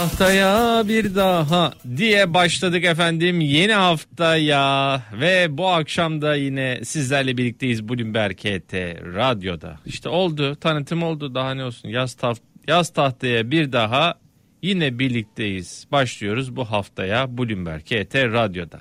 Haftaya 0.00 0.88
bir 0.88 1.14
daha 1.14 1.72
diye 1.96 2.34
başladık 2.34 2.84
efendim 2.84 3.40
yeni 3.40 3.72
haftaya 3.72 5.02
ve 5.20 5.58
bu 5.58 5.68
akşam 5.68 6.22
da 6.22 6.34
yine 6.34 6.80
sizlerle 6.84 7.36
birlikteyiz 7.36 7.88
Bloomberg 7.88 8.36
KT 8.36 8.74
Radyo'da. 9.14 9.78
İşte 9.86 10.08
oldu 10.08 10.56
tanıtım 10.56 11.02
oldu 11.02 11.34
daha 11.34 11.54
ne 11.54 11.64
olsun 11.64 11.88
yaz, 11.88 12.14
taht 12.14 12.40
yaz 12.68 12.90
tahtaya 12.90 13.50
bir 13.50 13.72
daha 13.72 14.14
yine 14.62 14.98
birlikteyiz. 14.98 15.86
Başlıyoruz 15.92 16.56
bu 16.56 16.64
haftaya 16.64 17.38
Bloomberg 17.38 17.82
KT 17.82 18.14
Radyo'da. 18.14 18.80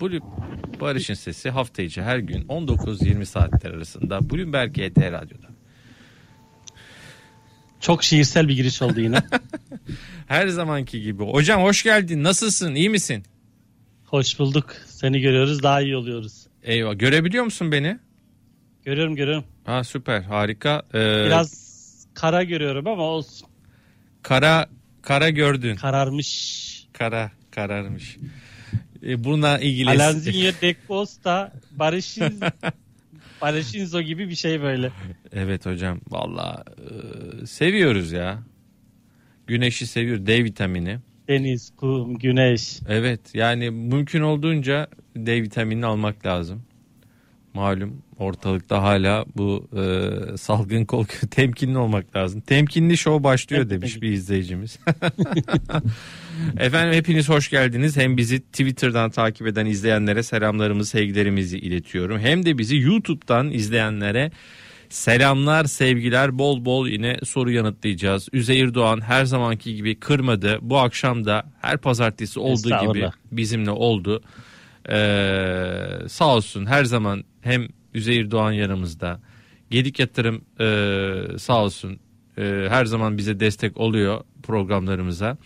Bloom, 0.00 0.22
Barış'ın 0.80 1.14
sesi 1.14 1.50
hafta 1.50 1.82
içi 1.82 2.02
her 2.02 2.18
gün 2.18 2.42
19-20 2.42 3.24
saatler 3.24 3.70
arasında 3.70 4.30
Bloomberg 4.30 4.72
KT 4.72 4.98
Radyo'da. 4.98 5.49
Çok 7.80 8.02
şiirsel 8.04 8.48
bir 8.48 8.56
giriş 8.56 8.82
oldu 8.82 9.00
yine. 9.00 9.22
Her 10.26 10.48
zamanki 10.48 11.02
gibi. 11.02 11.24
Hocam 11.24 11.62
hoş 11.62 11.82
geldin. 11.82 12.24
Nasılsın? 12.24 12.74
İyi 12.74 12.90
misin? 12.90 13.24
Hoş 14.06 14.38
bulduk. 14.38 14.76
Seni 14.86 15.20
görüyoruz 15.20 15.62
daha 15.62 15.80
iyi 15.80 15.96
oluyoruz. 15.96 16.46
Eyvah. 16.62 16.98
Görebiliyor 16.98 17.44
musun 17.44 17.72
beni? 17.72 17.98
Görüyorum 18.84 19.16
görüyorum. 19.16 19.44
Ha 19.64 19.84
süper. 19.84 20.22
Harika. 20.22 20.82
Ee, 20.94 20.98
Biraz 21.26 21.70
kara 22.14 22.42
görüyorum 22.42 22.86
ama 22.86 23.02
olsun. 23.02 23.48
kara 24.22 24.68
kara 25.02 25.30
gördün. 25.30 25.76
Kararmış. 25.76 26.86
Kara 26.92 27.30
kararmış. 27.50 28.16
Ee, 29.02 29.24
bununla 29.24 29.58
ilgili 29.58 29.90
Alanzinho 29.90 30.52
Dekposta 30.62 31.52
Barış'ın 31.70 32.40
Barış'ınzo 33.42 34.00
gibi 34.00 34.28
bir 34.28 34.34
şey 34.34 34.62
böyle. 34.62 34.92
Evet 35.32 35.66
hocam. 35.66 36.00
Vallahi 36.10 36.62
e, 37.42 37.46
seviyoruz 37.46 38.12
ya. 38.12 38.42
Güneşi 39.46 39.86
seviyor. 39.86 40.26
D 40.26 40.44
vitamini. 40.44 40.98
Deniz, 41.28 41.72
kum, 41.76 42.18
güneş. 42.18 42.80
Evet. 42.88 43.20
Yani 43.34 43.70
mümkün 43.70 44.20
olduğunca 44.20 44.88
D 45.16 45.42
vitaminini 45.42 45.86
almak 45.86 46.26
lazım. 46.26 46.62
Malum 47.54 48.02
ortalıkta 48.18 48.82
hala 48.82 49.24
bu 49.36 49.68
e, 49.76 50.36
salgın 50.36 50.84
korku 50.84 51.26
temkinli 51.30 51.78
olmak 51.78 52.16
lazım. 52.16 52.40
Temkinli 52.40 52.96
show 52.96 53.24
başlıyor 53.24 53.70
demiş 53.70 54.02
bir 54.02 54.12
izleyicimiz. 54.12 54.78
Efendim 56.58 56.94
hepiniz 56.94 57.28
hoş 57.28 57.50
geldiniz. 57.50 57.96
Hem 57.96 58.16
bizi 58.16 58.40
Twitter'dan 58.40 59.10
takip 59.10 59.46
eden 59.46 59.66
izleyenlere 59.66 60.22
selamlarımızı, 60.22 60.90
sevgilerimizi 60.90 61.58
iletiyorum. 61.58 62.18
Hem 62.18 62.46
de 62.46 62.58
bizi 62.58 62.76
YouTube'dan 62.76 63.50
izleyenlere 63.50 64.30
selamlar, 64.88 65.64
sevgiler, 65.64 66.38
bol 66.38 66.64
bol 66.64 66.88
yine 66.88 67.16
soru 67.24 67.50
yanıtlayacağız. 67.50 68.28
Üzeyir 68.32 68.74
Doğan 68.74 69.00
her 69.00 69.24
zamanki 69.24 69.76
gibi 69.76 70.00
kırmadı. 70.00 70.58
Bu 70.62 70.78
akşam 70.78 71.24
da 71.24 71.44
her 71.60 71.78
pazartesi 71.78 72.40
olduğu 72.40 72.92
gibi 72.92 73.08
bizimle 73.32 73.70
oldu. 73.70 74.22
Ee, 74.88 75.86
sağ 76.08 76.36
olsun 76.36 76.66
her 76.66 76.84
zaman 76.84 77.24
hem 77.40 77.68
Üzeyir 77.94 78.30
Doğan 78.30 78.52
yanımızda. 78.52 79.20
Gedik 79.70 79.98
Yatırım 79.98 80.44
e, 80.60 81.38
sağ 81.38 81.64
olsun 81.64 82.00
e, 82.40 82.68
her 82.68 82.84
zaman 82.84 83.18
bize 83.18 83.40
destek 83.40 83.76
oluyor 83.76 84.20
programlarımıza. 84.42 85.36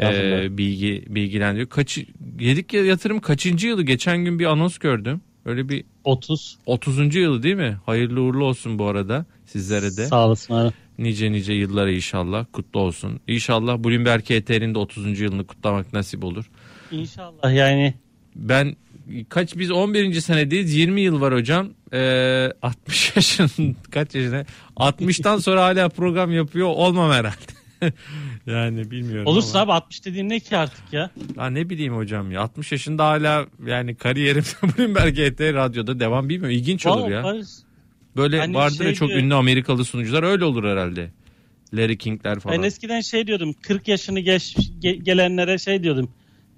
Ee, 0.00 0.58
bilgi 0.58 1.04
bilgilendiriyor. 1.08 1.68
Kaç 1.68 1.98
Gedik 2.36 2.72
Yatırım 2.74 3.20
kaçıncı 3.20 3.66
yılı? 3.68 3.82
Geçen 3.82 4.24
gün 4.24 4.38
bir 4.38 4.44
anons 4.44 4.78
gördüm. 4.78 5.20
Öyle 5.44 5.68
bir 5.68 5.84
30. 6.04 6.58
30. 6.66 7.14
yılı 7.14 7.42
değil 7.42 7.54
mi? 7.54 7.78
Hayırlı 7.86 8.20
uğurlu 8.20 8.44
olsun 8.44 8.78
bu 8.78 8.86
arada 8.86 9.26
sizlere 9.46 9.96
de. 9.96 10.06
Sağ 10.06 10.26
olasın 10.26 10.54
abi. 10.54 10.72
Nice 10.98 11.32
nice 11.32 11.52
yıllara 11.52 11.90
inşallah 11.90 12.46
kutlu 12.52 12.80
olsun. 12.80 13.20
İnşallah 13.26 13.78
Bloomberg 13.78 14.22
KT'nin 14.22 14.74
de 14.74 14.78
30. 14.78 15.20
yılını 15.20 15.46
kutlamak 15.46 15.92
nasip 15.92 16.24
olur. 16.24 16.50
İnşallah 16.90 17.54
yani 17.54 17.94
Ben 18.36 18.76
kaç 19.28 19.56
biz 19.58 19.70
11. 19.70 20.20
senedeyiz 20.20 20.74
20 20.74 21.00
yıl 21.00 21.20
var 21.20 21.34
hocam. 21.34 21.68
Ee, 21.92 22.52
60 22.62 23.12
yaşın 23.16 23.76
kaç 23.90 24.14
yaşında? 24.14 24.44
60'tan 24.76 25.40
sonra 25.40 25.64
hala 25.64 25.88
program 25.88 26.32
yapıyor 26.32 26.66
olmam 26.68 27.10
herhalde. 27.12 27.58
yani 28.46 28.90
bilmiyorum 28.90 29.26
olursa 29.26 29.60
ama. 29.60 29.72
abi 29.72 29.76
60 29.76 30.04
dediğin 30.04 30.28
ne 30.28 30.40
ki 30.40 30.56
artık 30.56 30.92
ya? 30.92 31.10
Ha, 31.36 31.46
ne 31.50 31.70
bileyim 31.70 31.96
hocam 31.96 32.30
ya 32.32 32.40
60 32.40 32.72
yaşında 32.72 33.06
hala 33.06 33.46
yani 33.66 33.94
kariyerim 33.94 34.44
Bloomberg 34.62 35.14
KT 35.14 35.40
radyoda 35.40 36.00
devam 36.00 36.28
bilmiyorum. 36.28 36.56
İlginç 36.56 36.86
olur 36.86 37.00
Vallahi 37.00 37.12
ya. 37.12 37.24
Barış, 37.24 37.46
Böyle 38.16 38.38
Hani 38.38 38.54
vardır 38.54 38.78
ya 38.80 38.84
şey 38.84 38.94
çok 38.94 39.08
diyor- 39.08 39.20
ünlü 39.20 39.34
Amerikalı 39.34 39.84
sunucular 39.84 40.22
öyle 40.22 40.44
olur 40.44 40.64
herhalde. 40.64 41.10
Larry 41.74 41.98
King'ler 41.98 42.40
falan. 42.40 42.58
Ben 42.58 42.62
eskiden 42.62 43.00
şey 43.00 43.26
diyordum 43.26 43.54
40 43.62 43.88
yaşını 43.88 44.20
geç, 44.20 44.56
ge- 44.82 45.02
gelenlere 45.02 45.58
şey 45.58 45.82
diyordum. 45.82 46.10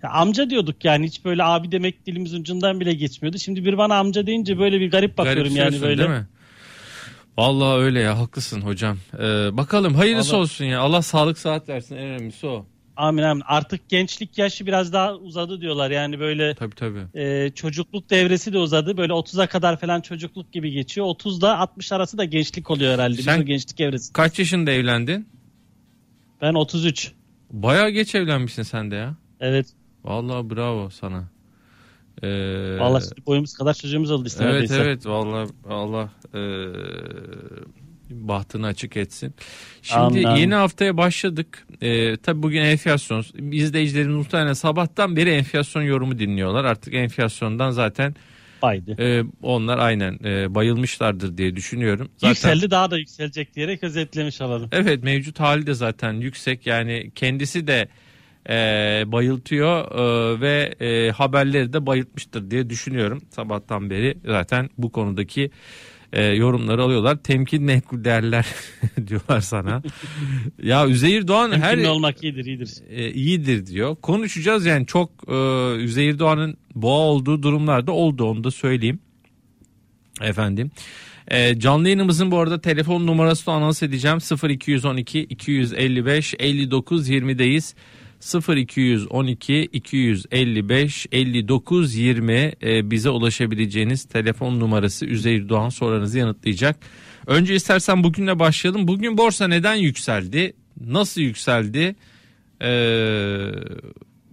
Ya 0.03 0.11
amca 0.11 0.51
diyorduk 0.51 0.85
yani 0.85 1.07
hiç 1.07 1.25
böyle 1.25 1.45
abi 1.45 1.73
demek 1.73 2.07
dilimiz 2.07 2.35
ucundan 2.35 2.81
bile 2.81 2.95
geçmiyordu. 2.95 3.39
Şimdi 3.39 3.65
bir 3.65 3.79
bana 3.79 3.97
amca 3.99 4.27
deyince 4.27 4.59
böyle 4.59 4.81
bir 4.81 4.91
garip 4.91 5.19
bakıyorum 5.19 5.57
yani 5.57 5.83
böyle. 5.83 5.99
değil 5.99 6.11
mi? 6.11 6.27
Vallahi 7.39 7.79
öyle 7.81 8.01
ya 8.01 8.19
haklısın 8.19 8.61
hocam. 8.61 8.99
Ee, 9.19 9.57
bakalım 9.57 9.95
hayırlısı 9.95 10.35
Allah- 10.37 10.43
olsun 10.43 10.65
ya. 10.65 10.81
Allah 10.81 11.03
sağlık 11.03 11.39
saat 11.39 11.69
versin 11.69 11.97
en 11.97 12.03
önemlisi 12.03 12.47
o. 12.47 12.67
Amin 12.97 13.23
amin. 13.23 13.43
Artık 13.47 13.89
gençlik 13.89 14.39
yaşı 14.39 14.67
biraz 14.67 14.93
daha 14.93 15.15
uzadı 15.15 15.61
diyorlar. 15.61 15.91
Yani 15.91 16.21
böyle 16.21 16.55
Tabii 16.55 16.75
tabii. 16.75 17.19
e, 17.21 17.51
çocukluk 17.55 18.11
devresi 18.11 18.53
de 18.53 18.59
uzadı. 18.59 18.97
Böyle 18.97 19.13
30'a 19.13 19.47
kadar 19.47 19.81
falan 19.81 20.01
çocukluk 20.01 20.53
gibi 20.53 20.71
geçiyor. 20.71 21.07
30'da 21.07 21.59
60 21.59 21.93
arası 21.93 22.19
da 22.19 22.25
gençlik 22.25 22.71
oluyor 22.71 22.95
herhalde. 22.95 23.23
Sen- 23.23 23.45
gençlik 23.47 23.81
evresi. 23.81 24.13
Kaç 24.13 24.39
yaşında 24.39 24.71
evlendin? 24.71 25.29
Ben 26.43 26.55
33. 26.55 27.13
Bayağı 27.51 27.91
geç 27.91 28.15
evlenmişsin 28.15 28.63
sen 28.63 28.91
de 28.91 28.95
ya. 28.97 29.15
Evet. 29.41 29.67
Vallahi 30.05 30.51
bravo 30.51 30.91
sana. 30.91 31.25
Ee, 32.23 32.79
şimdi 32.79 33.27
boyumuz 33.27 33.55
kadar 33.55 33.75
çocuğumuz 33.75 34.11
oldu 34.11 34.27
işte 34.27 34.45
Evet 34.45 34.71
evet 34.71 35.07
vallahi 35.07 35.51
Allah 35.69 36.11
e, 36.35 36.41
bahtını 38.11 38.67
açık 38.67 38.97
etsin. 38.97 39.35
Şimdi 39.83 40.29
amin. 40.29 40.41
yeni 40.41 40.55
haftaya 40.55 40.97
başladık. 40.97 41.67
E, 41.81 42.17
tabii 42.17 42.43
bugün 42.43 42.63
enflasyon. 42.63 43.25
İzleyicilerimiz 43.53 44.17
muhtemelen 44.17 44.53
sabahtan 44.53 45.17
beri 45.17 45.31
enflasyon 45.31 45.83
yorumu 45.83 46.19
dinliyorlar. 46.19 46.65
Artık 46.65 46.95
enflasyondan 46.95 47.71
zaten 47.71 48.15
Haydi. 48.61 48.97
e, 48.99 49.23
onlar 49.43 49.79
aynen 49.79 50.19
e, 50.25 50.55
bayılmışlardır 50.55 51.39
diye 51.39 51.57
düşünüyorum. 51.57 52.09
Zaten, 52.17 52.29
Yükseldi 52.29 52.71
daha 52.71 52.91
da 52.91 52.99
yükselecek 52.99 53.55
diyerek 53.55 53.83
özetlemiş 53.83 54.41
olalım. 54.41 54.69
Evet 54.73 55.05
mevcut 55.05 55.41
hali 55.41 55.67
de 55.67 55.75
zaten 55.75 56.13
yüksek. 56.13 56.67
Yani 56.67 57.11
kendisi 57.15 57.67
de 57.67 57.89
e, 58.49 58.55
bayıltıyor 59.07 59.91
e, 59.93 60.41
ve 60.41 60.75
e, 60.81 61.11
haberleri 61.11 61.73
de 61.73 61.87
bayıltmıştır 61.87 62.51
diye 62.51 62.71
düşünüyorum. 62.71 63.23
Sabahtan 63.31 63.91
beri 63.91 64.15
zaten 64.27 64.71
bu 64.79 64.93
konudaki 64.93 65.51
e, 66.13 66.25
yorumları 66.25 66.83
alıyorlar. 66.83 67.17
Temkin 67.17 67.63
menkul 67.63 68.05
değerler 68.05 68.47
diyorlar 69.07 69.41
sana. 69.41 69.83
ya 70.63 70.89
Üzeyir 70.89 71.29
Doğan 71.29 71.53
her 71.53 71.61
Temkinli 71.61 71.89
olmak 71.89 72.25
iyidir 72.25 72.45
iyidir. 72.45 72.71
e, 72.91 73.13
iyidir 73.13 73.67
diyor. 73.67 73.97
Konuşacağız 73.97 74.67
yani 74.67 74.87
çok 74.87 75.11
e, 75.29 75.35
Üzeyir 75.77 76.19
Doğan'ın 76.19 76.57
boğa 76.75 76.99
olduğu 76.99 77.43
durumlarda 77.43 77.93
oldu 77.93 78.25
onu 78.25 78.45
da 78.45 78.51
söyleyeyim. 78.51 78.99
Efendim. 80.21 80.71
E, 81.29 81.59
canlı 81.59 81.89
yayınımızın 81.89 82.31
bu 82.31 82.39
arada 82.39 82.61
telefon 82.61 83.07
numarasını 83.07 83.55
anons 83.55 83.83
edeceğim. 83.83 84.19
0212 84.49 85.21
255 85.21 86.35
59 86.39 87.11
20'deyiz. 87.11 87.75
0212 88.21 89.69
255 89.73 91.07
59 91.13 91.95
20 91.95 92.33
e, 92.63 92.91
bize 92.91 93.11
ulaşabileceğiniz 93.11 94.05
telefon 94.05 94.61
numarası 94.61 95.07
Üzeyir 95.07 95.49
Doğan 95.49 95.69
sorularınızı 95.69 96.19
yanıtlayacak. 96.19 96.77
Önce 97.27 97.55
istersen 97.55 98.05
bugünle 98.05 98.39
başlayalım. 98.39 98.89
Bugün 98.89 99.19
borsa 99.19 99.49
neden 99.49 99.75
yükseldi? 99.75 100.53
Nasıl 100.87 101.21
yükseldi? 101.21 101.97
Ee, 102.63 103.51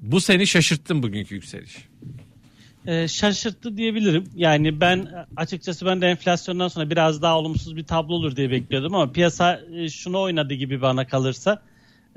bu 0.02 0.22
seni 0.22 0.48
şaşırttı 0.48 0.96
mı 0.96 1.04
bugünkü 1.04 1.36
yükseliş? 1.36 1.78
Ee, 2.88 3.08
şaşırttı 3.08 3.78
diyebilirim. 3.78 4.24
Yani 4.36 4.82
ben 4.82 5.08
açıkçası 5.36 5.86
ben 5.86 6.02
de 6.02 6.08
enflasyondan 6.08 6.68
sonra 6.68 6.90
biraz 6.90 7.22
daha 7.22 7.38
olumsuz 7.38 7.76
bir 7.76 7.84
tablo 7.84 8.14
olur 8.14 8.36
diye 8.36 8.52
bekliyordum 8.52 8.96
ama 8.96 9.12
piyasa 9.12 9.62
e, 9.74 9.90
şunu 9.90 10.22
oynadı 10.22 10.54
gibi 10.54 10.82
bana 10.82 11.08
kalırsa. 11.08 11.62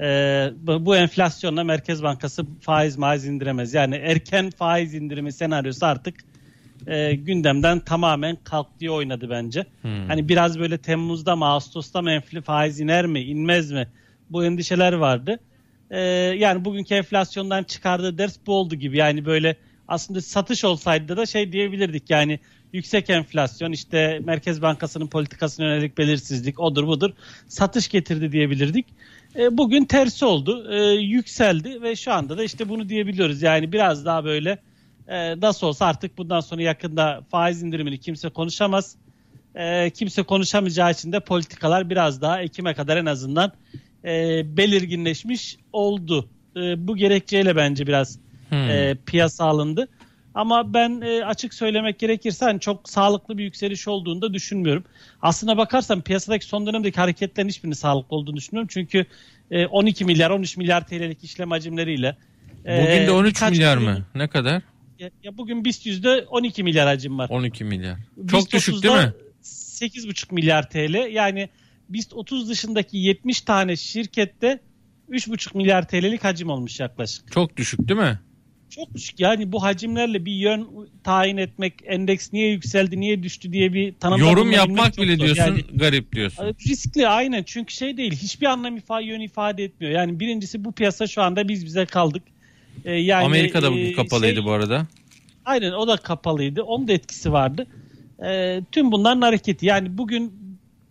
Ee, 0.00 0.50
bu 0.62 0.96
enflasyonla 0.96 1.64
Merkez 1.64 2.02
Bankası 2.02 2.46
faiz 2.60 2.98
maiz 2.98 3.26
indiremez. 3.26 3.74
Yani 3.74 3.94
erken 3.94 4.50
faiz 4.50 4.94
indirimi 4.94 5.32
senaryosu 5.32 5.86
artık 5.86 6.14
e, 6.86 7.14
gündemden 7.14 7.80
tamamen 7.80 8.38
kalk 8.44 8.66
diye 8.80 8.90
oynadı 8.90 9.30
bence. 9.30 9.66
Hani 10.08 10.28
biraz 10.28 10.58
böyle 10.58 10.78
Temmuz'da 10.78 11.36
mı 11.36 11.46
Ağustos'ta 11.46 12.02
mı 12.02 12.10
enfli 12.10 12.40
faiz 12.42 12.80
iner 12.80 13.06
mi 13.06 13.20
inmez 13.20 13.72
mi 13.72 13.88
bu 14.30 14.44
endişeler 14.44 14.92
vardı. 14.92 15.38
Ee, 15.90 16.00
yani 16.38 16.64
bugünkü 16.64 16.94
enflasyondan 16.94 17.62
çıkardığı 17.62 18.18
ders 18.18 18.36
bu 18.46 18.54
oldu 18.54 18.74
gibi. 18.74 18.96
Yani 18.96 19.24
böyle 19.24 19.56
aslında 19.88 20.20
satış 20.20 20.64
olsaydı 20.64 21.16
da 21.16 21.26
şey 21.26 21.52
diyebilirdik 21.52 22.10
yani 22.10 22.40
yüksek 22.72 23.10
enflasyon 23.10 23.72
işte 23.72 24.20
Merkez 24.24 24.62
Bankası'nın 24.62 25.06
politikasına 25.06 25.66
yönelik 25.66 25.98
belirsizlik 25.98 26.60
odur 26.60 26.86
budur 26.86 27.10
satış 27.48 27.88
getirdi 27.88 28.32
diyebilirdik. 28.32 28.86
E, 29.36 29.56
bugün 29.58 29.84
tersi 29.84 30.24
oldu. 30.24 30.72
E, 30.72 30.92
yükseldi 30.92 31.82
ve 31.82 31.96
şu 31.96 32.12
anda 32.12 32.38
da 32.38 32.44
işte 32.44 32.68
bunu 32.68 32.88
diyebiliyoruz. 32.88 33.42
Yani 33.42 33.72
biraz 33.72 34.04
daha 34.04 34.24
böyle 34.24 34.58
e, 35.08 35.40
nasıl 35.40 35.66
olsa 35.66 35.86
artık 35.86 36.18
bundan 36.18 36.40
sonra 36.40 36.62
yakında 36.62 37.20
faiz 37.30 37.62
indirimini 37.62 37.98
kimse 37.98 38.28
konuşamaz. 38.28 38.96
E, 39.54 39.90
kimse 39.90 40.22
konuşamayacağı 40.22 40.90
için 40.90 41.12
de 41.12 41.20
politikalar 41.20 41.90
biraz 41.90 42.22
daha 42.22 42.42
Ekim'e 42.42 42.74
kadar 42.74 42.96
en 42.96 43.06
azından 43.06 43.52
e, 44.04 44.42
belirginleşmiş 44.56 45.56
oldu. 45.72 46.28
E, 46.56 46.88
bu 46.88 46.96
gerekçeyle 46.96 47.56
bence 47.56 47.86
biraz 47.86 48.18
hmm. 48.48 48.70
e, 48.70 48.96
piyasa 49.06 49.44
alındı. 49.44 49.88
Ama 50.34 50.74
ben 50.74 51.00
e, 51.00 51.24
açık 51.24 51.54
söylemek 51.54 51.98
gerekirse 51.98 52.44
hani 52.44 52.60
çok 52.60 52.88
sağlıklı 52.88 53.38
bir 53.38 53.44
yükseliş 53.44 53.88
olduğunu 53.88 54.22
da 54.22 54.34
düşünmüyorum. 54.34 54.84
Aslına 55.22 55.56
bakarsan 55.56 56.00
piyasadaki 56.00 56.44
son 56.44 56.66
dönemdeki 56.66 57.00
hareketlerin 57.00 57.48
hiçbirini 57.48 57.74
sağlıklı 57.74 58.16
olduğunu 58.16 58.36
düşünmüyorum. 58.36 58.68
Çünkü 58.72 59.06
e, 59.50 59.66
12 59.66 60.04
milyar 60.04 60.30
13 60.30 60.56
milyar 60.56 60.86
TL'lik 60.86 61.24
işlem 61.24 61.50
hacimleriyle. 61.50 62.16
E, 62.66 62.82
bugün 62.82 63.06
de 63.06 63.10
13 63.10 63.42
milyar 63.42 63.76
mı? 63.76 64.06
Ne 64.14 64.28
kadar? 64.28 64.62
Ya, 64.98 65.10
ya 65.22 65.38
bugün 65.38 65.64
BIST 65.64 65.86
yüzde 65.86 66.24
12 66.28 66.62
milyar 66.62 66.86
hacim 66.86 67.18
var. 67.18 67.28
12 67.28 67.64
milyar. 67.64 67.98
Çok 68.30 68.40
BIST 68.40 68.52
düşük 68.52 68.82
değil 68.82 68.94
mi? 68.94 69.12
8,5 69.42 70.34
milyar 70.34 70.70
TL. 70.70 71.12
Yani 71.12 71.48
BIST 71.88 72.12
30 72.14 72.48
dışındaki 72.48 72.98
70 72.98 73.40
tane 73.40 73.76
şirkette 73.76 74.60
3,5 75.10 75.56
milyar 75.56 75.88
TL'lik 75.88 76.24
hacim 76.24 76.50
olmuş 76.50 76.80
yaklaşık. 76.80 77.32
Çok 77.32 77.56
düşük 77.56 77.88
değil 77.88 78.00
mi? 78.00 78.18
Çok. 78.70 78.88
Yani 79.18 79.52
bu 79.52 79.62
hacimlerle 79.62 80.24
bir 80.24 80.32
yön 80.32 80.68
tayin 81.04 81.36
etmek, 81.36 81.74
endeks 81.84 82.32
niye 82.32 82.50
yükseldi, 82.50 83.00
niye 83.00 83.22
düştü 83.22 83.52
diye 83.52 83.72
bir 83.72 83.94
tanım 84.00 84.20
Yorum 84.20 84.52
yapmak 84.52 84.98
bile 84.98 85.16
zor. 85.16 85.24
diyorsun, 85.24 85.42
yani, 85.42 85.60
garip 85.74 86.12
diyorsun. 86.12 86.44
Riskli 86.68 87.08
aynen. 87.08 87.42
Çünkü 87.42 87.74
şey 87.74 87.96
değil. 87.96 88.12
Hiçbir 88.12 88.46
anlam 88.46 88.76
ifade, 88.76 89.04
yön 89.04 89.20
ifade 89.20 89.64
etmiyor. 89.64 89.92
Yani 89.92 90.20
birincisi 90.20 90.64
bu 90.64 90.72
piyasa 90.72 91.06
şu 91.06 91.22
anda 91.22 91.48
biz 91.48 91.66
bize 91.66 91.86
kaldık. 91.86 92.22
Ee, 92.84 92.92
yani 92.92 93.24
Amerika'da 93.24 93.72
bugün 93.72 93.86
e, 93.86 93.92
kapalıydı 93.92 94.34
şey, 94.34 94.44
bu 94.44 94.50
arada. 94.50 94.86
Aynen 95.44 95.72
o 95.72 95.88
da 95.88 95.96
kapalıydı. 95.96 96.62
Onun 96.62 96.88
da 96.88 96.92
etkisi 96.92 97.32
vardı. 97.32 97.66
Ee, 98.24 98.60
tüm 98.72 98.92
bunların 98.92 99.20
hareketi. 99.20 99.66
Yani 99.66 99.98
bugün 99.98 100.32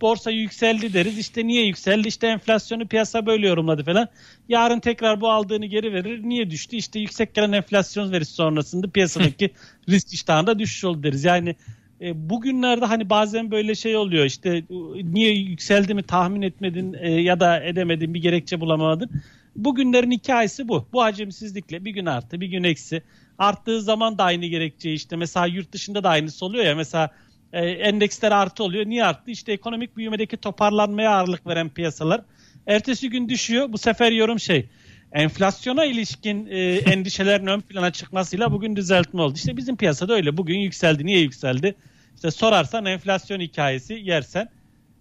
borsa 0.00 0.30
yükseldi 0.30 0.92
deriz. 0.92 1.18
İşte 1.18 1.46
niye 1.46 1.66
yükseldi? 1.66 2.08
İşte 2.08 2.26
enflasyonu 2.26 2.86
piyasa 2.86 3.26
böyle 3.26 3.48
yorumladı 3.48 3.84
falan. 3.84 4.08
Yarın 4.48 4.80
tekrar 4.80 5.20
bu 5.20 5.30
aldığını 5.30 5.66
geri 5.66 5.92
verir. 5.92 6.22
Niye 6.22 6.50
düştü? 6.50 6.76
İşte 6.76 6.98
yüksek 6.98 7.34
gelen 7.34 7.52
enflasyon 7.52 8.12
verisi 8.12 8.32
sonrasında 8.32 8.90
piyasadaki 8.90 9.50
risk 9.88 10.12
iştahında 10.12 10.58
düşüş 10.58 10.84
oldu 10.84 11.02
deriz. 11.02 11.24
Yani 11.24 11.56
e, 12.00 12.30
bugünlerde 12.30 12.84
hani 12.84 13.10
bazen 13.10 13.50
böyle 13.50 13.74
şey 13.74 13.96
oluyor 13.96 14.24
işte 14.24 14.64
niye 15.02 15.34
yükseldi 15.34 15.94
mi 15.94 16.02
tahmin 16.02 16.42
etmedin 16.42 16.96
e, 17.00 17.10
ya 17.10 17.40
da 17.40 17.64
edemedin 17.64 18.14
bir 18.14 18.22
gerekçe 18.22 18.60
bulamadın. 18.60 19.10
Bugünlerin 19.56 20.10
hikayesi 20.10 20.68
bu. 20.68 20.88
Bu 20.92 21.02
hacimsizlikle 21.02 21.84
bir 21.84 21.90
gün 21.90 22.06
arttı 22.06 22.40
bir 22.40 22.46
gün 22.46 22.62
eksi. 22.62 23.02
Arttığı 23.38 23.82
zaman 23.82 24.18
da 24.18 24.24
aynı 24.24 24.46
gerekçe 24.46 24.92
işte 24.92 25.16
mesela 25.16 25.46
yurt 25.46 25.72
dışında 25.72 26.04
da 26.04 26.08
aynısı 26.08 26.44
oluyor 26.46 26.64
ya 26.64 26.74
mesela 26.74 27.10
e, 27.52 27.66
endeksler 27.66 28.32
artı 28.32 28.64
oluyor. 28.64 28.86
Niye 28.86 29.04
arttı? 29.04 29.30
İşte 29.30 29.52
ekonomik 29.52 29.96
büyümedeki 29.96 30.36
toparlanmaya 30.36 31.10
ağırlık 31.10 31.46
veren 31.46 31.68
piyasalar. 31.68 32.20
Ertesi 32.66 33.10
gün 33.10 33.28
düşüyor. 33.28 33.72
Bu 33.72 33.78
sefer 33.78 34.12
yorum 34.12 34.40
şey 34.40 34.68
enflasyona 35.12 35.84
ilişkin 35.84 36.46
e, 36.46 36.58
endişelerin 36.74 37.46
ön 37.46 37.60
plana 37.60 37.90
çıkmasıyla 37.90 38.52
bugün 38.52 38.76
düzeltme 38.76 39.22
oldu. 39.22 39.34
İşte 39.36 39.56
bizim 39.56 39.76
piyasada 39.76 40.14
öyle. 40.14 40.36
Bugün 40.36 40.58
yükseldi. 40.58 41.06
Niye 41.06 41.20
yükseldi? 41.20 41.74
İşte 42.14 42.30
sorarsan 42.30 42.86
enflasyon 42.86 43.40
hikayesi 43.40 43.94
yersen 43.94 44.48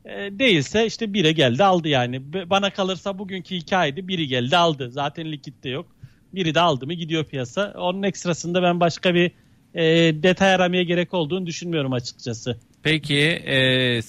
e, 0.06 0.40
değilse 0.40 0.86
işte 0.86 1.14
bire 1.14 1.32
geldi 1.32 1.64
aldı 1.64 1.88
yani. 1.88 2.34
Bana 2.50 2.70
kalırsa 2.70 3.20
bugünkü 3.20 3.56
hikayeydi. 3.56 4.08
Biri 4.08 4.28
geldi 4.28 4.58
aldı. 4.58 4.92
Zaten 4.92 5.32
likit 5.32 5.64
de 5.64 5.70
yok. 5.70 5.96
Biri 6.34 6.56
de 6.56 6.60
aldı 6.60 6.86
mı 6.86 6.94
gidiyor 6.94 7.26
piyasa. 7.26 7.74
Onun 7.78 8.04
ekstrasında 8.04 8.64
ben 8.64 8.80
başka 8.80 9.14
bir 9.14 9.32
e, 9.76 9.84
detay 10.24 10.54
aramaya 10.54 10.84
gerek 10.84 11.14
olduğunu 11.14 11.46
düşünmüyorum 11.46 11.94
açıkçası. 11.94 12.58
Peki 12.84 13.20
e, 13.46 14.00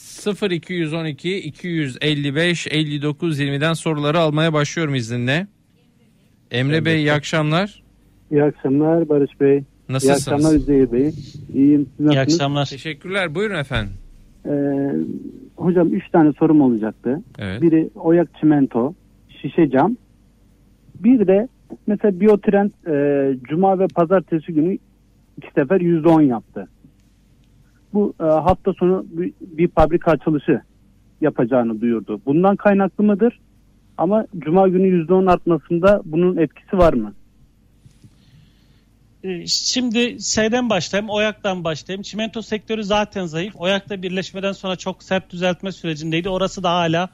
0212 0.50 1.36
255 1.36 2.66
59 2.70 3.40
20'den 3.40 3.72
soruları 3.72 4.18
almaya 4.18 4.52
başlıyorum 4.52 4.94
izninle. 4.94 5.46
Emre 6.50 6.74
evet. 6.74 6.86
Bey 6.86 6.96
iyi 6.96 7.12
akşamlar. 7.12 7.82
İyi 8.30 8.42
akşamlar 8.42 9.08
Barış 9.08 9.40
Bey. 9.40 9.62
Nasılsınız? 9.88 10.26
İyi 10.28 10.34
akşamlar 10.34 10.56
Üzeyir 10.56 10.92
Bey. 10.92 11.10
İyiyim. 11.54 11.88
Siz 11.96 12.10
İyi 12.10 12.20
akşamlar. 12.20 12.66
Teşekkürler. 12.66 13.34
Buyurun 13.34 13.58
efendim. 13.58 13.92
Ee, 14.46 14.50
hocam 15.56 15.94
3 15.94 16.10
tane 16.10 16.32
sorum 16.32 16.60
olacaktı. 16.60 17.22
Evet. 17.38 17.62
Biri 17.62 17.90
Oyak 17.94 18.28
Çimento, 18.40 18.94
Şişe 19.28 19.70
Cam. 19.70 19.96
Bir 20.94 21.26
de 21.26 21.48
mesela 21.86 22.20
Biotrend 22.20 22.70
e, 22.86 23.36
Cuma 23.48 23.78
ve 23.78 23.86
Pazartesi 23.86 24.52
günü 24.52 24.78
iki 25.40 25.54
sefer 25.54 25.80
yüzde 25.80 26.08
on 26.08 26.20
yaptı. 26.20 26.68
Bu 27.94 28.14
e, 28.20 28.24
hafta 28.24 28.72
sonu 28.72 29.06
bir, 29.10 29.32
bir 29.40 29.68
fabrika 29.68 30.10
açılışı 30.10 30.60
yapacağını 31.20 31.80
duyurdu. 31.80 32.20
Bundan 32.26 32.56
kaynaklı 32.56 33.04
mıdır? 33.04 33.40
Ama 33.98 34.26
cuma 34.38 34.68
günü 34.68 34.86
yüzde 34.86 35.14
on 35.14 35.26
artmasında 35.26 36.02
bunun 36.04 36.36
etkisi 36.36 36.78
var 36.78 36.92
mı? 36.92 37.12
E, 39.24 39.46
şimdi 39.46 40.22
şeyden 40.22 40.70
başlayayım, 40.70 41.10
Oyak'tan 41.10 41.64
başlayayım. 41.64 42.02
Çimento 42.02 42.42
sektörü 42.42 42.84
zaten 42.84 43.26
zayıf. 43.26 43.54
Oyak'ta 43.56 44.02
birleşmeden 44.02 44.52
sonra 44.52 44.76
çok 44.76 45.02
sert 45.02 45.30
düzeltme 45.30 45.72
sürecindeydi. 45.72 46.28
Orası 46.28 46.62
da 46.62 46.70
hala 46.70 47.08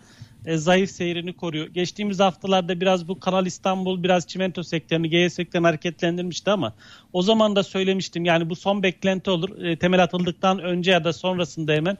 e, 0.46 0.56
zayıf 0.56 0.90
seyrini 0.90 1.32
koruyor. 1.32 1.66
Geçtiğimiz 1.66 2.20
haftalarda 2.20 2.80
biraz 2.80 3.08
bu 3.08 3.20
Kanal 3.20 3.46
İstanbul 3.46 4.02
biraz 4.02 4.26
çimento 4.26 4.62
sektörünü, 4.62 5.08
GE 5.08 5.30
sektörünü 5.30 5.66
hareketlendirmişti 5.66 6.50
ama 6.50 6.74
o 7.12 7.22
zaman 7.22 7.56
da 7.56 7.62
söylemiştim 7.62 8.24
yani 8.24 8.50
bu 8.50 8.56
son 8.56 8.82
beklenti 8.82 9.30
olur. 9.30 9.62
E, 9.62 9.78
temel 9.78 10.02
atıldıktan 10.02 10.58
önce 10.58 10.90
ya 10.90 11.04
da 11.04 11.12
sonrasında 11.12 11.72
hemen 11.72 11.98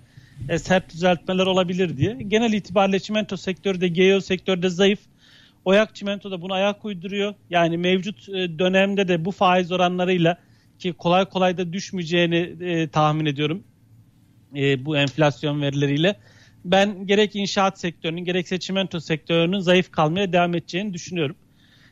e, 0.48 0.58
sert 0.58 0.92
düzeltmeler 0.92 1.46
olabilir 1.46 1.96
diye. 1.96 2.18
Genel 2.28 2.52
itibariyle 2.52 3.00
çimento 3.00 3.36
sektörü 3.36 3.80
de 3.80 3.88
GEO 3.88 4.20
sektörü 4.20 4.62
de 4.62 4.68
zayıf. 4.68 4.98
Oyak 5.64 5.94
çimento 5.94 6.30
da 6.30 6.42
bunu 6.42 6.52
ayak 6.52 6.84
uyduruyor. 6.84 7.34
Yani 7.50 7.78
mevcut 7.78 8.28
e, 8.28 8.58
dönemde 8.58 9.08
de 9.08 9.24
bu 9.24 9.30
faiz 9.30 9.72
oranlarıyla 9.72 10.38
ki 10.78 10.92
kolay 10.92 11.24
kolay 11.24 11.58
da 11.58 11.72
düşmeyeceğini 11.72 12.56
e, 12.60 12.88
tahmin 12.88 13.26
ediyorum. 13.26 13.62
E, 14.56 14.84
bu 14.84 14.96
enflasyon 14.96 15.62
verileriyle 15.62 16.16
ben 16.70 17.06
gerek 17.06 17.36
inşaat 17.36 17.80
sektörünün 17.80 18.24
gerekse 18.24 18.58
çimento 18.58 19.00
sektörünün 19.00 19.58
zayıf 19.58 19.90
kalmaya 19.90 20.32
devam 20.32 20.54
edeceğini 20.54 20.94
düşünüyorum. 20.94 21.36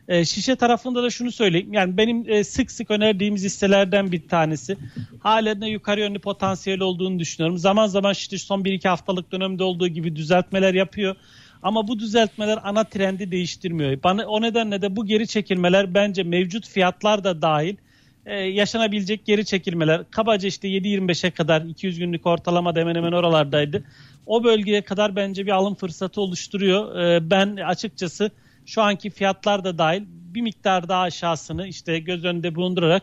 E, 0.09 0.25
şişe 0.25 0.57
tarafında 0.57 1.03
da 1.03 1.11
şunu 1.11 1.33
söyleyeyim. 1.33 1.73
Yani 1.73 1.97
benim 1.97 2.25
e, 2.29 2.45
sık 2.45 2.71
sık 2.71 2.91
önerdiğimiz 2.91 3.45
hisselerden 3.45 4.13
bir 4.13 4.29
tanesi. 4.29 4.77
Halen 5.21 5.61
de 5.61 5.67
yukarı 5.67 6.01
yönlü 6.01 6.19
potansiyel 6.19 6.81
olduğunu 6.81 7.19
düşünüyorum. 7.19 7.59
Zaman 7.59 7.87
zaman 7.87 8.13
şişe 8.13 8.39
son 8.39 8.61
1-2 8.61 8.89
haftalık 8.89 9.33
dönemde 9.33 9.65
olduğu 9.65 9.89
gibi 9.89 10.17
düzeltmeler 10.17 10.75
yapıyor. 10.75 11.17
Ama 11.63 11.89
bu 11.89 11.99
düzeltmeler 11.99 12.59
ana 12.63 12.85
trendi 12.85 13.31
değiştirmiyor. 13.31 14.03
Bana, 14.03 14.27
o 14.27 14.43
nedenle 14.43 14.83
de 14.83 14.97
bu 14.97 15.07
geri 15.07 15.27
çekilmeler 15.27 15.95
bence 15.95 16.23
mevcut 16.23 16.69
fiyatlar 16.69 17.25
da 17.25 17.43
dahil 17.43 17.77
e, 18.27 18.35
yaşanabilecek 18.35 19.27
geri 19.27 19.45
çekilmeler. 19.45 20.11
Kabaca 20.11 20.49
işte 20.49 20.69
7.25'e 20.69 21.31
kadar 21.31 21.63
200 21.63 21.99
günlük 21.99 22.27
ortalama 22.27 22.77
hemen 22.77 22.95
hemen 22.95 23.13
oralardaydı 23.13 23.85
o 24.27 24.45
bölgeye 24.45 24.83
kadar 24.83 25.17
bence 25.17 25.47
bir 25.47 25.51
alım 25.51 25.75
fırsatı 25.75 26.21
oluşturuyor. 26.21 26.97
Ee, 26.97 27.31
ben 27.31 27.57
açıkçası 27.57 28.31
şu 28.67 28.83
anki 28.83 29.11
fiyatlar 29.11 29.65
da 29.65 29.79
dahil 29.79 30.03
bir 30.09 30.41
miktar 30.41 30.89
daha 30.89 31.03
aşağısını 31.03 31.67
işte 31.67 31.99
göz 31.99 32.25
önünde 32.25 32.55
bulundurarak 32.55 33.03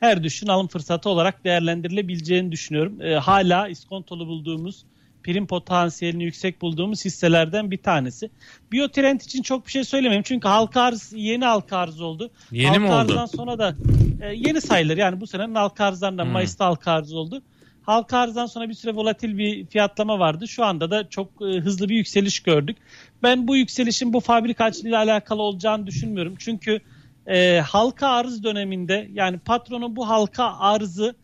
her 0.00 0.22
düşün 0.22 0.46
alım 0.46 0.68
fırsatı 0.68 1.08
olarak 1.08 1.44
değerlendirilebileceğini 1.44 2.52
düşünüyorum. 2.52 3.02
Ee, 3.02 3.14
hala 3.14 3.68
iskontolu 3.68 4.26
bulduğumuz 4.26 4.84
prim 5.22 5.46
potansiyelini 5.46 6.24
yüksek 6.24 6.62
bulduğumuz 6.62 7.04
hisselerden 7.04 7.70
bir 7.70 7.78
tanesi. 7.78 8.30
Biotrend 8.72 9.20
için 9.20 9.42
çok 9.42 9.66
bir 9.66 9.72
şey 9.72 9.84
söylemeyeyim 9.84 10.22
çünkü 10.22 10.48
halka 10.48 10.82
arz 10.82 11.12
yeni 11.16 11.44
halka 11.44 11.76
arz 11.76 12.00
oldu. 12.00 12.30
Yeni 12.52 12.66
halka 12.66 12.80
mi 12.80 12.86
oldu? 12.86 12.94
arzdan 12.94 13.26
sonra 13.26 13.58
da 13.58 13.74
e, 14.22 14.34
yeni 14.34 14.60
sayılır 14.60 14.96
yani 14.96 15.20
bu 15.20 15.26
senenin 15.26 15.54
halka 15.54 15.84
arzlarından 15.84 16.24
hmm. 16.24 16.32
Mayıs'ta 16.32 16.66
halka 16.66 16.92
arz 16.92 17.12
oldu. 17.12 17.42
Halka 17.82 18.18
arzdan 18.18 18.46
sonra 18.46 18.68
bir 18.68 18.74
süre 18.74 18.94
volatil 18.94 19.38
bir 19.38 19.66
fiyatlama 19.66 20.18
vardı. 20.18 20.48
Şu 20.48 20.64
anda 20.64 20.90
da 20.90 21.08
çok 21.08 21.28
e, 21.42 21.60
hızlı 21.60 21.88
bir 21.88 21.96
yükseliş 21.96 22.40
gördük. 22.40 22.76
Ben 23.22 23.48
bu 23.48 23.56
yükselişin 23.56 24.12
bu 24.12 24.20
fabrika 24.20 24.64
açlığıyla 24.64 24.98
alakalı 24.98 25.42
olacağını 25.42 25.86
düşünmüyorum. 25.86 26.34
Çünkü 26.38 26.80
e, 27.26 27.60
halka 27.60 28.08
arz 28.08 28.42
döneminde 28.44 29.08
yani 29.12 29.38
patronun 29.38 29.96
bu 29.96 30.08
halka 30.08 30.58
arzı 30.58 31.14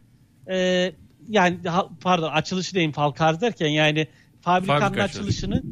e, 0.50 0.93
yani 1.29 1.59
pardon 2.00 2.33
açılışı 2.33 2.75
diyeyim 2.75 2.93
halka 2.93 3.27
arz 3.27 3.41
derken 3.41 3.69
yani 3.69 4.07
fabrikanın 4.41 4.81
Fabrika 4.81 5.03
açılışını 5.03 5.62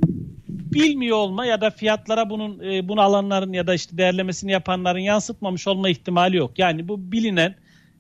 bilmiyor 0.48 1.16
olma 1.16 1.46
ya 1.46 1.60
da 1.60 1.70
fiyatlara 1.70 2.30
bunun 2.30 2.60
e, 2.60 2.88
bunu 2.88 3.00
alanların 3.00 3.52
ya 3.52 3.66
da 3.66 3.74
işte 3.74 3.98
değerlemesini 3.98 4.52
yapanların 4.52 4.98
yansıtmamış 4.98 5.68
olma 5.68 5.88
ihtimali 5.88 6.36
yok. 6.36 6.58
Yani 6.58 6.88
bu 6.88 7.12
bilinen 7.12 7.54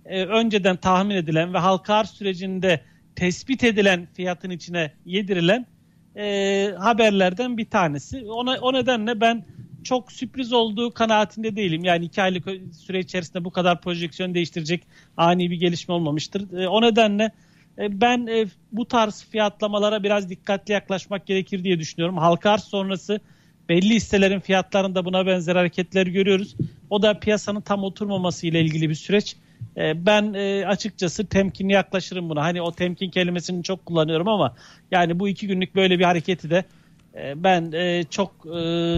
e, 0.08 0.24
önceden 0.24 0.76
tahmin 0.76 1.14
edilen 1.14 1.54
ve 1.54 1.58
halka 1.58 1.94
arz 1.94 2.10
sürecinde 2.10 2.80
tespit 3.16 3.64
edilen 3.64 4.08
fiyatın 4.14 4.50
içine 4.50 4.92
yedirilen 5.04 5.66
e, 6.16 6.74
haberlerden 6.78 7.58
bir 7.58 7.70
tanesi. 7.70 8.30
Ona, 8.30 8.58
o 8.60 8.72
nedenle 8.72 9.20
ben 9.20 9.44
çok 9.84 10.12
sürpriz 10.12 10.52
olduğu 10.52 10.90
kanaatinde 10.90 11.56
değilim. 11.56 11.84
Yani 11.84 12.04
iki 12.04 12.22
aylık 12.22 12.48
süre 12.72 13.00
içerisinde 13.00 13.44
bu 13.44 13.50
kadar 13.50 13.80
projeksiyon 13.80 14.34
değiştirecek 14.34 14.82
ani 15.16 15.50
bir 15.50 15.56
gelişme 15.56 15.94
olmamıştır. 15.94 16.58
E, 16.58 16.68
o 16.68 16.82
nedenle 16.82 17.32
e, 17.78 18.00
ben 18.00 18.26
e, 18.26 18.46
bu 18.72 18.88
tarz 18.88 19.24
fiyatlamalara 19.30 20.02
biraz 20.02 20.30
dikkatli 20.30 20.72
yaklaşmak 20.72 21.26
gerekir 21.26 21.64
diye 21.64 21.78
düşünüyorum. 21.78 22.18
Halka 22.18 22.50
arz 22.50 22.64
sonrası 22.64 23.20
belli 23.68 23.94
hisselerin 23.94 24.40
fiyatlarında 24.40 25.04
buna 25.04 25.26
benzer 25.26 25.56
hareketler 25.56 26.06
görüyoruz. 26.06 26.56
O 26.90 27.02
da 27.02 27.18
piyasanın 27.18 27.60
tam 27.60 27.84
oturmaması 27.84 28.46
ile 28.46 28.60
ilgili 28.60 28.90
bir 28.90 28.94
süreç. 28.94 29.36
E, 29.76 30.06
ben 30.06 30.32
açıkçası 30.62 31.26
temkinli 31.26 31.72
yaklaşırım 31.72 32.28
buna. 32.28 32.42
Hani 32.42 32.62
o 32.62 32.72
temkin 32.72 33.10
kelimesini 33.10 33.62
çok 33.62 33.86
kullanıyorum 33.86 34.28
ama 34.28 34.56
yani 34.90 35.18
bu 35.18 35.28
iki 35.28 35.46
günlük 35.46 35.74
böyle 35.74 35.98
bir 35.98 36.04
hareketi 36.04 36.50
de 36.50 36.64
ben 37.36 37.72
çok 38.10 38.46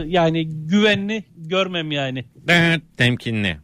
yani 0.07 0.49
güvenli 0.49 1.25
görmem 1.37 1.93
yani. 1.93 2.25
Temkinli. 2.97 3.57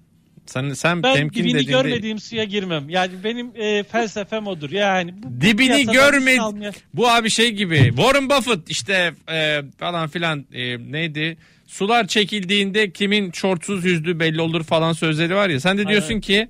Sen 0.46 0.72
sen 0.72 1.02
ben 1.02 1.14
temkin 1.14 1.44
dibini 1.44 1.66
görmediğim 1.66 2.18
suya 2.18 2.44
girmem. 2.44 2.88
Yani 2.88 3.12
benim 3.24 3.50
e, 3.56 3.82
felsefem 3.82 4.46
odur. 4.46 4.70
Yani 4.70 5.14
bu, 5.22 5.40
dibini 5.40 5.86
görmedi. 5.86 6.70
Bu 6.94 7.08
abi 7.08 7.30
şey 7.30 7.50
gibi. 7.50 7.92
Warren 7.96 8.30
Buffett 8.30 8.70
işte 8.70 9.14
e, 9.32 9.62
falan 9.78 10.08
filan 10.08 10.46
e, 10.52 10.92
neydi? 10.92 11.36
Sular 11.66 12.06
çekildiğinde 12.06 12.90
kimin 12.90 13.32
şortsuz 13.32 13.84
yüzdüğü 13.84 14.20
belli 14.20 14.40
olur 14.40 14.64
falan 14.64 14.92
sözleri 14.92 15.34
var 15.34 15.48
ya. 15.48 15.60
Sen 15.60 15.78
de 15.78 15.88
diyorsun 15.88 16.08
Aynen. 16.08 16.20
ki 16.20 16.48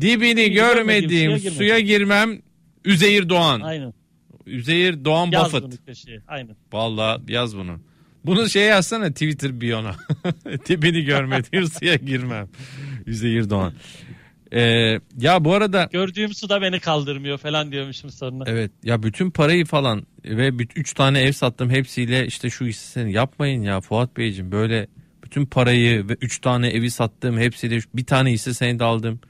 dibini 0.00 0.36
dibini 0.36 0.50
görmediğim 0.50 1.38
suya, 1.38 1.52
suya 1.52 1.78
girmem. 1.78 2.42
Üzeyir 2.84 3.28
Doğan. 3.28 3.60
Aynen. 3.60 3.94
Üzeyir 4.46 5.04
Doğan 5.04 5.30
yaz 5.32 5.52
Buffett. 5.52 5.80
Aynen. 6.28 6.56
Vallahi 6.72 7.32
yaz 7.32 7.56
bunu. 7.56 7.80
Bunu 8.24 8.48
şey 8.48 8.62
yazsana 8.62 9.10
Twitter 9.10 9.60
biyona. 9.60 9.96
Tipini 10.64 11.04
görmediğim 11.04 11.66
suya 11.78 11.94
girmem. 11.94 12.48
Üzeyir 13.06 13.50
Doğan. 13.50 13.72
Ee, 14.54 15.00
ya 15.18 15.44
bu 15.44 15.54
arada 15.54 15.88
gördüğüm 15.92 16.34
suda 16.34 16.62
beni 16.62 16.80
kaldırmıyor 16.80 17.38
falan 17.38 17.72
diyormuşum 17.72 18.10
sonra. 18.10 18.44
Evet 18.46 18.72
ya 18.84 19.02
bütün 19.02 19.30
parayı 19.30 19.64
falan 19.64 20.06
ve 20.24 20.48
3 20.76 20.94
tane 20.94 21.20
ev 21.20 21.32
sattım 21.32 21.70
hepsiyle 21.70 22.26
işte 22.26 22.50
şu 22.50 22.66
hissesini 22.66 23.12
yapmayın 23.12 23.62
ya 23.62 23.80
Fuat 23.80 24.16
Beyciğim 24.16 24.52
böyle 24.52 24.86
bütün 25.24 25.46
parayı 25.46 26.08
ve 26.08 26.16
3 26.20 26.38
tane 26.38 26.68
evi 26.68 26.90
sattım 26.90 27.38
hepsiyle 27.38 27.78
bir 27.94 28.06
tane 28.06 28.32
hisse 28.32 28.54
senedi 28.54 28.84
aldım. 28.84 29.20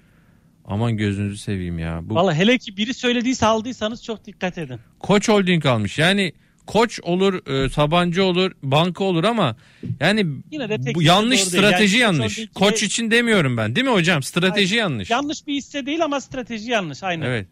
Aman 0.64 0.96
gözünüzü 0.96 1.36
seveyim 1.36 1.78
ya. 1.78 2.00
Bu... 2.02 2.14
Valla 2.14 2.34
hele 2.34 2.58
ki 2.58 2.76
biri 2.76 2.94
söylediyse 2.94 3.46
aldıysanız 3.46 4.04
çok 4.04 4.26
dikkat 4.26 4.58
edin. 4.58 4.80
Koç 4.98 5.28
Holding 5.28 5.66
almış 5.66 5.98
yani 5.98 6.32
Koç 6.66 7.00
olur, 7.02 7.64
e, 7.64 7.68
Sabancı 7.68 8.24
olur, 8.24 8.52
banka 8.62 9.04
olur 9.04 9.24
ama 9.24 9.56
yani 10.00 10.26
Yine 10.50 10.68
de 10.68 10.94
bu 10.94 11.02
yanlış 11.02 11.40
strateji 11.40 11.98
yani 11.98 12.16
yanlış. 12.16 12.36
Koç, 12.36 12.48
Koç 12.54 12.82
için 12.82 13.10
demiyorum 13.10 13.56
ben. 13.56 13.76
Değil 13.76 13.86
mi 13.86 13.92
hocam? 13.92 14.22
Strateji 14.22 14.68
Hayır, 14.68 14.80
yanlış. 14.82 15.10
Yanlış 15.10 15.46
bir 15.46 15.54
hisse 15.54 15.86
değil 15.86 16.04
ama 16.04 16.20
strateji 16.20 16.70
yanlış. 16.70 17.02
Aynen. 17.02 17.26
Evet. 17.26 17.46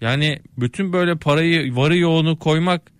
Yani 0.00 0.38
bütün 0.58 0.92
böyle 0.92 1.16
parayı, 1.16 1.76
varı 1.76 1.96
yoğunu 1.96 2.38
koymak 2.38 2.92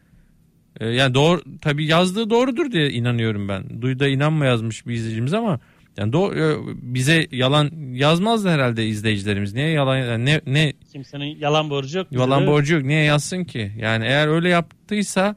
e, 0.81 0.87
yani 0.87 1.15
doğru 1.15 1.43
tabii 1.61 1.87
yazdığı 1.87 2.31
doğrudur 2.31 2.73
diye 2.73 2.91
inanıyorum 2.91 3.49
ben. 3.49 3.83
Duyda 3.83 4.09
inanma 4.09 4.45
yazmış 4.45 4.87
bir 4.87 4.95
izleyicimiz 4.95 5.35
ama 5.35 5.61
yani 5.99 6.13
do 6.13 6.35
e, 6.35 6.57
bize 6.83 7.27
yalan 7.33 7.71
yazmazdı 7.93 8.49
herhalde 8.49 8.87
izleyicilerimiz. 8.87 9.55
Niye 9.55 9.69
yalan 9.69 9.97
yani 9.97 10.25
ne 10.25 10.41
ne 10.47 10.73
kimsenin 10.93 11.39
yalan 11.39 11.71
borcu 11.71 11.99
yok. 11.99 12.07
Yalan 12.11 12.47
borcu 12.47 12.75
yok. 12.75 12.85
Niye 12.85 13.03
yazsın 13.03 13.45
ki? 13.45 13.73
Yani 13.79 14.05
eğer 14.05 14.29
öyle 14.29 14.49
yaptıysa 14.49 15.37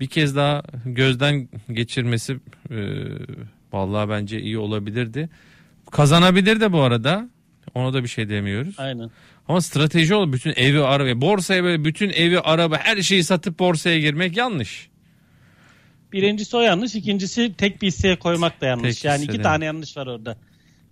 bir 0.00 0.06
kez 0.06 0.36
daha 0.36 0.62
gözden 0.84 1.48
geçirmesi 1.72 2.32
e, 2.70 2.76
vallahi 3.72 4.08
bence 4.08 4.40
iyi 4.40 4.58
olabilirdi. 4.58 5.28
Kazanabilir 5.90 6.60
de 6.60 6.72
bu 6.72 6.80
arada. 6.80 7.28
Ona 7.74 7.92
da 7.92 8.02
bir 8.02 8.08
şey 8.08 8.28
demiyoruz. 8.28 8.74
Aynen. 8.78 9.10
Ama 9.48 9.60
strateji 9.60 10.14
olur. 10.14 10.32
Bütün 10.32 10.52
evi, 10.56 10.80
araba, 10.80 11.20
borsaya 11.20 11.64
böyle 11.64 11.84
bütün 11.84 12.10
evi, 12.10 12.40
araba, 12.40 12.78
her 12.78 13.02
şeyi 13.02 13.24
satıp 13.24 13.58
borsaya 13.58 14.00
girmek 14.00 14.36
yanlış. 14.36 14.87
Birincisi 16.12 16.56
o 16.56 16.60
yanlış. 16.60 16.94
ikincisi 16.94 17.54
tek 17.58 17.82
bir 17.82 17.86
hisseye 17.86 18.18
koymak 18.18 18.60
da 18.60 18.66
yanlış. 18.66 18.96
Tek 18.96 19.04
yani 19.04 19.24
iki 19.24 19.42
tane 19.42 19.64
yanlış 19.64 19.96
var 19.96 20.06
orada. 20.06 20.36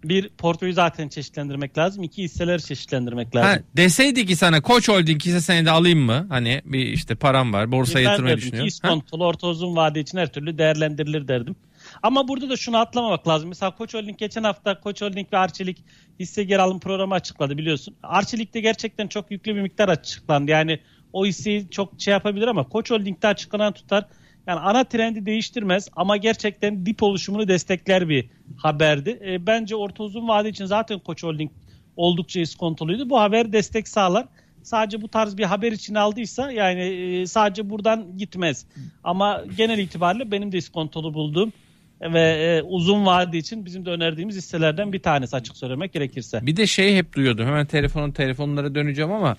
Bir 0.05 0.29
portföyü 0.29 0.73
zaten 0.73 1.09
çeşitlendirmek 1.09 1.79
lazım. 1.79 2.03
İki 2.03 2.23
hisseleri 2.23 2.63
çeşitlendirmek 2.63 3.37
lazım. 3.37 3.51
Ha, 3.51 3.59
deseydi 3.77 4.27
ki 4.27 4.37
sana 4.37 4.61
Koç 4.63 4.89
Holding 4.89 5.23
hisse 5.23 5.41
senedi 5.41 5.71
alayım 5.71 6.01
mı? 6.01 6.27
Hani 6.29 6.63
bir 6.65 6.87
işte 6.87 7.15
param 7.15 7.53
var 7.53 7.73
borsa 7.73 8.01
yatırmayı 8.01 8.37
düşünüyorum. 8.37 8.69
İskontolu 8.69 9.27
orta 9.27 9.47
uzun 9.47 9.77
vade 9.77 10.01
için 10.01 10.19
her 10.19 10.33
türlü 10.33 10.59
değerlendirilir 10.59 11.29
derdim. 11.29 11.57
Ama 12.03 12.29
burada 12.29 12.51
da 12.51 12.57
şunu 12.57 12.77
atlamamak 12.77 13.29
lazım. 13.29 13.49
Mesela 13.49 13.77
Koç 13.77 13.95
Holding 13.95 14.19
geçen 14.19 14.43
hafta 14.45 14.81
Koç 14.81 15.03
Holding 15.03 15.33
ve 15.33 15.39
Arçelik 15.39 15.85
hisse 16.21 16.45
geri 16.45 16.61
alım 16.63 16.81
programı 16.81 17.15
açıkladı 17.15 17.59
biliyorsun. 17.59 17.95
Arçelik'te 18.03 18.61
gerçekten 18.61 19.07
çok 19.09 19.31
yüklü 19.31 19.57
bir 19.57 19.61
miktar 19.61 19.89
açıklandı. 19.89 20.51
Yani 20.51 20.81
o 21.13 21.27
hisseyi 21.27 21.71
çok 21.71 21.93
şey 21.99 22.13
yapabilir 22.13 22.47
ama 22.47 22.69
Koç 22.69 22.91
Holding'de 22.91 23.27
açıklanan 23.27 23.73
tutar 23.73 24.05
yani 24.47 24.61
ana 24.61 24.85
trendi 24.85 25.27
değiştirmez 25.27 25.89
ama 25.97 26.17
gerçekten 26.17 26.87
dip 26.87 27.03
oluşumunu 27.03 27.49
destekler 27.49 28.09
bir 28.09 28.27
haberdi. 28.57 29.21
E, 29.27 29.47
bence 29.47 29.77
orta 29.77 30.03
uzun 30.03 30.29
vade 30.29 30.49
için 30.49 30.65
zaten 30.65 30.99
Koç 30.99 31.23
Holding 31.23 31.51
oldukça 31.97 32.41
iskontoluydu. 32.41 33.11
Bu 33.11 33.21
haber 33.21 33.53
destek 33.53 33.89
sağlar. 33.89 34.27
Sadece 34.63 35.03
bu 35.03 35.09
tarz 35.09 35.39
bir 35.39 35.45
haber 35.45 35.73
için 35.73 35.95
aldıysa 35.95 36.51
yani 36.51 36.81
e, 36.81 37.27
sadece 37.27 37.71
buradan 37.71 38.19
gitmez. 38.19 38.67
Ama 39.05 39.45
genel 39.57 39.79
itibariyle 39.79 40.31
benim 40.31 40.53
de 40.53 40.59
iskontolu 40.59 41.15
bulduğum 41.15 41.53
ve 42.01 42.21
e, 42.21 42.63
uzun 42.63 43.07
vade 43.07 43.39
için 43.39 43.65
bizim 43.65 43.87
de 43.87 43.91
önerdiğimiz 43.91 44.37
hisselerden 44.37 44.93
bir 44.93 45.03
tanesi 45.03 45.37
açık 45.37 45.57
söylemek 45.57 45.93
gerekirse. 45.93 46.47
Bir 46.47 46.57
de 46.57 46.67
şey 46.67 46.97
hep 46.97 47.15
duyuyordum. 47.15 47.47
Hemen 47.47 47.67
telefonun 47.67 48.11
telefonlara 48.11 48.75
döneceğim 48.75 49.13
ama 49.13 49.37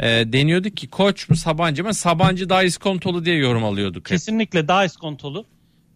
e, 0.00 0.32
deniyordu 0.32 0.70
ki 0.70 0.90
Koç 0.90 1.28
mu 1.28 1.36
Sabancı 1.36 1.84
mı? 1.84 1.94
Sabancı 1.94 2.48
daha 2.48 2.62
iskontolu 2.62 3.24
diye 3.24 3.36
yorum 3.36 3.64
alıyorduk. 3.64 4.04
Kesinlikle 4.04 4.68
daha 4.68 4.84
iskontolu. 4.84 5.46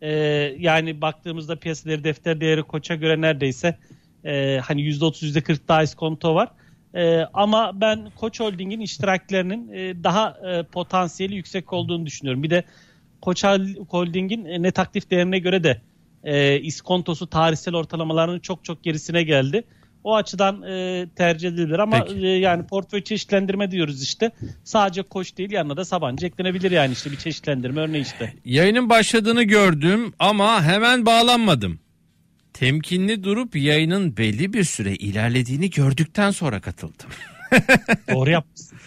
E, 0.03 0.11
yani 0.59 1.01
baktığımızda 1.01 1.59
piyasaları 1.59 2.05
defter 2.05 2.41
değeri 2.41 2.63
Koç'a 2.63 2.95
göre 2.95 3.21
neredeyse 3.21 3.79
e, 4.25 4.61
hani 4.65 4.83
%30 4.83 5.39
%40 5.39 5.59
daha 5.69 5.83
iskonto 5.83 6.35
var. 6.35 6.49
E, 6.95 7.21
ama 7.35 7.81
ben 7.81 8.11
Koç 8.17 8.41
Holding'in 8.41 8.81
iştiraklerinin 8.81 9.73
e, 9.73 10.05
daha 10.05 10.37
e, 10.51 10.63
potansiyeli 10.63 11.35
yüksek 11.35 11.73
olduğunu 11.73 12.07
düşünüyorum. 12.07 12.43
Bir 12.43 12.51
de 12.51 12.65
Koç 13.21 13.45
Holding'in 13.89 14.45
e, 14.45 14.63
net 14.63 14.79
aktif 14.79 15.11
değerine 15.11 15.39
göre 15.39 15.65
de 15.65 15.81
e, 16.25 16.61
iskontosu 16.61 17.27
tarihsel 17.27 17.75
ortalamalarının 17.75 18.41
çok 18.41 18.65
çok 18.65 18.83
gerisine 18.83 19.23
geldi. 19.23 19.65
O 20.05 20.17
açıdan 20.17 20.63
e, 20.63 21.07
tercih 21.17 21.49
edilir 21.49 21.79
ama 21.79 22.07
e, 22.17 22.27
yani 22.27 22.67
portföy 22.67 23.05
çeşitlendirme 23.05 23.71
diyoruz 23.71 24.03
işte. 24.03 24.31
Sadece 24.65 25.03
koç 25.03 25.37
değil 25.37 25.51
yanına 25.51 25.77
da 25.77 25.85
Sabancı 25.85 26.27
eklenebilir 26.27 26.71
yani 26.71 26.93
işte 26.93 27.11
bir 27.13 27.17
çeşitlendirme 27.17 27.81
örneği 27.81 28.03
işte. 28.03 28.35
Yayının 28.45 28.91
başladığını 28.91 29.43
gördüm 29.43 30.13
ama 30.19 30.63
hemen 30.63 31.07
bağlanmadım. 31.07 31.81
Temkinli 32.53 33.25
durup 33.25 33.57
yayının 33.57 34.17
belli 34.17 34.53
bir 34.53 34.65
süre 34.65 34.95
ilerlediğini 34.95 35.71
gördükten 35.71 36.31
sonra 36.31 36.61
katıldım. 36.61 37.09
Doğru 38.15 38.31
yapmışsın. 38.31 38.79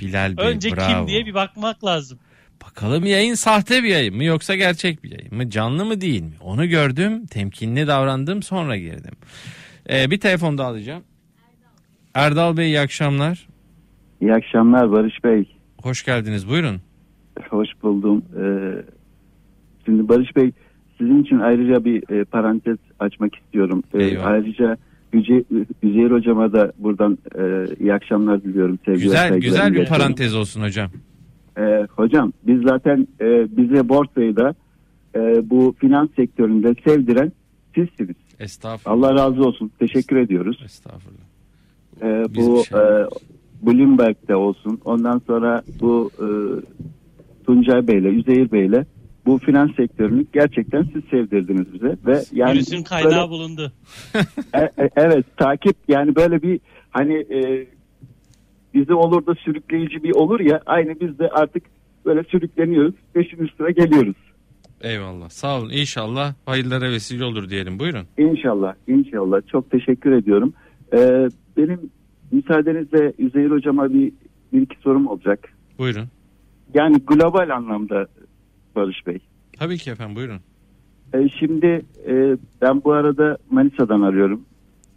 Bilal 0.00 0.36
Bey 0.36 0.46
Önce 0.46 0.76
bravo. 0.76 0.88
kim 0.88 1.06
diye 1.08 1.26
bir 1.26 1.34
bakmak 1.34 1.84
lazım. 1.84 2.18
Bakalım 2.66 3.06
yayın 3.06 3.34
sahte 3.34 3.82
bir 3.82 3.88
yayın 3.88 4.16
mı 4.16 4.24
yoksa 4.24 4.54
gerçek 4.54 5.04
bir 5.04 5.10
yayın 5.10 5.34
mı? 5.34 5.50
Canlı 5.50 5.84
mı 5.84 6.00
değil 6.00 6.22
mi? 6.22 6.34
Onu 6.40 6.68
gördüm, 6.68 7.26
temkinli 7.26 7.86
davrandım 7.86 8.42
sonra 8.42 8.76
girdim. 8.76 9.14
Ee, 9.90 10.10
bir 10.10 10.20
telefon 10.20 10.58
daha 10.58 10.68
alacağım. 10.68 11.02
Erdal 12.14 12.56
Bey 12.56 12.66
iyi 12.66 12.80
akşamlar. 12.80 13.48
İyi 14.20 14.34
akşamlar 14.34 14.92
Barış 14.92 15.24
Bey. 15.24 15.56
Hoş 15.82 16.04
geldiniz 16.04 16.48
buyurun. 16.48 16.80
Hoş 17.50 17.68
buldum. 17.82 18.24
Ee, 18.40 18.82
şimdi 19.86 20.08
Barış 20.08 20.36
Bey 20.36 20.52
sizin 20.98 21.22
için 21.22 21.38
ayrıca 21.38 21.84
bir 21.84 22.20
e, 22.20 22.24
parantez 22.24 22.78
açmak 23.00 23.34
istiyorum. 23.34 23.82
Ee, 23.94 24.18
ayrıca 24.18 24.76
Yüce, 25.12 25.44
Hocama 26.10 26.52
da 26.52 26.72
buradan 26.78 27.18
e, 27.38 27.74
iyi 27.80 27.94
akşamlar 27.94 28.42
diliyorum. 28.44 28.78
Güzel, 28.86 29.38
güzel 29.38 29.74
bir 29.74 29.86
parantez 29.86 30.34
olsun 30.34 30.62
hocam. 30.62 30.90
Ee, 31.58 31.86
hocam 31.90 32.32
biz 32.46 32.62
zaten 32.62 33.08
e, 33.20 33.56
bize 33.56 33.88
borsayı 33.88 34.36
da 34.36 34.54
e, 35.14 35.50
bu 35.50 35.74
finans 35.80 36.08
sektöründe 36.16 36.74
sevdiren 36.86 37.32
sizsiniz. 37.76 38.16
Estağfurullah. 38.40 39.10
Allah 39.10 39.14
razı 39.14 39.42
olsun. 39.42 39.70
Teşekkür 39.78 40.16
ediyoruz. 40.16 40.60
Estağfurullah. 40.64 41.26
Ee, 42.02 42.24
bu 42.34 42.64
şey 42.64 42.78
e, 42.78 43.06
Bloomberg'de 43.62 44.36
olsun. 44.36 44.80
Ondan 44.84 45.22
sonra 45.26 45.62
bu 45.80 46.10
e, 46.18 46.26
Tuncay 47.46 47.88
Bey'le, 47.88 48.18
Üzeyir 48.18 48.52
Bey'le 48.52 48.84
bu 49.26 49.38
finans 49.38 49.74
sektörünü 49.76 50.26
gerçekten 50.32 50.82
siz 50.82 51.04
sevdirdiniz 51.10 51.74
bize 51.74 51.96
ve 52.06 52.22
yani 52.32 52.54
Virüsün 52.54 52.82
kaynağı 52.82 53.12
böyle, 53.12 53.28
bulundu. 53.28 53.72
e, 54.54 54.60
e, 54.60 54.90
evet, 54.96 55.26
takip 55.36 55.76
yani 55.88 56.16
böyle 56.16 56.42
bir 56.42 56.60
hani 56.90 57.14
e, 57.14 57.66
bizi 58.74 58.94
olur 58.94 59.26
da 59.26 59.34
sürükleyici 59.34 60.02
bir 60.02 60.14
olur 60.14 60.40
ya 60.40 60.60
aynı 60.66 61.00
biz 61.00 61.18
de 61.18 61.28
artık 61.28 61.62
böyle 62.04 62.24
sürükleniyoruz. 62.24 62.94
Peşin 63.14 63.38
üstüne 63.38 63.72
geliyoruz. 63.72 64.16
Eyvallah. 64.80 65.28
Sağ 65.28 65.58
olun. 65.58 65.70
İnşallah 65.70 66.34
hayırlara 66.46 66.90
vesile 66.90 67.24
olur 67.24 67.50
diyelim. 67.50 67.78
Buyurun. 67.78 68.06
İnşallah. 68.18 68.74
İnşallah. 68.88 69.40
Çok 69.46 69.70
teşekkür 69.70 70.12
ediyorum. 70.12 70.52
Ee, 70.92 71.28
benim 71.56 71.90
müsaadenizle 72.32 73.12
Üzeyir 73.18 73.50
Hocam'a 73.50 73.90
bir, 73.94 74.12
bir 74.52 74.62
iki 74.62 74.76
sorum 74.80 75.06
olacak. 75.06 75.48
Buyurun. 75.78 76.04
Yani 76.74 76.96
global 77.06 77.48
anlamda 77.50 78.06
Barış 78.76 79.06
Bey. 79.06 79.18
Tabii 79.58 79.78
ki 79.78 79.90
efendim 79.90 80.16
buyurun. 80.16 80.40
Ee, 81.14 81.28
şimdi 81.38 81.82
e, 82.06 82.36
ben 82.62 82.84
bu 82.84 82.92
arada 82.92 83.38
Manisa'dan 83.50 84.00
arıyorum. 84.00 84.40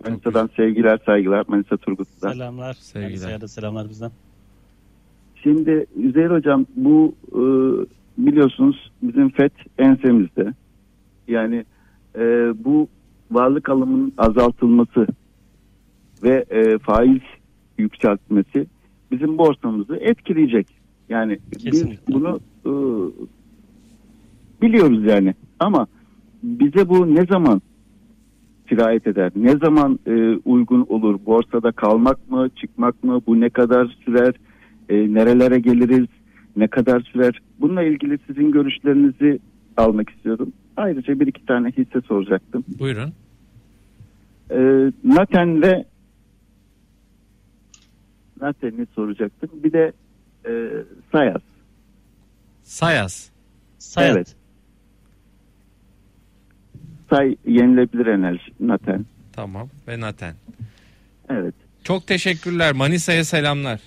Manisa'dan 0.06 0.50
sevgiler 0.56 1.00
saygılar 1.06 1.46
Manisa 1.48 1.78
Turgut'tan. 1.78 2.32
Selamlar. 2.32 2.74
Sevgiler. 2.74 3.10
Manisa'ya 3.10 3.42
da 3.42 3.48
selamlar 3.48 3.90
bizden. 3.90 4.12
Şimdi 5.44 5.86
Üzeyir 5.96 6.30
Hocam 6.30 6.66
bu 6.76 7.16
e, 7.32 7.42
biliyorsunuz 8.26 8.92
bizim 9.02 9.30
FED 9.30 9.52
ensemizde. 9.78 10.54
Yani 11.28 11.66
e, 12.16 12.22
bu 12.66 12.88
varlık 13.32 13.70
alımının 13.70 14.14
azaltılması 14.18 15.08
ve 16.24 16.46
e, 16.50 16.78
faiz 16.78 17.22
yükseltmesi 17.78 18.68
bizim 19.12 19.38
borsamızı 19.38 19.96
etkileyecek. 19.96 20.68
Yani 21.10 21.40
Kesinlikle. 21.54 21.92
biz 22.08 22.16
bunu 22.16 22.40
e, 22.66 22.72
biliyoruz 24.62 25.06
yani 25.06 25.34
ama 25.60 25.88
bize 26.44 26.90
bu 26.90 27.16
ne 27.16 27.26
zaman 27.26 27.62
sirayet 28.70 29.08
eder? 29.08 29.32
Ne 29.36 29.58
zaman 29.58 30.00
e, 30.08 30.36
uygun 30.46 30.86
olur? 30.90 31.20
Borsada 31.26 31.72
kalmak 31.72 32.32
mı, 32.32 32.50
çıkmak 32.56 33.04
mı? 33.04 33.22
Bu 33.28 33.40
ne 33.40 33.50
kadar 33.50 33.98
sürer? 34.06 34.34
E, 34.90 35.14
nerelere 35.14 35.60
geliriz? 35.60 36.08
Ne 36.56 36.68
kadar 36.68 37.02
sürer? 37.02 37.42
Bununla 37.60 37.84
ilgili 37.84 38.20
sizin 38.28 38.52
görüşlerinizi 38.52 39.40
almak 39.78 40.10
istiyorum. 40.10 40.54
Ayrıca 40.78 41.20
bir 41.20 41.28
iki 41.28 41.46
tane 41.46 41.72
hisse 41.72 42.02
soracaktım. 42.02 42.66
Buyurun. 42.80 43.14
E, 44.52 44.58
Naten 45.04 45.62
ve 45.62 45.86
Naten'i 48.42 48.88
soracaktım. 48.96 49.50
Bir 49.54 49.74
de 49.74 49.92
e, 50.46 50.52
Sayas. 51.12 51.42
Sayas. 52.64 53.30
Sayas. 53.78 54.16
Evet. 54.16 54.36
Say 57.10 57.36
yenilebilir 57.46 58.06
enerji 58.06 58.52
Naten. 58.60 59.06
Tamam 59.34 59.70
ve 59.88 60.00
Naten. 60.00 60.36
Evet. 61.30 61.56
Çok 61.84 62.08
teşekkürler. 62.08 62.74
Manisa'ya 62.74 63.24
selamlar. 63.24 63.80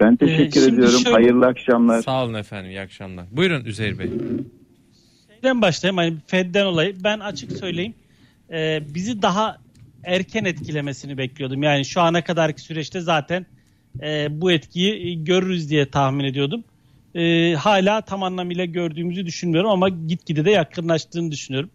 Ben 0.00 0.16
teşekkür 0.16 0.62
ee, 0.62 0.64
ediyorum. 0.64 1.00
Şöyle... 1.00 1.10
Hayırlı 1.10 1.46
akşamlar. 1.46 2.02
Sağ 2.02 2.24
olun 2.24 2.34
efendim. 2.34 2.70
İyi 2.70 2.80
akşamlar. 2.80 3.26
Buyurun 3.30 3.64
Üzeyir 3.64 3.98
Bey. 3.98 4.10
Şeyden 5.34 5.62
başlayayım. 5.62 5.96
Hani 5.96 6.16
Fed'den 6.26 6.66
olayı. 6.66 6.96
Ben 7.04 7.18
açık 7.18 7.52
söyleyeyim. 7.52 7.94
Ee, 8.50 8.82
bizi 8.94 9.22
daha 9.22 9.58
erken 10.04 10.44
etkilemesini 10.44 11.18
bekliyordum. 11.18 11.62
Yani 11.62 11.84
şu 11.84 12.00
ana 12.00 12.24
kadarki 12.24 12.60
süreçte 12.60 13.00
zaten 13.00 13.46
e, 14.02 14.28
bu 14.30 14.52
etkiyi 14.52 15.24
görürüz 15.24 15.70
diye 15.70 15.90
tahmin 15.90 16.24
ediyordum. 16.24 16.64
E, 17.14 17.54
hala 17.54 18.00
tam 18.00 18.22
anlamıyla 18.22 18.64
gördüğümüzü 18.64 19.26
düşünmüyorum 19.26 19.70
ama 19.70 19.88
gitgide 19.88 20.44
de 20.44 20.50
yakınlaştığını 20.50 21.30
düşünüyorum. 21.32 21.70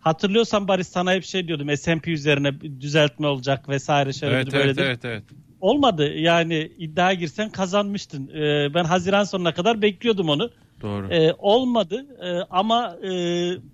Hatırlıyorsan 0.00 0.68
Barış 0.68 0.86
sana 0.86 1.12
hep 1.12 1.24
şey 1.24 1.48
diyordum 1.48 1.76
S&P 1.76 2.10
üzerine 2.10 2.60
düzeltme 2.80 3.26
olacak 3.26 3.68
vesaire 3.68 4.12
şöyle 4.12 4.34
evet, 4.34 4.52
böyle 4.52 4.64
evet, 4.64 4.78
evet, 4.78 5.04
evet. 5.04 5.22
Olmadı 5.62 6.14
yani 6.14 6.70
iddiaya 6.78 7.14
girsen 7.14 7.50
kazanmıştın. 7.50 8.28
Ee, 8.28 8.74
ben 8.74 8.84
Haziran 8.84 9.24
sonuna 9.24 9.54
kadar 9.54 9.82
bekliyordum 9.82 10.28
onu. 10.28 10.50
Doğru. 10.80 11.08
Ee, 11.10 11.32
olmadı 11.38 12.06
ee, 12.22 12.46
ama 12.50 12.96
e, 13.04 13.10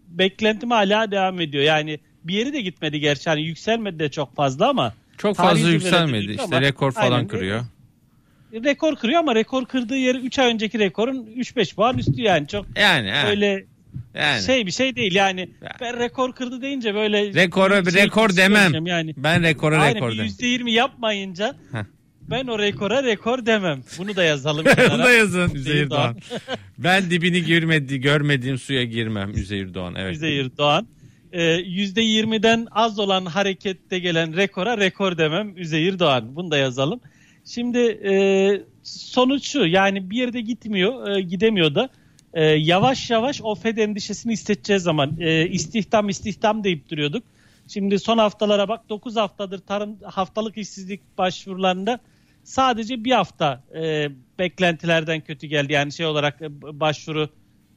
beklentim 0.08 0.70
hala 0.70 1.10
devam 1.10 1.40
ediyor. 1.40 1.64
Yani 1.64 1.98
bir 2.24 2.34
yeri 2.34 2.52
de 2.52 2.60
gitmedi 2.60 3.00
gerçi 3.00 3.30
hani 3.30 3.42
yükselmedi 3.42 3.98
de 3.98 4.08
çok 4.10 4.36
fazla 4.36 4.68
ama. 4.68 4.94
Çok 5.18 5.36
fazla 5.36 5.68
yükselmedi 5.68 6.30
işte 6.30 6.42
ama, 6.42 6.60
rekor 6.60 6.92
falan 6.92 7.12
aynen, 7.12 7.28
kırıyor. 7.28 7.64
Rekor 8.52 8.96
kırıyor 8.96 9.20
ama 9.20 9.34
rekor 9.34 9.64
kırdığı 9.64 9.96
yeri 9.96 10.18
3 10.18 10.38
ay 10.38 10.52
önceki 10.52 10.78
rekorun 10.78 11.26
3-5 11.36 11.74
puan 11.74 11.98
üstü 11.98 12.22
yani 12.22 12.48
çok 12.48 12.66
yani, 12.76 13.12
öyle 13.26 13.64
yani. 14.14 14.42
Şey 14.42 14.66
bir 14.66 14.70
şey 14.70 14.96
değil 14.96 15.14
yani. 15.14 15.40
yani. 15.40 15.72
Ben 15.80 15.98
rekor 15.98 16.32
kırdı 16.32 16.62
deyince 16.62 16.94
böyle 16.94 17.34
Rekora 17.34 17.86
bir 17.86 17.90
şey 17.90 18.02
rekor 18.02 18.36
demem. 18.36 18.86
Yani. 18.86 19.14
Ben 19.16 19.42
rekora 19.42 19.78
Aynen, 19.78 19.96
rekor 19.96 20.12
demem. 20.12 20.26
%20 20.26 20.70
yapmayınca 20.70 21.56
Heh. 21.72 21.84
ben 22.30 22.46
o 22.46 22.58
rekora 22.58 23.02
rekor 23.02 23.46
demem. 23.46 23.82
Bunu 23.98 24.16
da 24.16 24.24
yazalım. 24.24 24.64
Bunu 24.92 25.04
da 25.04 25.10
yazın 25.10 25.54
Üzeyir 25.54 25.90
Doğan. 25.90 26.16
ben 26.78 27.10
dibini 27.10 27.44
girmedi, 27.44 28.00
görmediğim 28.00 28.58
suya 28.58 28.84
girmem 28.84 29.30
Üzeyir 29.34 29.74
Doğan. 29.74 29.94
Evet. 29.94 30.16
Üzeyir 30.16 30.50
Doğan. 30.58 30.86
Ee, 31.32 31.42
%20'den 31.42 32.66
az 32.70 32.98
olan 32.98 33.26
harekette 33.26 33.98
gelen 33.98 34.36
rekora 34.36 34.78
rekor 34.78 35.18
demem 35.18 35.56
Üzeyir 35.56 35.98
Doğan. 35.98 36.36
Bunu 36.36 36.50
da 36.50 36.56
yazalım. 36.56 37.00
Şimdi 37.44 37.78
e, 37.78 38.12
sonuç 38.82 39.48
şu 39.48 39.66
yani 39.66 40.10
bir 40.10 40.16
yerde 40.16 40.40
gitmiyor, 40.40 41.08
e, 41.08 41.20
gidemiyor 41.20 41.74
da 41.74 41.90
e, 42.38 42.44
yavaş 42.44 43.10
yavaş 43.10 43.40
o 43.42 43.54
Fed 43.54 43.76
endişesini 43.76 44.32
hissedeceğiz 44.32 44.82
zaman 44.82 45.16
e, 45.20 45.48
istihdam 45.48 46.08
istihdam 46.08 46.64
deyip 46.64 46.90
duruyorduk. 46.90 47.24
Şimdi 47.68 47.98
son 47.98 48.18
haftalara 48.18 48.68
bak 48.68 48.88
9 48.88 49.16
haftadır 49.16 49.58
tarım 49.58 49.98
haftalık 50.04 50.58
işsizlik 50.58 51.18
başvurularında 51.18 51.98
sadece 52.44 53.04
bir 53.04 53.12
hafta 53.12 53.62
e, 53.74 54.08
beklentilerden 54.38 55.20
kötü 55.20 55.46
geldi. 55.46 55.72
Yani 55.72 55.92
şey 55.92 56.06
olarak 56.06 56.42
e, 56.42 56.62
başvuru 56.80 57.28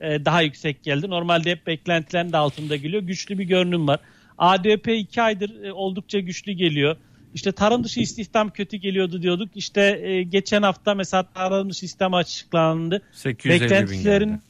e, 0.01 0.25
daha 0.25 0.41
yüksek 0.41 0.83
geldi. 0.83 1.09
Normalde 1.09 1.51
hep 1.51 1.67
beklentilerin 1.67 2.31
de 2.31 2.37
altında 2.37 2.75
geliyor. 2.75 3.03
Güçlü 3.03 3.39
bir 3.39 3.45
görünüm 3.45 3.87
var. 3.87 3.99
ADP 4.37 4.87
2 4.87 5.21
aydır 5.21 5.63
e, 5.63 5.73
oldukça 5.73 6.19
güçlü 6.19 6.51
geliyor. 6.51 6.95
İşte 7.33 7.51
tarım 7.51 7.83
dışı 7.83 7.99
istihdam 7.99 8.49
kötü 8.49 8.77
geliyordu 8.77 9.21
diyorduk. 9.21 9.49
İşte 9.55 9.81
e, 10.03 10.23
geçen 10.23 10.61
hafta 10.61 10.95
mesela 10.95 11.23
tarım 11.23 11.69
dışı 11.69 11.85
istihdam 11.85 12.13
açıklandı. 12.13 13.01
Beklentilerin 13.45 14.41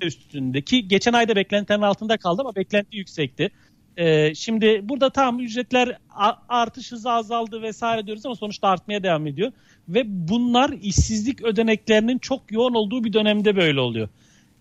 üstündeki 0.00 0.88
geçen 0.88 1.12
ayda 1.12 1.36
beklentilerin 1.36 1.82
altında 1.82 2.16
kaldı 2.16 2.40
ama 2.40 2.54
beklenti 2.56 2.96
yüksekti. 2.96 3.50
Ee, 3.96 4.34
şimdi 4.34 4.80
burada 4.84 5.10
tam 5.10 5.40
ücretler 5.40 5.98
artış 6.48 6.92
hızı 6.92 7.10
azaldı 7.10 7.62
vesaire 7.62 8.06
diyoruz 8.06 8.26
ama 8.26 8.34
sonuçta 8.34 8.68
artmaya 8.68 9.02
devam 9.02 9.26
ediyor. 9.26 9.52
Ve 9.88 10.02
bunlar 10.06 10.70
işsizlik 10.82 11.42
ödeneklerinin 11.42 12.18
çok 12.18 12.52
yoğun 12.52 12.74
olduğu 12.74 13.04
bir 13.04 13.12
dönemde 13.12 13.56
böyle 13.56 13.80
oluyor. 13.80 14.08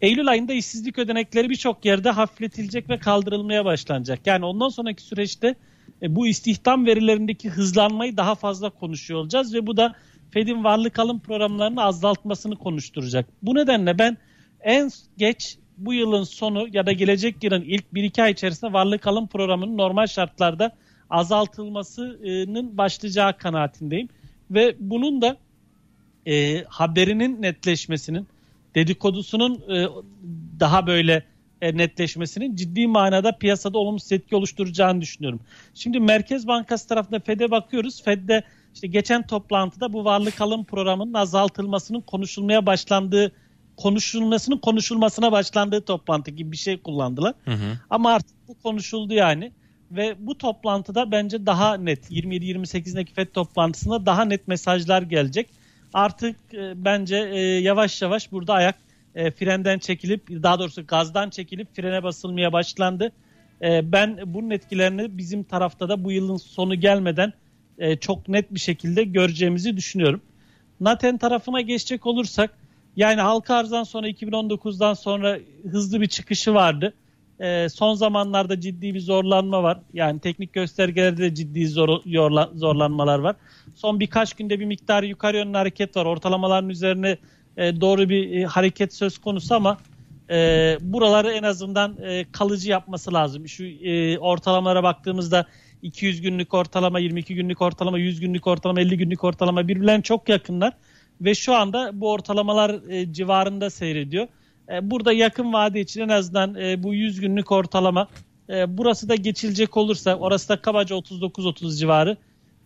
Eylül 0.02 0.28
ayında 0.28 0.54
işsizlik 0.54 1.00
ödenekleri 1.00 1.50
birçok 1.50 1.86
yerde 1.86 2.10
hafifletilecek 2.10 2.90
ve 2.90 3.00
kaldırılmaya 3.00 3.66
başlanacak. 3.66 4.20
Yani 4.26 4.46
ondan 4.46 4.70
sonraki 4.70 5.02
süreçte 5.02 5.56
e, 6.02 6.16
bu 6.16 6.28
istihdam 6.28 6.86
verilerindeki 6.86 7.50
hızlanmayı 7.50 8.18
daha 8.18 8.36
fazla 8.36 8.70
konuşuyor 8.70 9.20
olacağız 9.20 9.54
ve 9.54 9.68
bu 9.68 9.78
da 9.78 9.96
Fed'in 10.32 10.64
varlık 10.64 11.00
alım 11.00 11.20
programlarını 11.20 11.84
azaltmasını 11.84 12.56
konuşturacak. 12.56 13.26
Bu 13.42 13.56
nedenle 13.56 14.00
ben 14.00 14.18
en 14.62 14.90
geç 15.18 15.58
bu 15.78 15.94
yılın 15.94 16.24
sonu 16.24 16.68
ya 16.74 16.86
da 16.86 16.92
gelecek 16.92 17.44
yılın 17.44 17.62
ilk 17.62 17.86
1-2 17.94 18.24
ay 18.24 18.32
içerisinde 18.32 18.74
varlık 18.74 19.08
alım 19.08 19.28
programının 19.28 19.78
normal 19.78 20.08
şartlarda 20.08 20.72
azaltılmasının 21.10 22.78
başlayacağı 22.78 23.38
kanaatindeyim. 23.38 24.10
Ve 24.52 24.76
bunun 24.80 25.22
da 25.22 25.38
e, 26.28 26.64
haberinin 26.64 27.42
netleşmesinin, 27.42 28.28
dedikodusunun 28.76 29.56
e, 29.56 29.88
daha 30.60 30.88
böyle 30.88 31.24
e, 31.62 31.78
netleşmesinin 31.78 32.56
ciddi 32.56 32.88
manada 32.88 33.38
piyasada 33.38 33.78
olumsuz 33.78 34.12
etki 34.12 34.36
oluşturacağını 34.36 35.02
düşünüyorum. 35.02 35.40
Şimdi 35.74 36.00
Merkez 36.00 36.48
Bankası 36.48 36.88
tarafında 36.88 37.20
FED'e 37.20 37.52
bakıyoruz. 37.52 38.04
FED'de 38.04 38.44
işte 38.74 38.88
geçen 38.88 39.28
toplantıda 39.28 39.94
bu 39.94 40.06
varlık 40.06 40.42
alım 40.42 40.66
programının 40.66 41.14
azaltılmasının 41.14 42.02
konuşulmaya 42.02 42.66
başlandığı 42.66 43.32
konuşulmasının 43.78 44.58
konuşulmasına 44.58 45.32
başlandığı 45.32 45.82
toplantı 45.82 46.32
gibi 46.32 46.52
bir 46.52 46.58
şey 46.58 46.78
kullandılar. 46.78 47.34
Hı 47.46 47.52
hı. 47.52 47.80
Ama 47.90 48.14
artık 48.14 48.48
bu 48.48 48.62
konuşuldu 48.64 49.14
yani. 49.14 49.52
Ve 49.92 50.16
bu 50.20 50.38
toplantıda 50.38 51.12
bence 51.12 51.46
daha 51.46 51.78
net 51.78 52.12
27-28'deki 52.12 53.14
FED 53.14 53.28
toplantısında 53.28 54.06
daha 54.06 54.26
net 54.26 54.48
mesajlar 54.48 55.02
gelecek. 55.02 55.50
Artık 55.94 56.36
e, 56.54 56.86
bence 56.86 57.18
e, 57.18 57.40
yavaş 57.40 58.02
yavaş 58.02 58.32
burada 58.32 58.54
ayak 58.54 58.76
e, 59.16 59.32
frenden 59.32 59.80
çekilip 59.80 60.30
daha 60.30 60.60
doğrusu 60.60 60.88
gazdan 60.88 61.30
çekilip 61.30 61.76
frene 61.76 62.04
basılmaya 62.04 62.54
başlandı. 62.54 63.12
E, 63.62 63.92
ben 63.92 64.20
bunun 64.26 64.50
etkilerini 64.50 65.18
bizim 65.18 65.44
tarafta 65.44 65.90
da 65.90 66.04
bu 66.04 66.12
yılın 66.12 66.38
sonu 66.38 66.76
gelmeden 66.76 67.34
e, 67.78 67.96
çok 67.96 68.28
net 68.28 68.54
bir 68.54 68.60
şekilde 68.60 69.04
göreceğimizi 69.04 69.78
düşünüyorum. 69.78 70.22
Naten 70.80 71.18
tarafına 71.18 71.62
geçecek 71.62 72.06
olursak 72.06 72.58
yani 72.98 73.22
halka 73.22 73.56
arzdan 73.56 73.84
sonra 73.84 74.10
2019'dan 74.10 74.94
sonra 74.94 75.38
hızlı 75.72 76.02
bir 76.02 76.08
çıkışı 76.08 76.54
vardı. 76.54 76.94
E, 77.40 77.70
son 77.70 77.94
zamanlarda 77.94 78.62
ciddi 78.62 78.94
bir 78.94 79.00
zorlanma 79.00 79.64
var. 79.64 79.80
Yani 79.94 80.20
teknik 80.20 80.54
göstergelerde 80.54 81.22
de 81.22 81.36
ciddi 81.36 81.68
zor, 81.68 82.00
yorla, 82.06 82.50
zorlanmalar 82.56 83.20
var. 83.20 83.36
Son 83.76 84.00
birkaç 84.00 84.34
günde 84.34 84.60
bir 84.60 84.66
miktar 84.66 85.04
yukarı 85.04 85.38
yönlü 85.38 85.58
hareket 85.58 85.96
var. 85.98 86.06
Ortalamaların 86.06 86.70
üzerine 86.70 87.18
e, 87.58 87.82
doğru 87.82 88.10
bir 88.10 88.32
e, 88.32 88.46
hareket 88.46 88.94
söz 88.94 89.18
konusu 89.18 89.56
ama 89.56 89.78
e, 90.30 90.78
buraları 90.82 91.32
en 91.32 91.44
azından 91.44 91.98
e, 92.04 92.26
kalıcı 92.32 92.70
yapması 92.70 93.14
lazım. 93.14 93.48
Şu 93.48 93.64
e, 93.64 94.18
ortalamalara 94.20 94.84
baktığımızda 94.84 95.46
200 95.82 96.22
günlük 96.22 96.54
ortalama, 96.54 97.00
22 97.00 97.36
günlük 97.36 97.62
ortalama, 97.62 98.00
100 98.00 98.20
günlük 98.20 98.48
ortalama, 98.48 98.82
50 98.82 98.98
günlük 98.98 99.24
ortalama 99.24 99.68
birbirlerine 99.68 100.02
çok 100.02 100.30
yakınlar. 100.30 100.74
Ve 101.22 101.36
şu 101.36 101.56
anda 101.56 101.92
bu 101.94 102.12
ortalamalar 102.12 102.90
e, 102.90 103.14
civarında 103.14 103.70
seyrediyor. 103.70 104.28
E, 104.72 104.92
burada 104.92 105.14
yakın 105.14 105.54
vade 105.54 105.80
için 105.80 106.02
en 106.02 106.10
azından 106.10 106.56
e, 106.56 106.84
bu 106.84 106.94
100 106.94 107.20
günlük 107.20 107.52
ortalama 107.52 108.08
e, 108.50 108.78
burası 108.78 109.10
da 109.10 109.16
geçilecek 109.16 109.78
olursa 109.78 110.16
orası 110.16 110.50
da 110.50 110.62
kabaca 110.62 110.96
39-30 110.96 111.78
civarı 111.78 112.18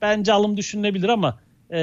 bence 0.02 0.34
alım 0.34 0.58
düşünülebilir 0.58 1.10
ama 1.10 1.40
e, 1.74 1.80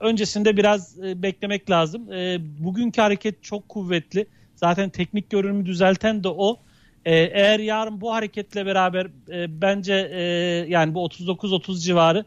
öncesinde 0.00 0.56
biraz 0.56 1.04
e, 1.04 1.22
beklemek 1.22 1.70
lazım. 1.70 2.12
E, 2.12 2.38
bugünkü 2.58 3.00
hareket 3.00 3.42
çok 3.42 3.68
kuvvetli. 3.68 4.26
Zaten 4.54 4.90
teknik 4.90 5.30
görünümü 5.30 5.66
düzelten 5.66 6.24
de 6.24 6.28
o. 6.28 6.56
E, 7.04 7.14
eğer 7.14 7.60
yarın 7.60 8.00
bu 8.00 8.12
hareketle 8.12 8.66
beraber 8.66 9.06
e, 9.32 9.60
bence 9.60 10.10
e, 10.12 10.22
yani 10.68 10.94
bu 10.94 11.06
39-30 11.06 11.78
civarı 11.78 12.24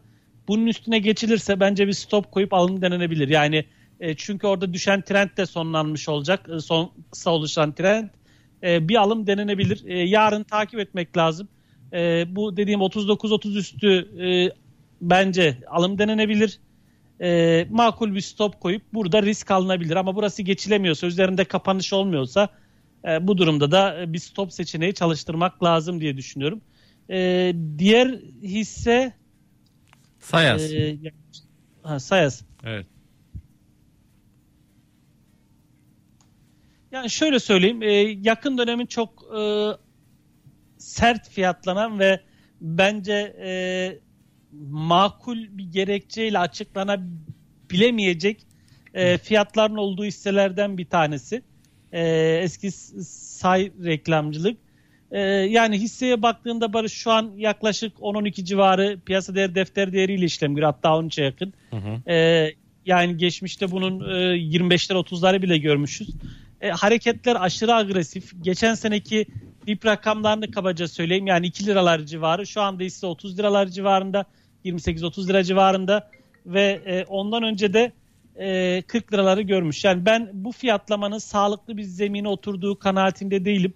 bunun 0.48 0.66
üstüne 0.66 0.98
geçilirse 0.98 1.60
bence 1.60 1.86
bir 1.86 1.92
stop 1.92 2.32
koyup 2.32 2.54
alım 2.54 2.82
denenebilir. 2.82 3.28
Yani 3.28 3.64
e, 4.02 4.14
çünkü 4.14 4.46
orada 4.46 4.72
düşen 4.72 5.02
trend 5.02 5.28
de 5.36 5.46
sonlanmış 5.46 6.08
olacak. 6.08 6.48
E, 6.56 6.60
son 6.60 6.92
kısa 7.10 7.30
oluşan 7.30 7.72
trend. 7.72 8.08
E, 8.62 8.88
bir 8.88 8.96
alım 8.96 9.26
denenebilir. 9.26 9.84
E, 9.86 9.98
yarın 9.98 10.42
takip 10.42 10.80
etmek 10.80 11.16
lazım. 11.16 11.48
E, 11.92 12.24
bu 12.36 12.56
dediğim 12.56 12.80
39-30 12.80 13.58
üstü 13.58 14.08
e, 14.22 14.56
bence 15.00 15.58
alım 15.66 15.98
denenebilir. 15.98 16.60
E, 17.20 17.66
makul 17.70 18.14
bir 18.14 18.20
stop 18.20 18.60
koyup 18.60 18.82
burada 18.94 19.22
risk 19.22 19.50
alınabilir. 19.50 19.96
Ama 19.96 20.16
burası 20.16 20.42
geçilemiyorsa, 20.42 21.06
üzerinde 21.06 21.44
kapanış 21.44 21.92
olmuyorsa 21.92 22.48
e, 23.08 23.26
bu 23.26 23.38
durumda 23.38 23.70
da 23.70 24.04
bir 24.12 24.18
stop 24.18 24.52
seçeneği 24.52 24.94
çalıştırmak 24.94 25.64
lazım 25.64 26.00
diye 26.00 26.16
düşünüyorum. 26.16 26.60
E, 27.10 27.52
diğer 27.78 28.08
hisse 28.42 29.12
Sayas. 30.18 30.72
E, 30.72 30.98
ha, 31.82 32.00
Sayas. 32.00 32.42
Evet. 32.64 32.86
Yani 36.92 37.10
şöyle 37.10 37.40
söyleyeyim, 37.40 37.82
e, 37.82 37.92
yakın 38.22 38.58
dönemin 38.58 38.86
çok 38.86 39.24
e, 39.38 39.42
sert 40.78 41.28
fiyatlanan 41.28 41.98
ve 41.98 42.20
bence 42.60 43.36
e, 43.44 43.52
makul 44.70 45.38
bir 45.38 45.72
gerekçeyle 45.72 46.38
açıklanabilemeyecek 46.38 48.46
e, 48.94 49.18
fiyatların 49.18 49.76
olduğu 49.76 50.04
hisselerden 50.04 50.78
bir 50.78 50.84
tanesi. 50.84 51.42
E, 51.92 52.06
eski 52.42 52.70
say 53.04 53.72
reklamcılık. 53.84 54.58
E, 55.10 55.20
yani 55.20 55.78
hisseye 55.78 56.22
baktığında 56.22 56.72
Barış 56.72 56.92
şu 56.92 57.10
an 57.10 57.32
yaklaşık 57.36 57.98
10-12 57.98 58.44
civarı 58.44 59.00
piyasa 59.06 59.34
değer 59.34 59.54
defter 59.54 59.92
değeriyle 59.92 60.24
işlem 60.24 60.54
görüyor. 60.54 60.72
Hatta 60.72 60.88
13'e 60.88 61.24
yakın. 61.24 61.52
Hı 61.70 61.76
hı. 61.76 62.12
E, 62.12 62.48
yani 62.86 63.16
geçmişte 63.16 63.70
bunun 63.70 64.00
e, 64.00 64.36
25'ler 64.36 64.94
30'ları 64.94 65.42
bile 65.42 65.58
görmüşüz. 65.58 66.08
E, 66.62 66.70
hareketler 66.70 67.36
aşırı 67.40 67.74
agresif. 67.74 68.32
Geçen 68.42 68.74
seneki 68.74 69.26
dip 69.66 69.86
rakamlarını 69.86 70.50
kabaca 70.50 70.88
söyleyeyim. 70.88 71.26
Yani 71.26 71.46
2 71.46 71.66
liralar 71.66 71.98
civarı. 71.98 72.46
Şu 72.46 72.60
anda 72.60 72.84
ise 72.84 73.06
30 73.06 73.38
liralar 73.38 73.66
civarında. 73.66 74.24
28-30 74.64 75.28
lira 75.28 75.44
civarında. 75.44 76.10
Ve 76.46 76.80
e, 76.86 77.04
ondan 77.04 77.42
önce 77.42 77.72
de 77.72 77.92
e, 78.36 78.82
40 78.82 79.12
liraları 79.12 79.42
görmüş. 79.42 79.84
Yani 79.84 80.06
ben 80.06 80.30
bu 80.32 80.52
fiyatlamanın 80.52 81.18
sağlıklı 81.18 81.76
bir 81.76 81.82
zemine 81.82 82.28
oturduğu 82.28 82.78
kanaatinde 82.78 83.44
değilim. 83.44 83.74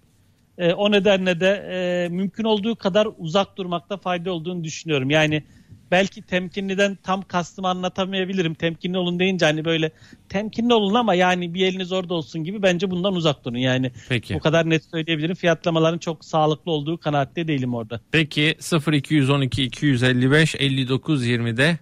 E, 0.58 0.72
o 0.72 0.92
nedenle 0.92 1.40
de 1.40 1.50
e, 1.70 2.08
mümkün 2.08 2.44
olduğu 2.44 2.76
kadar 2.76 3.08
uzak 3.18 3.58
durmakta 3.58 3.96
fayda 3.96 4.32
olduğunu 4.32 4.64
düşünüyorum. 4.64 5.10
Yani 5.10 5.42
belki 5.90 6.22
temkinliden 6.22 6.98
tam 7.02 7.22
kastımı 7.22 7.68
anlatamayabilirim. 7.68 8.54
Temkinli 8.54 8.98
olun 8.98 9.18
deyince 9.18 9.46
hani 9.46 9.64
böyle 9.64 9.90
temkinli 10.28 10.74
olun 10.74 10.94
ama 10.94 11.14
yani 11.14 11.54
bir 11.54 11.66
eliniz 11.66 11.92
orada 11.92 12.14
olsun 12.14 12.44
gibi 12.44 12.62
bence 12.62 12.90
bundan 12.90 13.14
uzak 13.14 13.44
durun. 13.44 13.58
Yani 13.58 13.92
Peki. 14.08 14.34
bu 14.34 14.38
kadar 14.38 14.70
net 14.70 14.84
söyleyebilirim. 14.84 15.34
Fiyatlamaların 15.34 15.98
çok 15.98 16.24
sağlıklı 16.24 16.72
olduğu 16.72 16.98
kanaatte 16.98 17.48
değilim 17.48 17.74
orada. 17.74 18.00
Peki 18.12 18.56
0212 18.92 19.62
255 19.62 20.54
59 20.58 21.26
20'de 21.26 21.78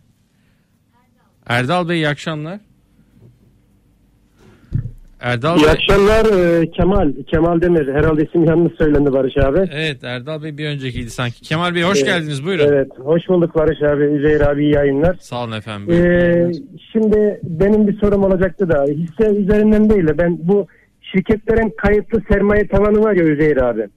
Erdal 1.46 1.88
Bey 1.88 1.96
iyi 1.96 2.08
akşamlar. 2.08 2.60
Erdal 5.24 5.58
İyi 5.58 5.64
Bey. 5.64 5.70
akşamlar 5.70 6.24
e, 6.60 6.70
Kemal. 6.70 7.12
Kemal 7.30 7.60
Demir. 7.60 7.94
Herhalde 7.94 8.22
isim 8.22 8.44
yanlış 8.44 8.72
söylendi 8.78 9.12
Barış 9.12 9.36
abi. 9.36 9.58
Evet 9.72 10.04
Erdal 10.04 10.42
Bey 10.42 10.58
bir 10.58 10.66
öncekiydi 10.66 11.10
sanki. 11.10 11.40
Kemal 11.40 11.74
Bey 11.74 11.82
hoş 11.82 11.98
evet, 11.98 12.06
geldiniz 12.06 12.46
buyurun. 12.46 12.64
Evet 12.68 12.88
hoş 12.98 13.28
bulduk 13.28 13.54
Barış 13.54 13.82
abi. 13.82 14.04
Üzeyir 14.04 14.40
abi 14.40 14.62
iyi 14.62 14.74
yayınlar. 14.74 15.16
Sağ 15.20 15.44
olun 15.44 15.52
efendim. 15.52 15.94
Ee, 15.94 16.52
şimdi 16.92 17.40
benim 17.42 17.88
bir 17.88 17.98
sorum 17.98 18.24
olacaktı 18.24 18.68
da 18.68 18.84
hisse 18.84 19.36
üzerinden 19.36 19.90
değil 19.90 20.06
de 20.06 20.18
ben 20.18 20.38
bu 20.42 20.66
şirketlerin 21.00 21.74
kayıtlı 21.76 22.22
sermaye 22.28 22.68
tavanı 22.68 23.02
var 23.02 23.12
ya 23.16 23.24
Üzeyir 23.24 23.56
abi. 23.56 23.88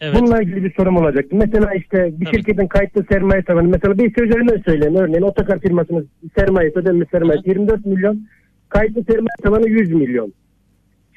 Evet. 0.00 0.16
Bununla 0.18 0.42
ilgili 0.42 0.64
bir 0.64 0.74
sorum 0.74 0.96
olacaktı. 0.96 1.36
Mesela 1.36 1.74
işte 1.74 2.12
bir 2.20 2.26
evet. 2.26 2.34
şirketin 2.34 2.66
kayıtlı 2.66 3.04
sermaye 3.12 3.42
tavanı 3.42 3.68
mesela 3.68 3.98
bir 3.98 4.10
hisse 4.10 4.22
üzerinden 4.22 4.62
söyleyeyim. 4.64 4.96
Örneğin 4.96 5.22
otokar 5.22 5.60
firmasının 5.60 6.08
sermayesi 6.38 6.78
ödenmiş 6.78 7.08
sermaye 7.10 7.40
24 7.46 7.86
milyon. 7.86 8.28
Kayıtlı 8.68 9.04
sermaye 9.04 9.36
tavanı 9.42 9.68
100 9.68 9.92
milyon. 9.92 10.32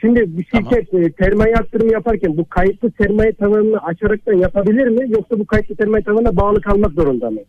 Şimdi 0.01 0.37
bir 0.37 0.43
şirket 0.43 0.91
tamam. 0.91 1.05
e, 1.05 1.13
sermaye 1.19 1.55
arttırımı 1.55 1.93
yaparken 1.93 2.37
bu 2.37 2.49
kayıtlı 2.49 2.91
sermaye 2.97 3.33
tavanını 3.33 3.77
açarak 3.77 4.25
da 4.25 4.33
yapabilir 4.33 4.87
mi? 4.87 5.05
Yoksa 5.11 5.39
bu 5.39 5.45
kayıtlı 5.45 5.75
sermaye 5.75 6.03
tavanına 6.03 6.35
bağlı 6.35 6.61
kalmak 6.61 6.93
zorunda 6.93 7.29
mı? 7.29 7.39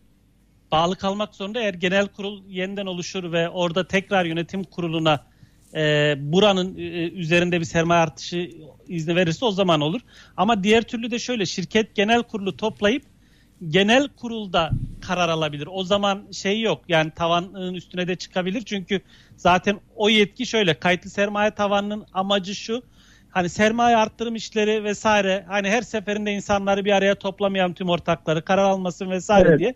Bağlı 0.71 0.95
kalmak 0.95 1.35
zorunda 1.35 1.59
eğer 1.59 1.73
genel 1.73 2.07
kurul 2.07 2.41
yeniden 2.47 2.85
oluşur 2.85 3.31
ve 3.31 3.49
orada 3.49 3.87
tekrar 3.87 4.25
yönetim 4.25 4.63
kuruluna 4.63 5.19
e, 5.75 6.15
buranın 6.19 6.77
e, 6.77 7.09
üzerinde 7.09 7.59
bir 7.59 7.65
sermaye 7.65 8.01
artışı 8.01 8.49
izni 8.87 9.15
verirse 9.15 9.45
o 9.45 9.51
zaman 9.51 9.81
olur. 9.81 10.01
Ama 10.37 10.63
diğer 10.63 10.81
türlü 10.81 11.11
de 11.11 11.19
şöyle 11.19 11.45
şirket 11.45 11.95
genel 11.95 12.23
kurulu 12.23 12.57
toplayıp 12.57 13.03
genel 13.67 14.07
kurulda 14.07 14.71
karar 15.01 15.29
alabilir. 15.29 15.69
O 15.71 15.83
zaman 15.83 16.23
şey 16.31 16.61
yok 16.61 16.81
yani 16.87 17.11
tavanın 17.11 17.73
üstüne 17.73 18.07
de 18.07 18.15
çıkabilir. 18.15 18.61
Çünkü 18.61 19.01
zaten 19.37 19.79
o 19.95 20.09
yetki 20.09 20.45
şöyle 20.45 20.73
kayıtlı 20.73 21.09
sermaye 21.09 21.51
tavanının 21.51 22.05
amacı 22.13 22.55
şu. 22.55 22.83
Hani 23.29 23.49
sermaye 23.49 23.97
arttırım 23.97 24.35
işleri 24.35 24.83
vesaire 24.83 25.45
hani 25.47 25.69
her 25.69 25.81
seferinde 25.81 26.31
insanları 26.31 26.85
bir 26.85 26.91
araya 26.91 27.15
toplamayan 27.15 27.73
tüm 27.73 27.89
ortakları 27.89 28.45
karar 28.45 28.63
almasın 28.63 29.09
vesaire 29.09 29.49
evet. 29.49 29.59
diye 29.59 29.73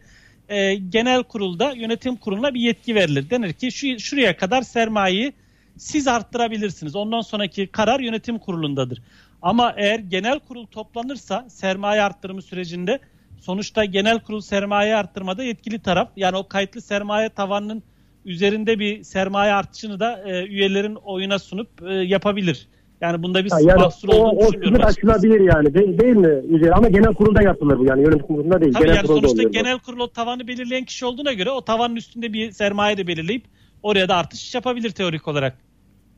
e, 0.49 0.75
genel 0.75 1.23
kurulda 1.23 1.71
yönetim 1.71 2.15
kuruluna 2.15 2.53
bir 2.53 2.59
yetki 2.59 2.95
verilir. 2.95 3.29
Denir 3.29 3.53
ki 3.53 3.71
şu, 3.71 3.99
şuraya 3.99 4.37
kadar 4.37 4.61
sermayeyi 4.61 5.33
siz 5.77 6.07
arttırabilirsiniz. 6.07 6.95
Ondan 6.95 7.21
sonraki 7.21 7.67
karar 7.67 7.99
yönetim 7.99 8.39
kurulundadır. 8.39 9.01
Ama 9.41 9.73
eğer 9.77 9.99
genel 9.99 10.39
kurul 10.39 10.65
toplanırsa 10.65 11.45
sermaye 11.49 12.01
arttırımı 12.01 12.41
sürecinde 12.41 12.99
sonuçta 13.39 13.85
genel 13.85 14.19
kurul 14.19 14.41
sermaye 14.41 14.95
arttırmada 14.95 15.43
yetkili 15.43 15.79
taraf. 15.79 16.09
Yani 16.15 16.37
o 16.37 16.47
kayıtlı 16.47 16.81
sermaye 16.81 17.29
tavanının 17.29 17.83
üzerinde 18.25 18.79
bir 18.79 19.03
sermaye 19.03 19.53
artışını 19.53 19.99
da 19.99 20.23
e, 20.25 20.45
üyelerin 20.45 20.95
oyuna 20.95 21.39
sunup 21.39 21.69
e, 21.87 21.93
yapabilir. 21.93 22.67
Yani 23.01 23.23
bunda 23.23 23.45
bir 23.45 23.51
yani 23.51 23.79
mahsur 23.79 24.09
olduğunu 24.09 24.29
o, 24.29 24.47
düşünmüyorum. 24.47 24.85
O 24.85 24.87
açılabilir 24.87 25.39
yani 25.39 25.73
değil, 25.73 25.99
değil 25.99 26.15
mi? 26.15 26.55
Üzeri? 26.55 26.73
Ama 26.73 26.89
genel 26.89 27.13
kurulda 27.13 27.41
yapılır 27.41 27.79
bu 27.79 27.85
yani 27.85 28.01
yönetim 28.01 28.27
kurulunda 28.27 28.61
değil. 28.61 28.73
Tabii 28.73 28.83
genel 28.83 28.95
yani 28.95 29.07
sonuçta 29.07 29.43
genel 29.43 29.79
kurul 29.79 29.99
o 29.99 30.07
tavanı 30.07 30.47
belirleyen 30.47 30.85
kişi 30.85 31.05
olduğuna 31.05 31.33
göre 31.33 31.51
o 31.51 31.61
tavanın 31.61 31.95
üstünde 31.95 32.33
bir 32.33 32.51
sermaye 32.51 32.97
de 32.97 33.07
belirleyip 33.07 33.43
oraya 33.83 34.09
da 34.09 34.15
artış 34.15 34.55
yapabilir 34.55 34.89
teorik 34.89 35.27
olarak. 35.27 35.57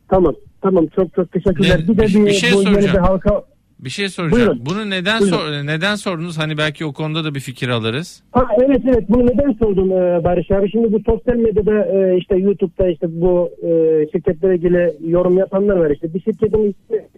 Tamam. 0.09 0.35
Tamam 0.61 0.87
çok 0.95 1.13
çok 1.15 1.31
teşekkürler. 1.31 1.79
Ne, 1.79 1.87
bir 1.87 1.97
de 1.97 2.07
bir, 2.07 2.25
bir 2.25 2.31
şey 2.31 2.51
bu 2.51 2.55
soracağım. 2.55 2.81
Yeni 2.81 2.93
bir 2.93 2.97
halka 2.97 3.43
bir 3.79 3.89
şey 3.89 4.09
soracağım. 4.09 4.41
Buyurun. 4.47 4.65
Bunu 4.65 4.89
neden 4.89 5.21
Buyurun. 5.21 5.37
sor 5.37 5.51
neden 5.51 5.95
sordunuz? 5.95 6.37
Hani 6.37 6.57
belki 6.57 6.85
o 6.85 6.93
konuda 6.93 7.23
da 7.23 7.35
bir 7.35 7.39
fikir 7.39 7.69
alırız. 7.69 8.23
Ha 8.31 8.47
evet 8.65 8.81
evet. 8.85 9.03
Bunu 9.09 9.25
neden 9.25 9.51
sordum 9.51 9.91
e, 9.91 10.23
Barış 10.23 10.51
abi? 10.51 10.71
Şimdi 10.71 10.93
bu 10.93 10.99
sosyal 11.05 11.35
medyada 11.35 11.85
e, 11.85 12.17
işte 12.17 12.37
YouTube'da 12.37 12.89
işte 12.89 13.07
bu 13.21 13.49
e, 13.63 13.69
şirketlere 14.11 14.55
ilgili 14.55 14.93
yorum 15.07 15.37
yapanlar 15.37 15.75
var 15.77 15.89
işte. 15.91 16.13
Bir 16.13 16.21
şirketin 16.21 16.75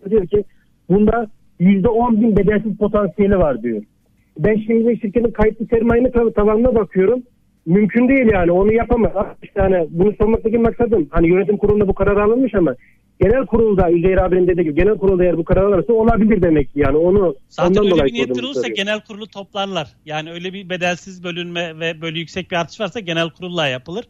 diyor 0.10 0.28
ki 0.28 0.44
bunda 0.90 1.28
yüzde 1.60 1.88
on 1.88 2.22
bin 2.22 2.38
bedelsiz 2.38 2.78
potansiyeli 2.78 3.38
var 3.38 3.64
diyor. 3.64 3.82
Ben 4.40 4.56
şimdi 4.68 5.00
şirketin 5.02 5.32
kayıtlı 5.32 5.66
sermayenin 5.66 6.10
tav- 6.10 6.34
tavanına 6.34 6.76
bakıyorum. 6.76 7.24
Mümkün 7.66 8.08
değil 8.08 8.30
yani 8.34 8.52
onu 8.52 8.74
yapamaz. 8.74 9.12
İşte 9.44 9.62
hani 9.62 9.88
bunu 9.90 10.14
sormaktaki 10.22 10.58
maksadım 10.58 11.08
hani 11.10 11.28
yönetim 11.30 11.58
kurulunda 11.58 11.88
bu 11.88 11.94
karar 11.94 12.18
alınmış 12.18 12.56
ama 12.56 12.76
genel 13.22 13.46
kurulda 13.46 13.92
Üzeyir 13.92 14.18
abinin 14.18 14.48
dediği 14.48 14.64
gibi 14.64 14.76
genel 14.76 14.98
kurulda 14.98 15.24
eğer 15.24 15.38
bu 15.38 15.44
karar 15.46 15.64
alırsa 15.64 15.94
olabilir 15.94 16.42
demek 16.42 16.70
yani 16.76 16.98
onu 16.98 17.36
Zaten 17.50 17.84
öyle 17.84 18.06
bir 18.06 18.14
niyet 18.14 18.44
olursa 18.44 18.68
genel 18.68 19.02
kurulu 19.02 19.28
toplarlar. 19.28 19.88
Yani 20.06 20.32
öyle 20.32 20.54
bir 20.54 20.70
bedelsiz 20.70 21.24
bölünme 21.24 21.80
ve 21.80 22.02
böyle 22.02 22.20
yüksek 22.20 22.52
bir 22.52 22.56
artış 22.56 22.80
varsa 22.80 23.00
genel 23.00 23.30
kurulla 23.30 23.68
yapılır. 23.68 24.06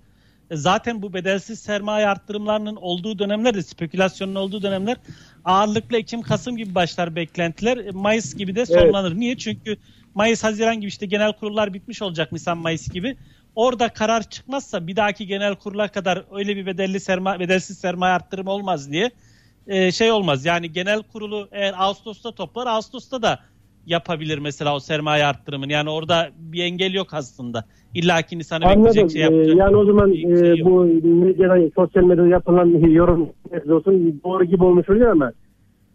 zaten 0.52 1.02
bu 1.02 1.14
bedelsiz 1.14 1.60
sermaye 1.60 2.08
arttırımlarının 2.08 2.76
olduğu 2.76 3.20
dönemler 3.20 3.54
spekülasyonun 3.54 4.36
olduğu 4.36 4.62
dönemler 4.62 4.98
ağırlıklı 5.46 5.98
Ekim-Kasım 5.98 6.58
gibi 6.58 6.76
başlar 6.76 7.16
beklentiler. 7.16 7.78
E, 7.78 7.92
Mayıs 7.92 8.36
gibi 8.36 8.56
de 8.56 8.66
sonlanır. 8.66 9.12
Evet. 9.12 9.18
Niye? 9.18 9.38
Çünkü 9.38 9.78
Mayıs-Haziran 10.16 10.76
gibi 10.76 10.88
işte 10.88 11.06
genel 11.06 11.34
kurullar 11.34 11.74
bitmiş 11.74 12.02
olacak 12.02 12.32
Nisan-Mayıs 12.32 12.90
gibi. 12.90 13.18
Orada 13.56 13.90
karar 13.90 14.24
çıkmazsa 14.24 14.88
bir 14.88 14.96
dahaki 14.96 15.28
genel 15.28 15.56
kurula 15.56 15.88
kadar 15.88 16.26
öyle 16.32 16.56
bir 16.56 16.66
bedelli 16.66 17.00
sermaye, 17.00 17.40
bedelsiz 17.40 17.78
sermaye 17.78 18.14
arttırımı 18.14 18.52
olmaz 18.52 18.92
diye 18.92 19.12
e, 19.68 19.92
şey 19.92 20.12
olmaz. 20.12 20.46
Yani 20.46 20.72
genel 20.72 21.04
kurulu 21.04 21.48
eğer 21.52 21.74
Ağustos'ta 21.78 22.32
toplar 22.32 22.68
Ağustos'ta 22.68 23.22
da 23.22 23.40
yapabilir 23.86 24.38
mesela 24.38 24.76
o 24.76 24.80
sermaye 24.80 25.26
arttırımını. 25.26 25.72
Yani 25.72 25.90
orada 25.90 26.30
bir 26.38 26.64
engel 26.64 26.94
yok 26.94 27.14
aslında. 27.14 27.66
İlla 27.94 28.22
ki 28.22 28.38
Nisan'ı 28.38 28.66
bekleyecek 28.66 29.12
şey 29.12 29.22
yapacak. 29.22 29.56
Ee, 29.56 29.58
yani 29.58 29.76
o 29.76 29.86
zaman 29.86 30.14
şey 30.14 30.62
e, 30.62 30.66
bu 30.66 30.84
medyada, 31.04 31.70
sosyal 31.76 32.04
medyada 32.04 32.28
yapılan 32.28 32.66
yorum 32.90 33.30
olsun 33.70 34.22
doğru 34.24 34.44
gibi 34.44 34.64
olmuş 34.64 34.90
oluyor 34.90 35.12
ama 35.12 35.32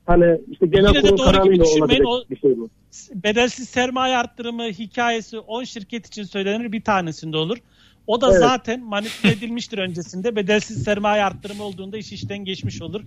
hani 0.07 0.41
işte 0.51 0.67
genel 0.67 0.89
Yine 0.89 1.01
kurul 1.01 1.17
kararıyla 1.17 1.65
olabilecek 1.65 2.07
o, 2.07 2.23
bir 2.31 2.37
şey 2.37 2.59
bu. 2.59 2.69
Bedelsiz 3.15 3.69
sermaye 3.69 4.17
arttırımı 4.17 4.63
hikayesi 4.63 5.39
10 5.39 5.65
şirket 5.65 6.07
için 6.07 6.23
söylenir 6.23 6.73
bir 6.73 6.81
tanesinde 6.81 7.37
olur. 7.37 7.59
O 8.07 8.21
da 8.21 8.31
evet. 8.31 8.41
zaten 8.41 8.85
manipüle 8.85 9.33
edilmiştir 9.33 9.79
öncesinde. 9.79 10.37
Bedelsiz 10.37 10.83
sermaye 10.83 11.25
arttırımı 11.25 11.65
olduğunda 11.65 11.97
iş 11.97 12.13
işten 12.13 12.39
geçmiş 12.39 12.83
olur. 12.83 13.03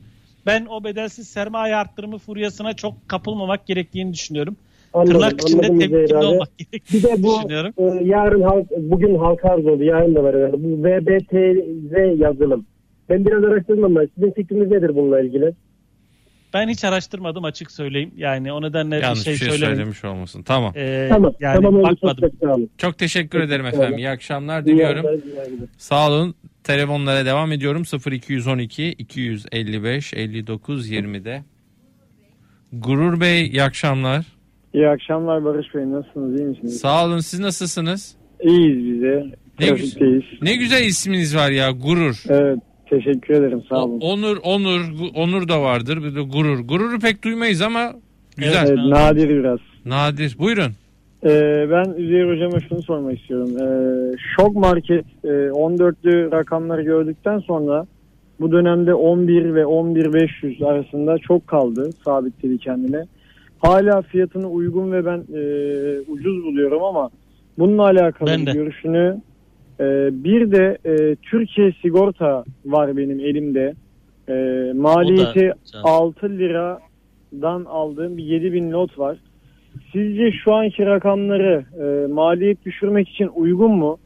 Ben 0.45 0.65
o 0.65 0.83
bedelsiz 0.83 1.27
sermaye 1.27 1.75
arttırımı 1.75 2.17
furyasına 2.17 2.73
çok 2.73 3.09
kapılmamak 3.09 3.67
gerektiğini 3.67 4.13
düşünüyorum. 4.13 4.55
Anladım, 4.93 5.13
Tırnak 5.13 5.41
içinde 5.41 5.61
temkinli 5.61 6.15
olmak 6.15 6.57
gerektiğini 6.57 7.03
Bir 7.03 7.09
de 7.09 7.23
bu 7.23 7.35
düşünüyorum. 7.37 7.73
E, 7.77 7.83
yarın 8.03 8.41
halk, 8.41 8.67
bugün 8.77 9.15
halka 9.15 9.49
arz 9.49 9.65
oldu. 9.65 9.83
Yarın 9.83 10.15
da 10.15 10.23
var 10.23 10.35
herhalde. 10.35 10.63
Bu 10.63 10.83
VBTZ 10.83 12.19
yazılım. 12.19 12.65
Ben 13.09 13.25
biraz 13.25 13.43
araştırdım 13.43 13.83
ama 13.83 14.01
sizin 14.15 14.31
fikriniz 14.31 14.71
nedir 14.71 14.95
bununla 14.95 15.21
ilgili? 15.21 15.53
Ben 16.53 16.69
hiç 16.69 16.83
araştırmadım 16.83 17.43
açık 17.43 17.71
söyleyeyim. 17.71 18.11
Yani 18.17 18.53
o 18.53 18.61
nedenle 18.61 18.95
Yanlış 18.95 19.19
bir 19.19 19.35
şey, 19.35 19.49
şey 19.49 19.57
söylemiş 19.57 20.05
olmasın. 20.05 20.43
Tamam. 20.43 20.73
Ee, 20.75 21.07
tamam. 21.09 21.33
Yani 21.39 21.55
tamam 21.55 21.83
bakmadım. 21.83 22.31
Çok, 22.41 22.59
çok 22.77 22.97
teşekkür 22.97 23.39
ederim 23.39 23.65
efendim. 23.65 23.97
İyi 23.97 24.09
akşamlar 24.09 24.65
diliyorum. 24.65 25.05
Sağ 25.77 26.07
olun. 26.07 26.35
Telefonlara 26.63 27.25
devam 27.25 27.51
ediyorum. 27.51 27.83
0212 28.11 28.91
255 28.91 30.13
59 30.13 30.91
20'de. 30.91 31.43
Gurur 32.73 33.19
Bey 33.19 33.47
iyi 33.47 33.63
akşamlar. 33.63 34.25
İyi 34.73 34.87
akşamlar 34.87 35.45
Barış 35.45 35.75
Bey. 35.75 35.91
Nasılsınız? 35.91 36.39
İyi 36.39 36.45
misiniz? 36.45 36.79
Sağ 36.79 37.05
olun. 37.05 37.19
Siz 37.19 37.39
nasılsınız? 37.39 38.15
İyiyiz 38.43 38.93
bize. 38.93 39.25
Ne, 39.59 39.69
güzel, 39.69 40.21
ne 40.41 40.55
güzel 40.55 40.85
isminiz 40.85 41.35
var 41.35 41.49
ya. 41.49 41.71
Gurur. 41.71 42.23
Evet. 42.29 42.59
Teşekkür 42.89 43.33
ederim. 43.33 43.63
Sağ 43.69 43.85
olun. 43.85 43.99
Onur, 44.01 44.37
onur, 44.43 44.81
onur 45.15 45.47
da 45.47 45.61
vardır. 45.61 46.03
Bir 46.03 46.15
de 46.15 46.21
gurur. 46.21 46.59
Gururu 46.59 46.99
pek 46.99 47.23
duymayız 47.23 47.61
ama 47.61 47.93
güzel. 48.37 48.67
Evet, 48.67 48.77
nadir 48.77 49.29
biraz. 49.29 49.59
Nadir. 49.85 50.35
Buyurun. 50.39 50.71
Ee, 51.23 51.67
ben 51.71 52.01
Üzeyir 52.01 52.29
Hocam'a 52.29 52.59
şunu 52.59 52.81
sormak 52.81 53.19
istiyorum. 53.19 53.49
Ee, 53.57 54.17
şok 54.35 54.55
market 54.55 55.05
e, 55.23 55.27
14'lü 55.27 56.31
rakamları 56.31 56.81
gördükten 56.81 57.39
sonra 57.39 57.85
bu 58.39 58.51
dönemde 58.51 58.93
11 58.93 59.55
ve 59.55 59.61
11.500 59.61 60.65
arasında 60.65 61.17
çok 61.17 61.47
kaldı. 61.47 61.89
Sabitledi 62.05 62.57
kendine. 62.57 63.05
Hala 63.59 64.01
fiyatını 64.01 64.47
uygun 64.49 64.91
ve 64.91 65.05
ben 65.05 65.17
e, 65.17 65.41
ucuz 66.07 66.43
buluyorum 66.43 66.83
ama 66.83 67.09
bununla 67.59 67.83
alakalı 67.83 68.29
ben 68.29 68.45
de. 68.45 68.51
görüşünü 68.51 69.21
e, 69.79 70.09
bir 70.23 70.51
de 70.51 70.77
e, 70.85 71.15
Türkiye 71.15 71.71
sigorta 71.81 72.43
var 72.65 72.97
benim 72.97 73.19
elimde. 73.19 73.73
E, 74.29 74.33
maliyeti 74.75 75.53
6 75.83 76.29
liradan 76.29 77.65
aldığım 77.65 78.17
bir 78.17 78.23
7000 78.23 78.71
not 78.71 78.99
var. 78.99 79.17
Sizce 79.93 80.31
şu 80.31 80.53
anki 80.53 80.85
rakamları 80.85 81.65
e, 81.81 82.13
maliyet 82.13 82.65
düşürmek 82.65 83.09
için 83.09 83.29
uygun 83.35 83.71
mu? 83.71 83.97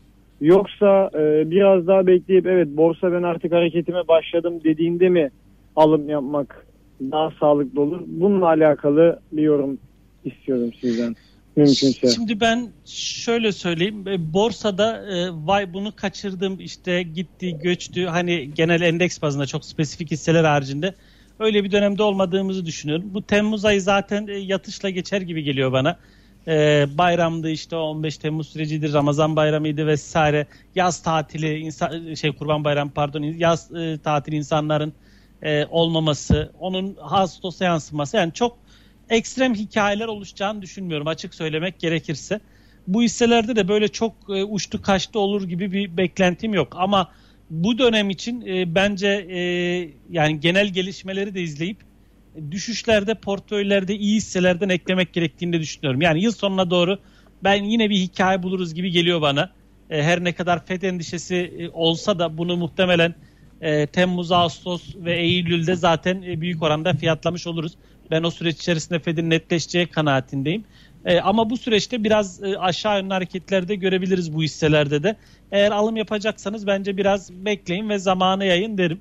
Yoksa 0.42 1.10
e, 1.16 1.52
biraz 1.52 1.88
daha 1.88 2.08
bekleyip 2.08 2.46
evet 2.46 2.68
borsa 2.68 3.12
ben 3.12 3.24
artık 3.24 3.52
hareketime 3.52 4.08
başladım 4.08 4.54
dediğinde 4.64 5.10
mi 5.10 5.30
alım 5.76 6.10
yapmak 6.10 6.66
daha 7.02 7.32
sağlıklı 7.40 7.82
olur? 7.82 8.02
Bununla 8.08 8.46
alakalı 8.46 9.20
bir 9.32 9.42
yorum 9.42 9.78
istiyorum 10.26 10.70
sizden. 10.82 11.16
Mümkünse. 11.56 12.12
Şimdi 12.16 12.40
ben 12.40 12.74
şöyle 12.86 13.52
söyleyeyim. 13.52 14.08
E, 14.08 14.34
borsada 14.34 15.06
e, 15.16 15.30
vay 15.32 15.74
bunu 15.74 15.96
kaçırdım 15.96 16.60
işte 16.60 17.04
gitti 17.04 17.58
göçtü 17.64 18.06
hani 18.06 18.54
genel 18.54 18.82
endeks 18.82 19.22
bazında 19.22 19.46
çok 19.46 19.66
spesifik 19.66 20.12
hisseler 20.12 20.44
haricinde 20.44 20.96
öyle 21.40 21.64
bir 21.64 21.72
dönemde 21.72 22.04
olmadığımızı 22.04 22.66
düşünüyorum. 22.66 23.14
Bu 23.14 23.24
Temmuz 23.24 23.66
ayı 23.66 23.82
zaten 23.82 24.28
e, 24.28 24.34
yatışla 24.34 24.90
geçer 24.90 25.22
gibi 25.22 25.44
geliyor 25.44 25.72
bana. 25.72 26.00
E, 26.48 26.86
bayramdı 26.98 27.50
işte 27.50 27.76
15 27.76 28.18
Temmuz 28.18 28.50
sürecidir, 28.50 28.94
Ramazan 28.94 29.36
bayramıydı 29.36 29.88
vesaire. 29.88 30.48
Yaz 30.76 31.02
tatili, 31.02 31.58
insan, 31.58 32.14
şey 32.14 32.36
Kurban 32.36 32.64
Bayramı 32.64 32.92
pardon, 32.92 33.24
yaz 33.24 33.72
e, 33.76 34.00
tatili 34.04 34.36
insanların 34.36 34.94
e, 35.42 35.66
olmaması, 35.66 36.52
onun 36.60 36.98
Ağustos'a 37.02 37.66
yansıması 37.66 38.18
yani 38.18 38.34
çok 38.34 38.63
ekstrem 39.10 39.56
hikayeler 39.56 40.08
oluşacağını 40.08 40.62
düşünmüyorum 40.62 41.08
açık 41.08 41.36
söylemek 41.36 41.80
gerekirse. 41.80 42.40
Bu 42.88 43.02
hisselerde 43.02 43.56
de 43.56 43.68
böyle 43.68 43.88
çok 43.88 44.14
e, 44.30 44.44
uçtu 44.44 44.82
kaçtı 44.82 45.20
olur 45.20 45.48
gibi 45.48 45.72
bir 45.72 45.98
beklentim 45.98 46.54
yok 46.54 46.74
ama 46.78 47.12
bu 47.50 47.78
dönem 47.78 48.10
için 48.10 48.42
e, 48.42 48.76
bence 48.76 49.08
e, 49.08 49.40
yani 50.12 50.40
genel 50.40 50.68
gelişmeleri 50.68 51.36
de 51.36 51.42
izleyip 51.42 51.78
düşüşlerde 52.52 53.14
portföylerde 53.14 53.96
iyi 53.96 54.16
hisselerden 54.16 54.70
eklemek 54.70 55.14
gerektiğini 55.14 55.54
de 55.54 55.60
düşünüyorum. 55.60 56.02
Yani 56.02 56.22
yıl 56.22 56.32
sonuna 56.32 56.70
doğru 56.70 57.00
ben 57.44 57.64
yine 57.64 57.90
bir 57.90 57.96
hikaye 57.96 58.44
buluruz 58.44 58.74
gibi 58.74 58.92
geliyor 58.92 59.22
bana. 59.22 59.50
E, 59.90 60.04
her 60.04 60.24
ne 60.24 60.34
kadar 60.34 60.66
FED 60.66 60.82
endişesi 60.82 61.36
e, 61.36 61.70
olsa 61.70 62.20
da 62.20 62.38
bunu 62.38 62.58
muhtemelen 62.58 63.16
e, 63.62 63.88
Temmuz, 63.88 64.32
Ağustos 64.32 64.96
ve 64.96 65.18
Eylül'de 65.18 65.76
zaten 65.76 66.22
e, 66.22 66.42
büyük 66.42 66.64
oranda 66.64 66.94
fiyatlamış 66.94 67.48
oluruz. 67.48 67.74
Ben 68.14 68.24
o 68.24 68.32
süreç 68.32 68.58
içerisinde 68.58 69.00
Fed'in 69.00 69.30
netleşeceği 69.30 69.88
kanaatindeyim. 69.88 70.64
E, 71.06 71.20
ama 71.20 71.50
bu 71.50 71.58
süreçte 71.58 72.04
biraz 72.04 72.44
e, 72.44 72.58
aşağı 72.58 73.00
yönlü 73.00 73.14
hareketlerde 73.14 73.76
görebiliriz 73.76 74.34
bu 74.34 74.44
hisselerde 74.44 75.04
de. 75.04 75.16
Eğer 75.52 75.72
alım 75.72 75.96
yapacaksanız 75.96 76.68
bence 76.68 76.98
biraz 76.98 77.32
bekleyin 77.34 77.90
ve 77.90 78.00
zamanı 78.00 78.46
yayın 78.46 78.78
derim. 78.78 79.00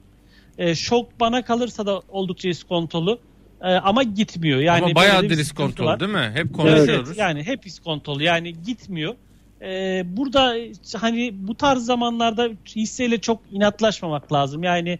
E, 0.59 0.75
şok 0.75 1.21
bana 1.21 1.45
kalırsa 1.45 1.87
da 1.87 2.03
oldukça 2.09 2.49
iskontolu. 2.49 3.19
E, 3.63 3.67
ama 3.67 4.03
gitmiyor. 4.03 4.61
Yani 4.61 4.85
ama 4.85 4.95
bayağı 4.95 5.25
iskontolu 5.25 6.01
değil 6.01 6.13
mi? 6.13 6.31
Hep 6.35 6.55
konuşuyoruz. 6.55 7.09
Evet, 7.09 7.19
yani 7.19 7.43
hep 7.43 7.67
iskontolu. 7.67 8.23
Yani 8.23 8.63
gitmiyor. 8.63 9.15
E, 9.63 10.03
burada 10.07 10.55
hani 10.97 11.31
bu 11.35 11.55
tarz 11.55 11.85
zamanlarda 11.85 12.49
hisseyle 12.77 13.21
çok 13.21 13.41
inatlaşmamak 13.51 14.33
lazım. 14.33 14.63
Yani 14.63 14.99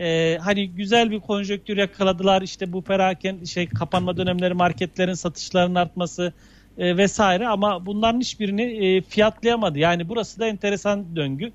e, 0.00 0.38
hani 0.38 0.70
güzel 0.70 1.10
bir 1.10 1.20
konjöktür 1.20 1.76
yakaladılar. 1.76 2.42
İşte 2.42 2.72
bu 2.72 2.82
peraken 2.82 3.44
şey 3.44 3.68
kapanma 3.68 4.16
dönemleri 4.16 4.54
marketlerin 4.54 5.14
satışlarının 5.14 5.74
artması 5.74 6.32
e, 6.78 6.96
vesaire 6.96 7.48
ama 7.48 7.86
bunların 7.86 8.20
hiçbirini 8.20 8.62
e, 8.62 9.00
fiyatlayamadı. 9.02 9.78
Yani 9.78 10.08
burası 10.08 10.40
da 10.40 10.46
enteresan 10.46 11.16
döngü. 11.16 11.52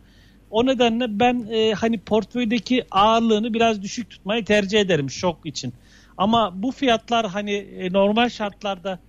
O 0.50 0.66
nedenle 0.66 1.20
ben 1.20 1.48
e, 1.52 1.74
hani 1.74 2.00
portföydeki 2.00 2.86
ağırlığını 2.92 3.54
biraz 3.54 3.82
düşük 3.82 4.10
tutmayı 4.10 4.46
tercih 4.46 4.80
ederim 4.80 5.10
şok 5.10 5.46
için. 5.46 5.74
Ama 6.18 6.64
bu 6.64 6.72
fiyatlar 6.72 7.28
hani 7.28 7.54
e, 7.54 7.94
normal 7.94 8.30
şartlarda 8.30 9.00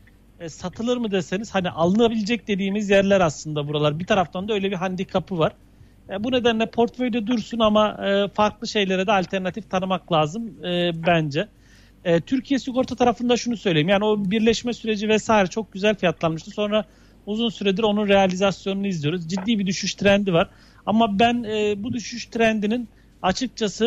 e, 0.41 0.49
satılır 0.49 0.97
mı 0.97 1.11
deseniz 1.11 1.55
hani 1.55 1.71
alınabilecek 1.71 2.49
dediğimiz 2.49 2.91
yerler 2.91 3.21
aslında 3.21 3.69
buralar. 3.69 3.99
Bir 3.99 4.07
taraftan 4.07 4.49
da 4.49 4.53
öyle 4.53 4.71
bir 4.71 4.77
handikapı 4.77 5.39
var. 5.39 5.53
E, 6.11 6.25
bu 6.25 6.33
nedenle 6.33 6.67
portföyde 6.67 7.27
dursun 7.27 7.59
ama 7.59 8.07
e, 8.07 8.29
farklı 8.29 8.69
şeylere 8.69 9.07
de 9.07 9.13
alternatif 9.13 9.71
tanımak 9.71 10.13
lazım 10.13 10.65
e, 10.65 10.91
bence. 11.07 11.49
Türkiye 12.27 12.61
sigorta 12.61 12.97
tarafında 12.97 13.37
şunu 13.37 13.57
söyleyeyim. 13.57 13.89
Yani 13.89 14.05
o 14.05 14.31
birleşme 14.31 14.73
süreci 14.73 15.09
vesaire 15.09 15.47
çok 15.47 15.73
güzel 15.73 15.95
fiyatlanmıştı. 15.95 16.51
Sonra 16.51 16.85
uzun 17.27 17.49
süredir 17.49 17.83
onun 17.83 18.09
realizasyonunu 18.09 18.87
izliyoruz. 18.87 19.29
Ciddi 19.29 19.59
bir 19.59 19.67
düşüş 19.67 19.95
trendi 19.95 20.33
var. 20.33 20.51
Ama 20.87 21.19
ben 21.19 21.45
bu 21.83 21.93
düşüş 21.93 22.27
trendinin 22.27 22.89
açıkçası 23.23 23.85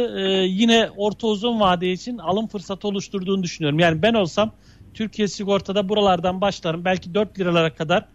yine 0.47 0.89
orta 0.97 1.27
uzun 1.27 1.59
vade 1.59 1.91
için 1.91 2.17
alım 2.17 2.47
fırsatı 2.47 2.87
oluşturduğunu 2.87 3.43
düşünüyorum. 3.43 3.79
Yani 3.79 4.01
ben 4.01 4.13
olsam 4.13 4.51
Türkiye 4.93 5.27
sigortada 5.27 5.89
buralardan 5.89 6.41
başlarım. 6.41 6.85
Belki 6.85 7.13
4 7.13 7.39
liralara 7.39 7.73
kadar 7.73 8.05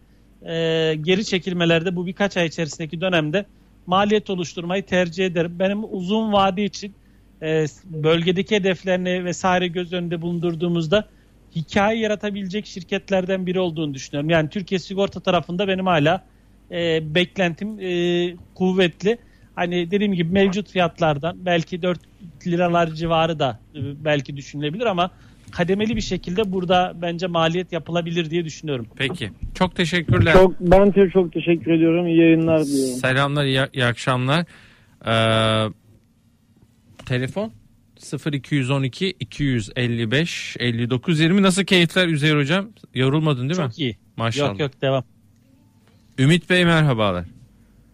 geri 1.03 1.25
çekilmelerde 1.25 1.97
bu 1.97 2.07
birkaç 2.07 2.37
ay 2.37 2.47
içerisindeki 2.47 3.01
dönemde 3.01 3.47
maliyet 3.87 4.31
oluşturmayı 4.31 4.87
tercih 4.87 5.27
ederim. 5.27 5.59
Benim 5.59 5.85
uzun 5.95 6.33
vade 6.33 6.65
için 6.65 6.95
e, 7.43 7.67
bölgedeki 7.85 8.57
hedeflerini 8.57 9.25
vesaire 9.25 9.69
göz 9.69 9.93
önünde 9.93 10.23
bulundurduğumuzda 10.23 11.09
hikaye 11.57 11.99
yaratabilecek 11.99 12.67
şirketlerden 12.67 13.47
biri 13.47 13.61
olduğunu 13.61 13.95
düşünüyorum. 13.95 14.31
Yani 14.31 14.49
Türkiye 14.49 14.79
Sigorta 14.79 15.21
tarafında 15.21 15.69
benim 15.69 15.87
hala 15.87 16.25
e, 16.71 17.15
beklentim 17.15 17.81
e, 17.81 18.35
kuvvetli. 18.55 19.19
Hani 19.55 19.91
dediğim 19.91 20.13
gibi 20.13 20.33
mevcut 20.33 20.71
fiyatlardan 20.71 21.47
belki 21.47 21.83
4 21.83 22.01
liralar 22.47 22.87
civarı 22.95 23.39
da 23.39 23.61
e, 23.75 24.05
belki 24.05 24.37
düşünülebilir 24.37 24.87
ama 24.87 25.11
kademeli 25.55 25.97
bir 25.97 26.01
şekilde 26.01 26.53
burada 26.53 26.93
bence 27.03 27.27
maliyet 27.27 27.73
yapılabilir 27.73 28.31
diye 28.31 28.45
düşünüyorum. 28.45 28.87
Peki. 28.97 29.31
Çok 29.55 29.77
teşekkürler. 29.77 30.33
Çok, 30.33 30.61
ben 30.61 30.95
de 30.95 31.11
çok 31.11 31.33
teşekkür 31.33 31.73
ediyorum. 31.73 32.07
İyi 32.07 32.19
yayınlar 32.19 32.65
diliyorum. 32.65 32.99
Selamlar, 32.99 33.45
iyi, 33.45 33.61
iyi 33.73 33.85
akşamlar. 33.85 34.45
Ee, 35.07 35.73
telefon 37.07 37.53
0212 38.33 39.15
255 39.21 40.57
59 40.61 41.21
20 41.21 41.43
nasıl 41.43 41.65
keyifler 41.65 42.09
Üzeyir 42.09 42.37
hocam? 42.37 42.69
Yorulmadın 42.95 43.49
değil 43.49 43.61
çok 43.61 43.67
mi? 43.67 43.71
Çok 43.71 43.79
iyi. 43.79 43.97
Maşallah. 44.17 44.49
Yok 44.49 44.61
yok 44.61 44.83
devam. 44.83 45.05
Ümit 46.19 46.51
Bey 46.51 46.65
merhabalar. 46.65 47.25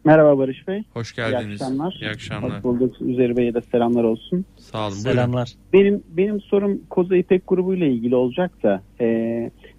Merhaba 0.05 0.39
Barış 0.39 0.69
Bey. 0.69 0.83
Hoş 0.93 1.15
geldiniz. 1.15 1.61
İyi 1.61 1.65
akşamlar. 1.65 1.99
İyi 2.01 2.11
akşamlar. 2.11 2.57
Hoş 2.57 2.65
bulduk. 2.65 3.01
Üzeri 3.01 3.37
Bey'e 3.37 3.55
de 3.55 3.61
selamlar 3.61 4.05
olsun. 4.05 4.45
Sağ 4.57 4.87
olun. 4.87 4.95
Selamlar. 4.95 5.53
Benim 5.73 6.03
benim 6.09 6.41
sorum 6.41 6.81
Koza 6.91 7.17
İpek 7.17 7.43
grubu 7.49 7.75
ile 7.75 7.89
ilgili 7.91 8.17
olacak 8.17 8.63
da 8.63 8.83
e, 9.01 9.07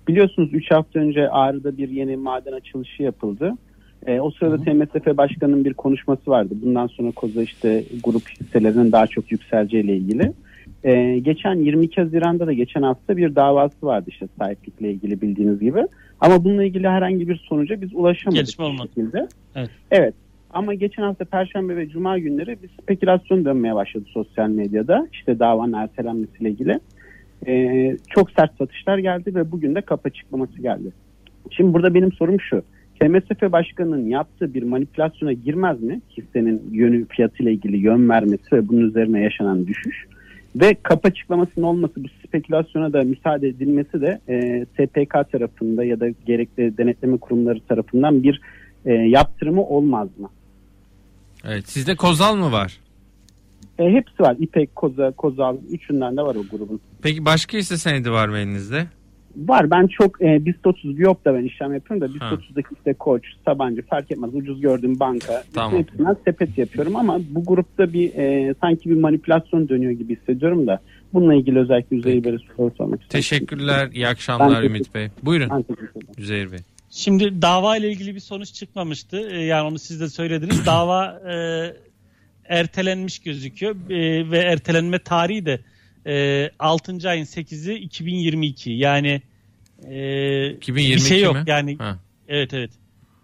biliyorsunuz 0.08 0.50
3 0.54 0.72
hafta 0.72 1.00
önce 1.00 1.30
Ağrı'da 1.30 1.78
bir 1.78 1.90
yeni 1.90 2.18
maden 2.18 2.52
açılışı 2.52 3.04
yapıldı. 3.04 3.54
E, 4.08 4.20
o 4.20 4.32
sırada 4.32 4.56
Hı. 4.56 4.64
TMSF 4.64 5.18
Başkanı'nın 5.18 5.66
bir 5.66 5.74
konuşması 5.74 6.32
vardı. 6.32 6.54
Bundan 6.62 6.88
sonra 6.88 7.12
Koza 7.12 7.44
işte 7.44 7.84
grup 8.04 8.30
hisselerinin 8.30 8.92
daha 8.92 9.08
çok 9.08 9.32
yükseleceğiyle 9.32 9.98
ilgili. 9.98 10.34
E, 10.84 11.20
geçen 11.20 11.56
22 11.56 12.02
Haziran'da 12.02 12.48
da 12.48 12.54
geçen 12.54 12.82
hafta 12.82 13.18
bir 13.18 13.36
davası 13.36 13.86
vardı 13.86 14.06
işte 14.10 14.28
sahiplikle 14.40 14.92
ilgili 14.92 15.22
bildiğiniz 15.22 15.60
gibi. 15.60 15.88
Ama 16.20 16.44
bununla 16.44 16.64
ilgili 16.64 16.88
herhangi 16.88 17.30
bir 17.30 17.46
sonuca 17.50 17.82
biz 17.82 17.90
ulaşamadık. 17.94 18.40
Gelişme 18.40 18.66
olmadı. 18.66 18.90
Şekilde. 18.96 19.28
Evet. 19.56 19.70
evet. 19.92 20.14
Ama 20.54 20.74
geçen 20.74 21.04
hafta 21.04 21.26
Perşembe 21.26 21.76
ve 21.76 21.90
Cuma 21.90 22.20
günleri 22.20 22.58
bir 22.64 22.70
spekülasyon 22.82 23.46
dönmeye 23.46 23.76
başladı 23.76 24.06
sosyal 24.08 24.50
medyada. 24.50 25.08
İşte 25.14 25.40
davanın 25.40 25.74
ertelenmesiyle 25.74 26.50
ilgili. 26.50 26.80
Ee, 27.48 27.98
çok 28.10 28.32
sert 28.32 28.58
satışlar 28.58 28.98
geldi 28.98 29.36
ve 29.36 29.52
bugün 29.52 29.76
de 29.76 29.82
kapı 29.82 30.10
açıklaması 30.10 30.62
geldi. 30.62 30.92
Şimdi 31.52 31.74
burada 31.74 31.94
benim 31.94 32.12
sorum 32.12 32.40
şu. 32.40 32.64
TMSF 33.00 33.52
Başkanı'nın 33.52 34.06
yaptığı 34.06 34.54
bir 34.54 34.64
manipülasyona 34.64 35.34
girmez 35.34 35.82
mi? 35.82 36.02
Hissenin 36.18 36.62
yönü 36.72 37.06
fiyatıyla 37.06 37.52
ilgili 37.52 37.78
yön 37.78 38.10
vermesi 38.10 38.52
ve 38.54 38.68
bunun 38.68 38.88
üzerine 38.88 39.22
yaşanan 39.22 39.68
düşüş. 39.68 40.06
Ve 40.56 40.76
kapı 40.84 41.08
açıklamasının 41.08 41.66
olması 41.66 41.94
bu 42.04 42.08
spekülasyona 42.28 42.94
da 42.94 43.04
müsaade 43.04 43.48
edilmesi 43.48 44.02
de 44.02 44.20
e, 44.30 44.66
SPK 44.66 45.32
tarafında 45.32 45.84
ya 45.84 46.00
da 46.00 46.10
gerekli 46.26 46.78
denetleme 46.78 47.18
kurumları 47.18 47.60
tarafından 47.60 48.24
bir 48.24 48.42
e, 48.86 48.94
yaptırımı 48.94 49.64
olmaz 49.64 50.10
mı? 50.18 50.30
Evet 51.46 51.70
sizde 51.70 51.96
Kozal 51.96 52.36
mı 52.36 52.52
var? 52.52 52.78
E, 53.80 53.84
hepsi 53.84 54.24
var. 54.24 54.36
İpek, 54.40 54.76
Koza, 54.76 55.12
Kozal 55.12 55.58
üçünden 55.72 56.18
de 56.18 56.22
var 56.22 56.36
o 56.36 56.58
grubun. 56.58 56.80
Peki 57.02 57.26
başka 57.26 57.58
hisse 57.58 57.78
senedi 57.78 58.12
var 58.12 58.28
mı 58.28 58.38
elinizde? 58.38 58.88
Var. 59.36 59.72
Ben 59.72 59.88
çok 59.88 60.22
e, 60.22 60.46
BIST 60.46 60.68
30 60.68 60.98
Biyop 60.98 61.26
da 61.26 61.34
ben 61.34 61.44
işlem 61.44 61.74
yapıyorum 61.74 62.10
da 62.10 62.14
BIST 62.14 62.24
30'daki 62.24 62.76
işte 62.78 62.94
Koç, 62.94 63.24
Sabancı 63.46 63.82
fark 63.82 64.12
etmez. 64.12 64.36
Ucuz 64.36 64.62
gördüğüm 64.62 65.00
banka. 65.00 65.44
Tamam. 65.54 65.80
Hepsinden 65.80 66.16
sepet 66.26 66.58
yapıyorum 66.58 66.96
ama 66.96 67.20
bu 67.30 67.46
grupta 67.46 67.94
bir 67.94 68.14
e, 68.14 68.54
sanki 68.62 68.90
bir 68.90 68.98
manipülasyon 68.98 69.70
dönüyor 69.70 69.92
gibi 69.92 70.16
hissediyorum 70.16 70.68
da 70.68 70.80
bununla 71.14 71.36
ilgili 71.36 71.60
özellikle 71.60 71.96
Üzeyir 71.98 72.24
Bey'e 72.24 72.38
soru 72.38 72.72
sormak 72.78 73.02
istiyorum. 73.02 73.10
Teşekkürler. 73.10 73.90
İyi 73.94 74.08
akşamlar 74.08 74.64
Ümit 74.64 74.96
Bey. 74.96 75.08
Buyurun. 75.24 75.66
Üzeyir 76.18 76.52
Bey. 76.52 76.60
Şimdi 76.90 77.42
dava 77.42 77.78
ile 77.78 77.92
ilgili 77.92 78.16
bir 78.16 78.20
sonuç 78.20 78.54
çıkmamıştı. 78.54 79.30
Ee, 79.32 79.40
yani 79.40 79.68
onu 79.68 79.80
siz 79.80 80.02
de 80.02 80.10
söylediniz. 80.10 80.66
Dava 80.66 81.22
e, 81.32 81.36
ertelenmiş 82.46 83.20
gözüküyor 83.20 83.76
e, 83.90 84.32
ve 84.32 84.38
ertelenme 84.38 85.00
tarihi 85.00 85.46
de 85.46 85.60
e, 86.08 86.50
6. 86.60 87.10
ayın 87.10 87.26
8'i 87.26 87.76
2022. 87.76 88.72
Yani 88.72 89.22
e, 89.88 90.50
2022 90.50 91.04
bir 91.04 91.10
şey 91.10 91.22
yok. 91.22 91.36
Mi? 91.36 91.44
Yani 91.48 91.78
ha. 91.78 92.00
evet 92.28 92.54
evet. 92.54 92.72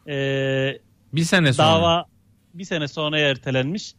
E, 0.07 0.79
bir 1.13 1.23
sene 1.23 1.53
sonra. 1.53 1.67
Dava 1.67 2.05
bir 2.53 2.63
sene 2.63 2.87
sonra 2.87 3.19
ertelenmiş. 3.19 3.93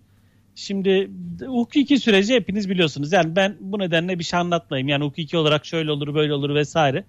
Şimdi 0.55 1.11
hukuki 1.47 1.99
süreci 1.99 2.35
hepiniz 2.35 2.71
biliyorsunuz. 2.71 3.13
Yani 3.13 3.37
ben 3.37 3.57
bu 3.61 3.79
nedenle 3.79 4.19
bir 4.19 4.25
şey 4.25 4.41
anlatmayayım. 4.41 4.89
Yani 4.89 5.05
hukuki 5.05 5.37
olarak 5.37 5.67
şöyle 5.67 5.93
olur 5.93 6.15
böyle 6.15 6.35
olur 6.35 6.55
vesaire. 6.55 7.05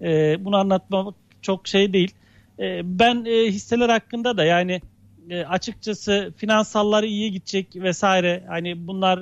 E, 0.00 0.36
bunu 0.44 0.56
anlatmamak 0.56 1.14
çok 1.42 1.68
şey 1.68 1.92
değil. 1.92 2.14
E, 2.58 2.80
ben 2.84 3.24
e, 3.24 3.46
hisseler 3.46 3.88
hakkında 3.88 4.36
da 4.36 4.44
yani 4.44 4.80
e, 5.30 5.44
açıkçası 5.44 6.32
finansalları 6.36 7.06
iyi 7.06 7.32
gidecek 7.32 7.76
vesaire 7.76 8.44
hani 8.48 8.86
bunlar 8.86 9.18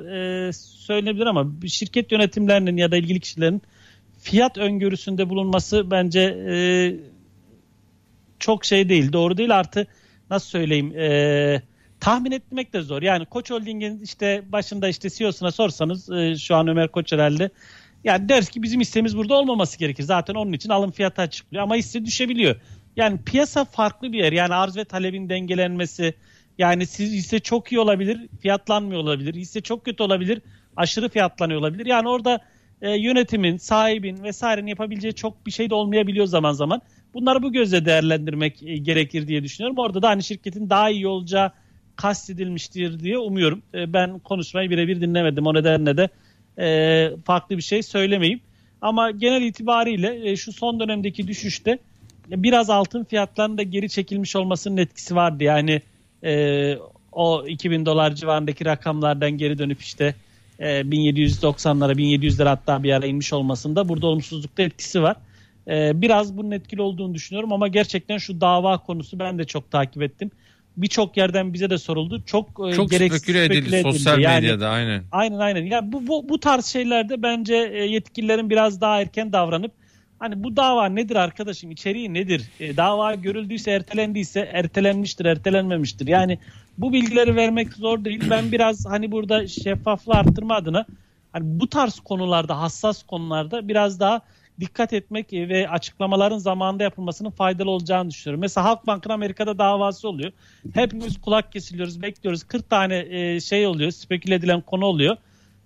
e, 0.47 0.53
söylenebilir 0.53 1.27
ama 1.27 1.47
şirket 1.66 2.12
yönetimlerinin 2.12 2.77
ya 2.77 2.90
da 2.90 2.97
ilgili 2.97 3.21
kişilerin 3.21 3.62
fiyat 4.19 4.59
öngörüsünde 4.59 5.29
bulunması 5.29 5.90
bence 5.90 6.21
e, 6.51 6.57
çok 8.38 8.64
şey 8.64 8.88
değil 8.88 9.12
doğru 9.12 9.37
değil 9.37 9.59
artı 9.59 9.87
nasıl 10.31 10.49
söyleyeyim 10.49 10.99
e, 10.99 11.62
tahmin 12.01 12.33
etmek 12.33 12.73
de 12.73 12.83
zor 12.83 13.03
yani 13.03 13.27
Koç 13.27 13.51
Holding'in 13.51 14.01
işte 14.01 14.42
başında 14.49 14.88
işte 14.88 15.11
CEO'suna 15.11 15.51
sorsanız 15.51 16.11
e, 16.11 16.37
şu 16.37 16.57
an 16.57 16.69
Ömer 16.69 16.88
Koç 16.88 17.12
herhalde 17.12 17.51
yani 18.05 18.29
ders 18.29 18.49
ki 18.49 18.62
bizim 18.62 18.81
hissemiz 18.81 19.16
burada 19.16 19.35
olmaması 19.35 19.79
gerekir. 19.79 20.03
Zaten 20.03 20.35
onun 20.35 20.53
için 20.53 20.71
alım 20.71 20.90
fiyatı 20.90 21.23
açıklıyor 21.23 21.62
ama 21.62 21.77
hisse 21.77 22.05
düşebiliyor. 22.05 22.57
Yani 22.96 23.18
piyasa 23.26 23.64
farklı 23.64 24.12
bir 24.12 24.18
yer. 24.18 24.32
Yani 24.32 24.54
arz 24.54 24.76
ve 24.76 24.85
talebin 24.85 25.28
dengelenmesi. 25.28 26.14
Yani 26.59 26.87
siz 26.87 27.12
hisse 27.12 27.38
çok 27.38 27.72
iyi 27.72 27.80
olabilir, 27.80 28.20
fiyatlanmıyor 28.40 29.00
olabilir. 29.00 29.35
Hisse 29.35 29.61
çok 29.61 29.85
kötü 29.85 30.02
olabilir, 30.02 30.42
aşırı 30.76 31.09
fiyatlanıyor 31.09 31.61
olabilir. 31.61 31.87
Yani 31.87 32.09
orada 32.09 32.40
e, 32.82 32.90
yönetimin, 32.90 33.56
sahibin 33.56 34.22
vesairenin 34.22 34.66
yapabileceği 34.66 35.14
çok 35.14 35.46
bir 35.46 35.50
şey 35.50 35.70
de 35.70 35.74
olmayabiliyor 35.74 36.26
zaman 36.26 36.52
zaman. 36.52 36.82
Bunları 37.14 37.42
bu 37.42 37.52
gözle 37.52 37.85
değerlendirmek 37.85 38.62
e, 38.62 38.76
gerekir 38.76 39.28
diye 39.28 39.42
düşünüyorum. 39.42 39.78
Orada 39.78 40.02
da 40.02 40.09
hani 40.09 40.22
şirketin 40.22 40.70
daha 40.70 40.90
iyi 40.90 41.06
olacağı 41.06 41.52
kastedilmiştir 41.96 43.00
diye 43.00 43.18
umuyorum. 43.18 43.62
E, 43.74 43.92
ben 43.92 44.18
konuşmayı 44.18 44.70
birebir 44.70 45.00
dinlemedim. 45.00 45.46
O 45.46 45.54
nedenle 45.54 45.96
de 45.96 46.09
e, 46.59 47.11
farklı 47.24 47.56
bir 47.56 47.62
şey 47.62 47.82
söylemeyeyim. 47.82 48.40
Ama 48.80 49.11
genel 49.11 49.42
itibariyle 49.42 50.30
e, 50.30 50.37
şu 50.37 50.52
son 50.52 50.80
dönemdeki 50.80 51.28
düşüşte 51.28 51.78
biraz 52.31 52.71
altın 52.71 53.05
fiyatlarının 53.05 53.59
da 53.59 53.62
geri 53.62 53.89
çekilmiş 53.89 54.37
olmasının 54.37 54.77
etkisi 54.77 55.17
vardı. 55.17 55.45
Yani 55.45 55.83
e, 56.25 56.75
o 57.12 57.47
2000 57.47 57.87
dolar 57.87 58.15
civarındaki 58.15 58.65
rakamlardan 58.65 59.31
geri 59.31 59.59
dönüp 59.59 59.81
işte 59.81 60.15
e, 60.59 60.81
1790'lara 60.81 61.93
1700'lere 61.93 62.49
hatta 62.49 62.83
bir 62.83 62.93
ara 62.93 63.07
inmiş 63.07 63.33
olmasında 63.33 63.89
burada 63.89 64.07
olumsuzlukta 64.07 64.62
etkisi 64.62 65.03
var. 65.03 65.17
E, 65.69 66.03
biraz 66.03 66.37
bunun 66.37 66.51
etkili 66.51 66.83
olduğunu 66.83 67.15
düşünüyorum 67.15 67.53
ama 67.53 67.69
gerçekten 67.69 68.19
şu 68.19 68.41
dava 68.41 68.79
konusu 68.79 69.19
ben 69.19 69.39
de 69.39 69.45
çok 69.45 69.71
takip 69.71 70.03
ettim 70.03 70.31
birçok 70.77 71.17
yerden 71.17 71.53
bize 71.55 71.71
de 71.71 71.79
soruldu. 71.79 72.23
Çok, 72.27 72.69
e, 72.69 72.73
çok 72.73 72.91
gereksiz 72.91 73.23
speküle 73.23 73.45
edildi, 73.45 73.59
speküle 73.59 73.79
edildi 73.79 73.99
sosyal 73.99 74.21
yani, 74.21 74.35
medyada 74.35 74.69
aynen. 74.69 75.03
Aynen 75.12 75.39
aynen. 75.39 75.62
Yani 75.65 75.93
bu, 75.93 76.07
bu, 76.07 76.29
bu 76.29 76.41
tarz 76.41 76.67
şeylerde 76.67 77.23
bence 77.23 77.55
e, 77.55 77.85
yetkililerin 77.85 78.51
biraz 78.51 78.81
daha 78.81 79.01
erken 79.01 79.33
davranıp 79.33 79.73
hani 80.18 80.44
bu 80.44 80.57
dava 80.57 80.88
nedir 80.88 81.16
arkadaşım 81.16 81.70
içeriği 81.70 82.14
nedir? 82.14 82.50
E, 82.61 82.76
dava 82.76 83.14
görüldüyse 83.14 83.70
ertelendiyse 83.70 84.40
ertelenmiştir 84.52 85.24
ertelenmemiştir. 85.24 86.07
Yani 86.07 86.38
bu 86.79 86.92
bilgileri 86.92 87.37
vermek 87.37 87.72
zor 87.72 88.05
değil. 88.05 88.31
Ben 88.31 88.52
biraz 88.52 88.87
hani 88.87 89.12
burada 89.12 89.46
şeffaflığı 89.46 90.14
arttırma 90.14 90.55
adına 90.55 90.87
hani 91.33 91.61
bu 91.61 91.68
tarz 91.68 92.00
konularda 92.00 92.61
hassas 92.61 93.02
konularda 93.02 93.68
biraz 93.68 94.00
daha 94.00 94.20
dikkat 94.61 94.92
etmek 94.92 95.33
ve 95.33 95.68
açıklamaların 95.68 96.38
zamanında 96.38 96.83
yapılmasının 96.83 97.31
faydalı 97.31 97.70
olacağını 97.70 98.11
düşünüyorum. 98.11 98.40
Mesela 98.40 98.64
Halkbank'ın 98.64 99.11
Amerika'da 99.11 99.59
davası 99.59 100.09
oluyor. 100.09 100.33
Hepimiz 100.74 101.20
kulak 101.20 101.52
kesiliyoruz, 101.52 102.02
bekliyoruz. 102.02 102.44
40 102.44 102.70
tane 102.70 103.07
e, 103.11 103.40
şey 103.40 103.66
oluyor, 103.66 103.90
speküle 103.90 104.35
edilen 104.35 104.61
konu 104.61 104.85
oluyor. 104.85 105.16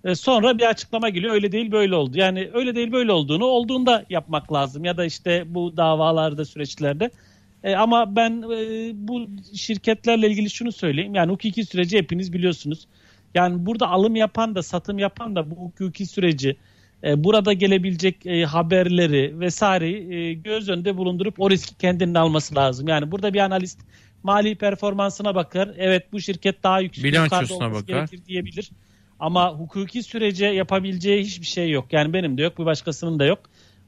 E, 0.04 0.14
sonra 0.14 0.58
bir 0.58 0.68
açıklama 0.68 1.08
geliyor. 1.08 1.34
Öyle 1.34 1.52
değil 1.52 1.72
böyle 1.72 1.94
oldu. 1.94 2.18
Yani 2.18 2.50
öyle 2.54 2.74
değil 2.74 2.92
böyle 2.92 3.12
olduğunu 3.12 3.44
olduğunda 3.44 4.04
yapmak 4.10 4.52
lazım. 4.52 4.84
Ya 4.84 4.96
da 4.96 5.04
işte 5.04 5.44
bu 5.46 5.76
davalarda, 5.76 6.44
süreçlerde. 6.44 7.10
E, 7.64 7.74
ama 7.74 8.16
ben 8.16 8.42
bu 8.94 9.26
şirketlerle 9.54 10.28
ilgili 10.28 10.50
şunu 10.50 10.72
söyleyeyim. 10.72 11.14
Yani 11.14 11.32
hukuki 11.32 11.64
süreci 11.64 11.98
hepiniz 11.98 12.32
biliyorsunuz. 12.32 12.86
Yani 13.34 13.66
burada 13.66 13.88
alım 13.88 14.16
yapan 14.16 14.54
da 14.54 14.62
satım 14.62 14.98
yapan 14.98 15.36
da 15.36 15.50
bu 15.50 15.54
hukuki 15.54 16.06
süreci 16.06 16.56
e, 17.04 17.24
burada 17.24 17.52
gelebilecek 17.52 18.26
e, 18.26 18.44
haberleri 18.44 19.40
vesaire 19.40 20.14
e, 20.14 20.32
göz 20.32 20.68
önünde 20.68 20.96
bulundurup 20.96 21.40
o 21.40 21.50
riski 21.50 21.74
kendinin 21.78 22.14
alması 22.14 22.54
lazım. 22.54 22.88
Yani 22.88 23.10
burada 23.10 23.34
bir 23.34 23.40
analist 23.40 23.80
mali 24.22 24.54
performansına 24.54 25.34
bakar. 25.34 25.70
Evet 25.78 26.12
bu 26.12 26.20
şirket 26.20 26.62
daha 26.62 26.80
yüksek 26.80 27.04
bilançosuna 27.04 27.72
bakar 27.72 27.86
gerekir 27.86 28.20
diyebilir. 28.26 28.70
Ama 29.20 29.52
hukuki 29.52 30.02
sürece 30.02 30.46
yapabileceği 30.46 31.24
hiçbir 31.24 31.46
şey 31.46 31.70
yok. 31.70 31.92
Yani 31.92 32.12
benim 32.12 32.38
de 32.38 32.42
yok, 32.42 32.58
bir 32.58 32.64
başkasının 32.64 33.18
da 33.18 33.24
yok. 33.24 33.38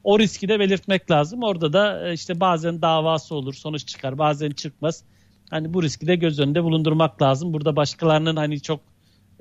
O 0.03 0.19
riski 0.19 0.47
de 0.47 0.59
belirtmek 0.59 1.11
lazım. 1.11 1.43
Orada 1.43 1.73
da 1.73 2.09
e, 2.09 2.13
işte 2.13 2.39
bazen 2.39 2.81
davası 2.81 3.35
olur, 3.35 3.53
sonuç 3.53 3.87
çıkar, 3.87 4.17
bazen 4.17 4.49
çıkmaz. 4.49 5.03
Hani 5.49 5.73
bu 5.73 5.83
riski 5.83 6.07
de 6.07 6.15
göz 6.15 6.39
önünde 6.39 6.63
bulundurmak 6.63 7.21
lazım. 7.21 7.53
Burada 7.53 7.75
başkalarının 7.75 8.35
hani 8.35 8.61
çok 8.61 8.79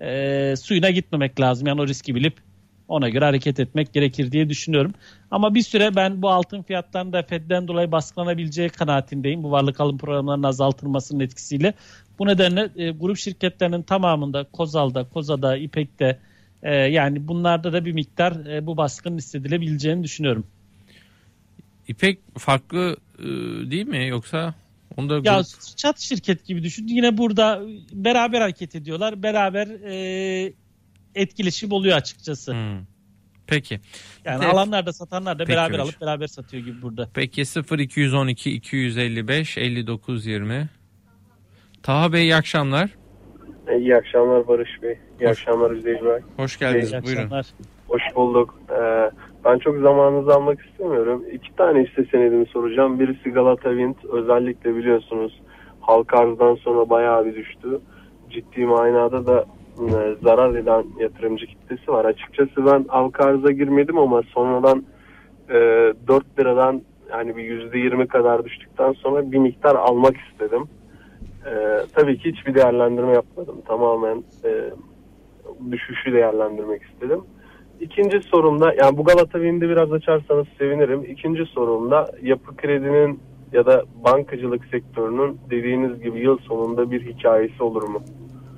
e, 0.02 0.54
suyuna 0.56 0.90
gitmemek 0.90 1.40
lazım. 1.40 1.66
Yani 1.66 1.80
o 1.80 1.86
riski 1.86 2.14
bilip 2.14 2.40
ona 2.88 3.08
göre 3.08 3.24
hareket 3.24 3.60
etmek 3.60 3.92
gerekir 3.92 4.32
diye 4.32 4.48
düşünüyorum. 4.48 4.94
Ama 5.30 5.54
bir 5.54 5.62
süre 5.62 5.96
ben 5.96 6.22
bu 6.22 6.30
altın 6.30 6.62
fiyatlarında 6.62 7.22
Fed'den 7.22 7.68
dolayı 7.68 7.92
baskılanabileceği 7.92 8.68
kanaatindeyim. 8.68 9.42
Bu 9.42 9.50
varlık 9.50 9.80
alım 9.80 9.98
programlarının 9.98 10.42
azaltılmasının 10.42 11.20
etkisiyle. 11.20 11.74
Bu 12.18 12.26
nedenle 12.26 12.70
e, 12.76 12.90
grup 12.90 13.16
şirketlerinin 13.16 13.82
tamamında 13.82 14.44
Kozal'da, 14.44 15.04
Koza'da, 15.04 15.56
İpek'te 15.56 16.18
e, 16.62 16.74
yani 16.74 17.28
bunlarda 17.28 17.72
da 17.72 17.84
bir 17.84 17.92
miktar 17.92 18.46
e, 18.46 18.66
bu 18.66 18.76
baskının 18.76 19.18
hissedilebileceğini 19.18 20.04
düşünüyorum. 20.04 20.44
İpek 21.88 22.18
farklı 22.38 22.96
e, 23.18 23.24
değil 23.70 23.86
mi 23.86 24.06
yoksa 24.06 24.54
Onda 24.96 25.14
ya 25.14 25.36
grup... 25.36 25.76
çat 25.76 25.98
şirket 25.98 26.46
gibi 26.46 26.62
düşün. 26.62 26.88
Yine 26.88 27.18
burada 27.18 27.62
beraber 27.92 28.40
hareket 28.40 28.74
ediyorlar. 28.74 29.22
Beraber 29.22 29.66
e, 29.66 30.52
etkileşim 31.14 31.72
oluyor 31.72 31.96
açıkçası. 31.96 32.52
Hmm. 32.52 32.80
Peki. 33.46 33.80
Yani 34.24 34.40
Tef... 34.40 34.54
alanlar 34.54 34.86
da 34.86 34.92
satanlar 34.92 35.38
da 35.38 35.44
Peki 35.44 35.56
beraber 35.56 35.72
hocam. 35.72 35.86
alıp 35.86 36.00
beraber 36.00 36.26
satıyor 36.26 36.64
gibi 36.64 36.82
burada. 36.82 37.08
Peki 37.14 37.44
0 37.44 37.78
212 37.78 38.50
255 38.50 39.58
59 39.58 40.26
20. 40.26 40.68
Taha 41.82 42.12
Bey 42.12 42.22
iyi 42.22 42.36
akşamlar. 42.36 42.90
İyi 43.78 43.96
akşamlar 43.96 44.48
Barış 44.48 44.82
Bey. 44.82 44.98
İyi 45.20 45.28
Hoş. 45.28 45.38
akşamlar 45.38 45.70
Üzeyir 45.70 46.04
Bey. 46.04 46.20
Hoş 46.36 46.58
geldiniz. 46.58 46.92
İyi 46.92 47.02
Buyurun. 47.02 47.22
Akşamlar. 47.22 47.46
Hoş 47.88 48.02
bulduk. 48.16 48.58
Ee, 48.70 49.10
ben 49.44 49.58
çok 49.58 49.78
zamanınızı 49.82 50.34
almak 50.34 50.58
istemiyorum. 50.60 51.24
İki 51.32 51.56
tane 51.56 51.84
hisse 51.84 52.04
senedimi 52.10 52.46
soracağım. 52.46 53.00
Birisi 53.00 53.30
Galata 53.30 53.70
Wind. 53.70 53.94
Özellikle 54.12 54.76
biliyorsunuz 54.76 55.40
halka 55.80 56.18
arzdan 56.18 56.54
sonra 56.54 56.90
bayağı 56.90 57.26
bir 57.26 57.34
düştü. 57.34 57.80
Ciddi 58.30 58.66
manada 58.66 59.26
da 59.26 59.40
e, 59.40 59.46
zarar 60.22 60.54
eden 60.54 60.84
yatırımcı 61.00 61.46
kitlesi 61.46 61.92
var. 61.92 62.04
Açıkçası 62.04 62.66
ben 62.66 62.84
halka 62.88 63.24
arıza 63.24 63.50
girmedim 63.52 63.98
ama 63.98 64.22
sonradan 64.22 64.84
e, 65.48 65.54
4 66.08 66.38
liradan 66.38 66.82
yani 67.10 67.36
bir 67.36 67.72
%20 67.72 68.06
kadar 68.06 68.44
düştükten 68.44 68.92
sonra 68.92 69.32
bir 69.32 69.38
miktar 69.38 69.74
almak 69.74 70.16
istedim. 70.16 70.68
E, 71.46 71.52
tabii 71.94 72.18
ki 72.18 72.32
hiçbir 72.32 72.54
değerlendirme 72.54 73.12
yapmadım. 73.12 73.56
Tamamen 73.66 74.24
e, 74.44 74.70
düşüşü 75.70 76.12
değerlendirmek 76.12 76.82
istedim. 76.82 77.20
İkinci 77.80 78.20
sorumda 78.20 78.74
yani 78.74 78.96
bu 78.96 79.04
Galata 79.04 79.38
Wind'i 79.38 79.68
biraz 79.68 79.92
açarsanız 79.92 80.46
sevinirim. 80.58 81.04
İkinci 81.04 81.44
sorumda 81.44 82.12
yapı 82.22 82.56
kredinin 82.56 83.20
ya 83.52 83.66
da 83.66 83.84
bankacılık 84.04 84.64
sektörünün 84.64 85.38
dediğiniz 85.50 86.02
gibi 86.02 86.20
yıl 86.20 86.38
sonunda 86.38 86.90
bir 86.90 87.06
hikayesi 87.06 87.62
olur 87.62 87.82
mu? 87.82 88.02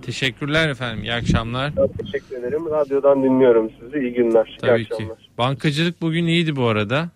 Teşekkürler 0.06 0.68
efendim. 0.68 1.04
İyi 1.04 1.12
akşamlar. 1.12 1.72
Teşekkür 2.00 2.36
ederim. 2.36 2.70
Radyodan 2.70 3.22
dinliyorum 3.22 3.70
sizi. 3.80 3.98
İyi 3.98 4.14
günler. 4.14 4.58
Tabii 4.60 4.80
İyi 4.80 4.84
ki. 4.84 5.08
Bankacılık 5.38 6.02
bugün 6.02 6.26
iyiydi 6.26 6.56
bu 6.56 6.66
arada. 6.66 7.08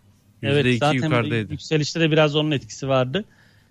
%2 0.43 0.49
evet 0.53 0.78
zaten 0.78 0.95
yukarıdaydı. 0.95 1.53
yükselişte 1.53 2.01
de 2.01 2.11
biraz 2.11 2.36
onun 2.36 2.51
etkisi 2.51 2.89
vardı. 2.89 3.24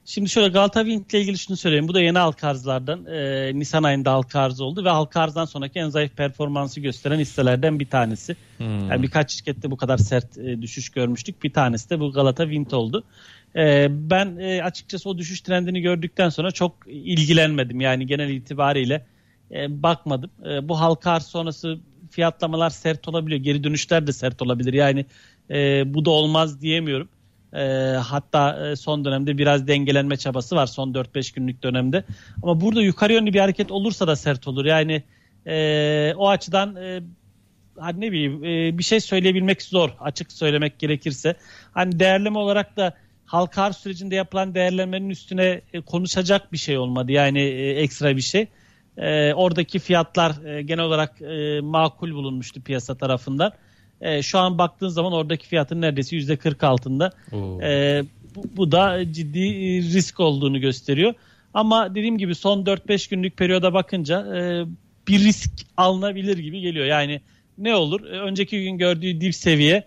Şimdi 0.09 0.29
şöyle 0.29 0.47
Galata 0.47 0.85
Wind 0.85 1.09
ile 1.09 1.21
ilgili 1.21 1.37
şunu 1.37 1.57
söyleyeyim. 1.57 1.87
Bu 1.87 1.93
da 1.93 2.01
yeni 2.01 2.17
halka 2.17 2.47
arzlardan. 2.47 3.05
E, 3.05 3.51
Nisan 3.59 3.83
ayında 3.83 4.11
halka 4.11 4.39
arzı 4.39 4.65
oldu 4.65 4.85
ve 4.85 4.89
halka 4.89 5.21
arzdan 5.21 5.45
sonraki 5.45 5.79
en 5.79 5.89
zayıf 5.89 6.17
performansı 6.17 6.79
gösteren 6.79 7.19
hisselerden 7.19 7.79
bir 7.79 7.89
tanesi. 7.89 8.35
Hmm. 8.57 8.89
Yani 8.89 9.03
birkaç 9.03 9.31
şirkette 9.31 9.71
bu 9.71 9.77
kadar 9.77 9.97
sert 9.97 10.37
e, 10.37 10.61
düşüş 10.61 10.89
görmüştük. 10.89 11.43
Bir 11.43 11.53
tanesi 11.53 11.89
de 11.89 11.99
bu 11.99 12.11
Galata 12.11 12.43
Wind 12.43 12.71
oldu. 12.71 13.03
E, 13.55 13.87
ben 13.89 14.37
e, 14.37 14.63
açıkçası 14.63 15.09
o 15.09 15.17
düşüş 15.17 15.41
trendini 15.41 15.81
gördükten 15.81 16.29
sonra 16.29 16.51
çok 16.51 16.73
ilgilenmedim. 16.87 17.81
Yani 17.81 18.07
genel 18.07 18.29
itibariyle 18.29 19.05
e, 19.51 19.83
bakmadım. 19.83 20.29
E, 20.49 20.69
bu 20.69 20.79
halka 20.79 21.11
arz 21.11 21.25
sonrası 21.25 21.79
fiyatlamalar 22.11 22.69
sert 22.69 23.07
olabiliyor. 23.07 23.41
Geri 23.41 23.63
dönüşler 23.63 24.07
de 24.07 24.13
sert 24.13 24.41
olabilir. 24.41 24.73
Yani 24.73 25.05
e, 25.49 25.83
bu 25.93 26.05
da 26.05 26.09
olmaz 26.09 26.61
diyemiyorum. 26.61 27.09
E, 27.53 27.59
hatta 28.07 28.67
e, 28.67 28.75
son 28.75 29.05
dönemde 29.05 29.37
biraz 29.37 29.67
dengelenme 29.67 30.17
çabası 30.17 30.55
var 30.55 30.67
son 30.67 30.93
4-5 30.93 31.35
günlük 31.35 31.63
dönemde. 31.63 32.03
Ama 32.43 32.61
burada 32.61 32.81
yukarı 32.81 33.13
yönlü 33.13 33.33
bir 33.33 33.39
hareket 33.39 33.71
olursa 33.71 34.07
da 34.07 34.15
sert 34.15 34.47
olur. 34.47 34.65
Yani 34.65 35.03
e, 35.47 36.13
o 36.17 36.29
açıdan 36.29 36.75
e, 36.75 37.01
hani 37.79 38.01
ne 38.01 38.11
bileyim 38.11 38.41
bir 38.77 38.83
şey 38.83 38.99
söyleyebilmek 38.99 39.61
zor 39.61 39.89
açık 39.99 40.31
söylemek 40.31 40.79
gerekirse. 40.79 41.35
Hani 41.71 41.99
değerleme 41.99 42.37
olarak 42.37 42.77
da 42.77 42.93
halka 43.25 43.63
arz 43.63 43.77
sürecinde 43.77 44.15
yapılan 44.15 44.55
değerlemenin 44.55 45.09
üstüne 45.09 45.61
konuşacak 45.85 46.53
bir 46.53 46.57
şey 46.57 46.77
olmadı. 46.77 47.11
Yani 47.11 47.39
ekstra 47.77 48.15
bir 48.15 48.21
şey. 48.21 48.47
Oradaki 49.33 49.79
fiyatlar 49.79 50.59
genel 50.61 50.83
olarak 50.83 51.21
makul 51.61 52.13
bulunmuştu 52.13 52.61
piyasa 52.61 52.95
tarafından. 52.95 53.51
E, 54.01 54.21
şu 54.21 54.39
an 54.39 54.57
baktığın 54.57 54.87
zaman 54.87 55.13
oradaki 55.13 55.47
fiyatın 55.47 55.81
neredeyse 55.81 56.15
yüzde 56.15 56.37
40 56.37 56.63
altında. 56.63 57.11
E, 57.63 58.03
bu, 58.35 58.43
bu 58.57 58.71
da 58.71 59.13
ciddi 59.13 59.41
risk 59.93 60.19
olduğunu 60.19 60.59
gösteriyor. 60.59 61.13
Ama 61.53 61.95
dediğim 61.95 62.17
gibi 62.17 62.35
son 62.35 62.65
4-5 62.65 63.09
günlük 63.09 63.37
periyoda 63.37 63.73
bakınca 63.73 64.37
e, 64.37 64.65
bir 65.07 65.19
risk 65.19 65.51
alınabilir 65.77 66.37
gibi 66.37 66.61
geliyor. 66.61 66.85
Yani 66.85 67.21
ne 67.57 67.75
olur? 67.75 68.05
E, 68.05 68.19
önceki 68.19 68.63
gün 68.63 68.77
gördüğü 68.77 69.21
dip 69.21 69.35
seviye 69.35 69.83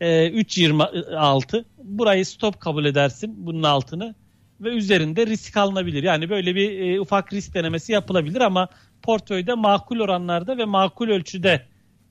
e, 0.00 0.06
3.26. 0.06 1.64
Burayı 1.82 2.26
stop 2.26 2.60
kabul 2.60 2.84
edersin 2.84 3.34
bunun 3.36 3.62
altını 3.62 4.14
ve 4.60 4.68
üzerinde 4.68 5.26
risk 5.26 5.56
alınabilir. 5.56 6.02
Yani 6.02 6.30
böyle 6.30 6.54
bir 6.54 6.80
e, 6.80 7.00
ufak 7.00 7.32
risk 7.32 7.54
denemesi 7.54 7.92
yapılabilir 7.92 8.40
ama 8.40 8.68
portföyde 9.02 9.54
makul 9.54 10.00
oranlarda 10.00 10.58
ve 10.58 10.64
makul 10.64 11.08
ölçüde 11.08 11.62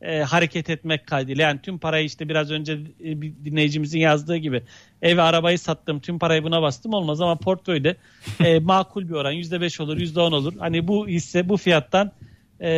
e, 0.04 0.22
hareket 0.22 0.70
etmek 0.70 1.08
kaydıyla. 1.08 1.44
Yani 1.44 1.60
tüm 1.64 1.78
parayı 1.78 2.06
işte 2.06 2.30
biraz 2.30 2.52
önce 2.52 2.74
e, 3.06 3.22
bir 3.22 3.34
dinleyicimizin 3.46 4.00
yazdığı 4.00 4.38
gibi 4.38 4.64
ev 5.02 5.18
arabayı 5.18 5.60
sattım 5.60 6.00
tüm 6.00 6.20
parayı 6.20 6.44
buna 6.44 6.62
bastım 6.62 6.94
olmaz 6.94 7.22
ama 7.22 7.36
portföyde 7.36 7.96
e, 8.40 8.60
makul 8.60 9.10
bir 9.10 9.14
oran 9.14 9.34
%5 9.34 9.84
olur 9.84 9.98
%10 9.98 10.36
olur. 10.36 10.54
Hani 10.60 10.88
bu 10.88 11.08
hisse 11.08 11.50
bu 11.50 11.58
fiyattan 11.58 12.12
e, 12.60 12.70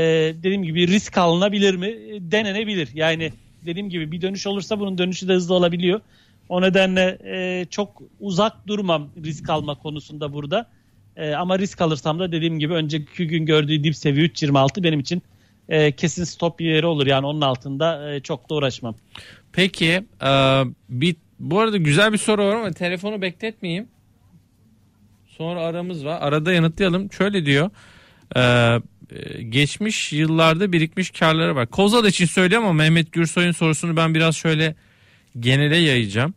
dediğim 0.43 0.63
gibi 0.63 0.87
risk 0.87 1.17
alınabilir 1.17 1.75
mi? 1.75 1.87
E, 1.87 2.31
denenebilir. 2.31 2.89
Yani 2.93 3.31
dediğim 3.65 3.89
gibi 3.89 4.11
bir 4.11 4.21
dönüş 4.21 4.47
olursa 4.47 4.79
bunun 4.79 4.97
dönüşü 4.97 5.27
de 5.27 5.33
hızlı 5.33 5.53
olabiliyor. 5.53 6.01
O 6.49 6.61
nedenle 6.61 7.17
e, 7.25 7.65
çok 7.69 8.01
uzak 8.19 8.67
durmam 8.67 9.09
risk 9.23 9.49
alma 9.49 9.75
konusunda 9.75 10.33
burada. 10.33 10.69
E, 11.17 11.33
ama 11.33 11.59
risk 11.59 11.81
alırsam 11.81 12.19
da 12.19 12.31
dediğim 12.31 12.59
gibi 12.59 12.73
önceki 12.73 13.27
gün 13.27 13.45
gördüğü 13.45 13.83
dip 13.83 13.95
seviye 13.95 14.25
3.26 14.25 14.83
benim 14.83 14.99
için 14.99 15.21
e, 15.69 15.91
kesin 15.91 16.23
stop 16.23 16.61
yeri 16.61 16.85
olur. 16.85 17.07
Yani 17.07 17.25
onun 17.25 17.41
altında 17.41 18.13
e, 18.13 18.19
çok 18.19 18.49
da 18.49 18.55
uğraşmam. 18.55 18.95
Peki 19.53 20.03
e, 20.23 20.61
bir, 20.89 21.15
bu 21.39 21.59
arada 21.59 21.77
güzel 21.77 22.13
bir 22.13 22.17
soru 22.17 22.45
var 22.45 22.55
ama 22.55 22.71
telefonu 22.71 23.21
bekletmeyeyim. 23.21 23.87
Sonra 25.27 25.61
aramız 25.61 26.05
var. 26.05 26.21
Arada 26.21 26.53
yanıtlayalım. 26.53 27.11
Şöyle 27.11 27.45
diyor. 27.45 27.69
E, 28.35 28.41
e 28.41 29.41
geçmiş 29.43 30.13
yıllarda 30.13 30.71
birikmiş 30.71 31.11
karları 31.11 31.55
var. 31.55 31.67
Kozal 31.67 32.05
için 32.05 32.25
söylüyorum 32.25 32.67
ama 32.67 32.83
Mehmet 32.83 33.11
Gürsoy'un 33.11 33.51
sorusunu 33.51 33.95
ben 33.97 34.15
biraz 34.15 34.35
şöyle 34.35 34.75
genele 35.39 35.77
yayacağım. 35.77 36.33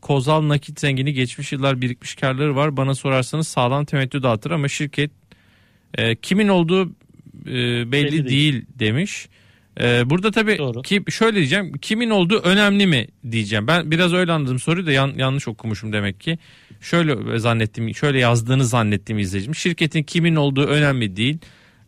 Kozal 0.00 0.48
nakit 0.48 0.80
zengini 0.80 1.12
geçmiş 1.12 1.52
yıllar 1.52 1.80
birikmiş 1.80 2.14
karları 2.14 2.56
var. 2.56 2.76
Bana 2.76 2.94
sorarsanız 2.94 3.48
sağlam 3.48 3.84
temettü 3.84 4.22
dağıtır 4.22 4.50
ama 4.50 4.68
şirket 4.68 5.10
e, 5.94 6.16
kimin 6.16 6.48
olduğu 6.48 6.92
e, 7.46 7.52
belli, 7.52 7.92
belli 7.92 8.12
değil. 8.12 8.26
değil 8.28 8.64
demiş. 8.78 9.28
E, 9.80 10.10
burada 10.10 10.30
tabii 10.30 10.58
Doğru. 10.58 10.82
ki 10.82 11.02
şöyle 11.10 11.36
diyeceğim. 11.36 11.72
Kimin 11.72 12.10
olduğu 12.10 12.38
önemli 12.38 12.86
mi 12.86 13.06
diyeceğim. 13.30 13.66
Ben 13.66 13.90
biraz 13.90 14.12
öyle 14.12 14.32
anladım 14.32 14.58
soruyu 14.58 14.86
da 14.86 14.92
yan, 14.92 15.12
yanlış 15.16 15.48
okumuşum 15.48 15.92
demek 15.92 16.20
ki. 16.20 16.38
Şöyle 16.80 17.38
zannettim, 17.38 17.94
şöyle 17.94 18.18
yazdığını 18.18 18.64
zannettim 18.64 19.18
izleyicim. 19.18 19.54
Şirketin 19.54 20.02
kimin 20.02 20.36
olduğu 20.36 20.66
önemli 20.66 21.16
değil. 21.16 21.38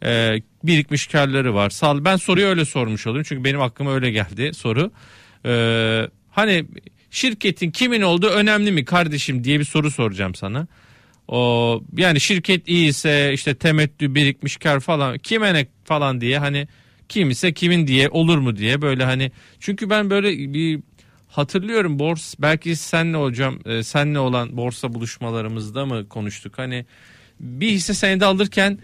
E, 0.05 0.43
birikmiş 0.65 1.07
karları 1.07 1.55
var. 1.55 1.71
Sağ 1.71 2.05
ben 2.05 2.17
soruyu 2.17 2.47
öyle 2.47 2.65
sormuş 2.65 3.07
olayım 3.07 3.25
çünkü 3.29 3.45
benim 3.45 3.61
aklıma 3.61 3.95
öyle 3.95 4.11
geldi 4.11 4.55
soru. 4.55 4.91
E, 5.45 6.09
Hani 6.39 6.65
şirketin 7.11 7.71
kimin 7.71 8.03
olduğu 8.03 8.29
önemli 8.29 8.73
mi 8.73 8.85
kardeşim 8.85 9.45
diye 9.45 9.59
bir 9.59 9.65
soru 9.65 9.91
soracağım 9.91 10.35
sana. 10.35 10.67
O 11.29 11.83
yani 11.97 12.21
şirket 12.21 12.69
iyiyse 12.69 13.33
işte 13.35 13.55
temettü 13.55 14.15
birikmiş 14.15 14.57
kar 14.57 14.81
falan 14.81 15.19
kime 15.19 15.55
ne 15.55 15.67
falan 15.85 16.21
diye 16.21 16.39
hani 16.39 16.69
kim 17.09 17.31
ise 17.31 17.53
kimin 17.53 17.87
diye 17.87 18.09
olur 18.09 18.39
mu 18.39 18.57
diye 18.57 18.83
böyle 18.83 19.05
hani 19.05 19.33
çünkü 19.61 19.91
ben 19.91 20.11
böyle 20.11 20.55
bir 20.55 20.81
hatırlıyorum 21.29 21.99
bors 21.99 22.35
belki 22.39 22.77
senle 22.77 23.17
hocam 23.17 23.59
e, 23.65 23.83
senle 23.83 24.19
olan 24.19 24.57
borsa 24.57 24.95
buluşmalarımızda 24.95 25.87
mı 25.87 26.09
konuştuk 26.09 26.59
hani 26.59 26.87
bir 27.41 27.71
hisse 27.71 27.95
senedi 27.95 28.25
alırken 28.25 28.79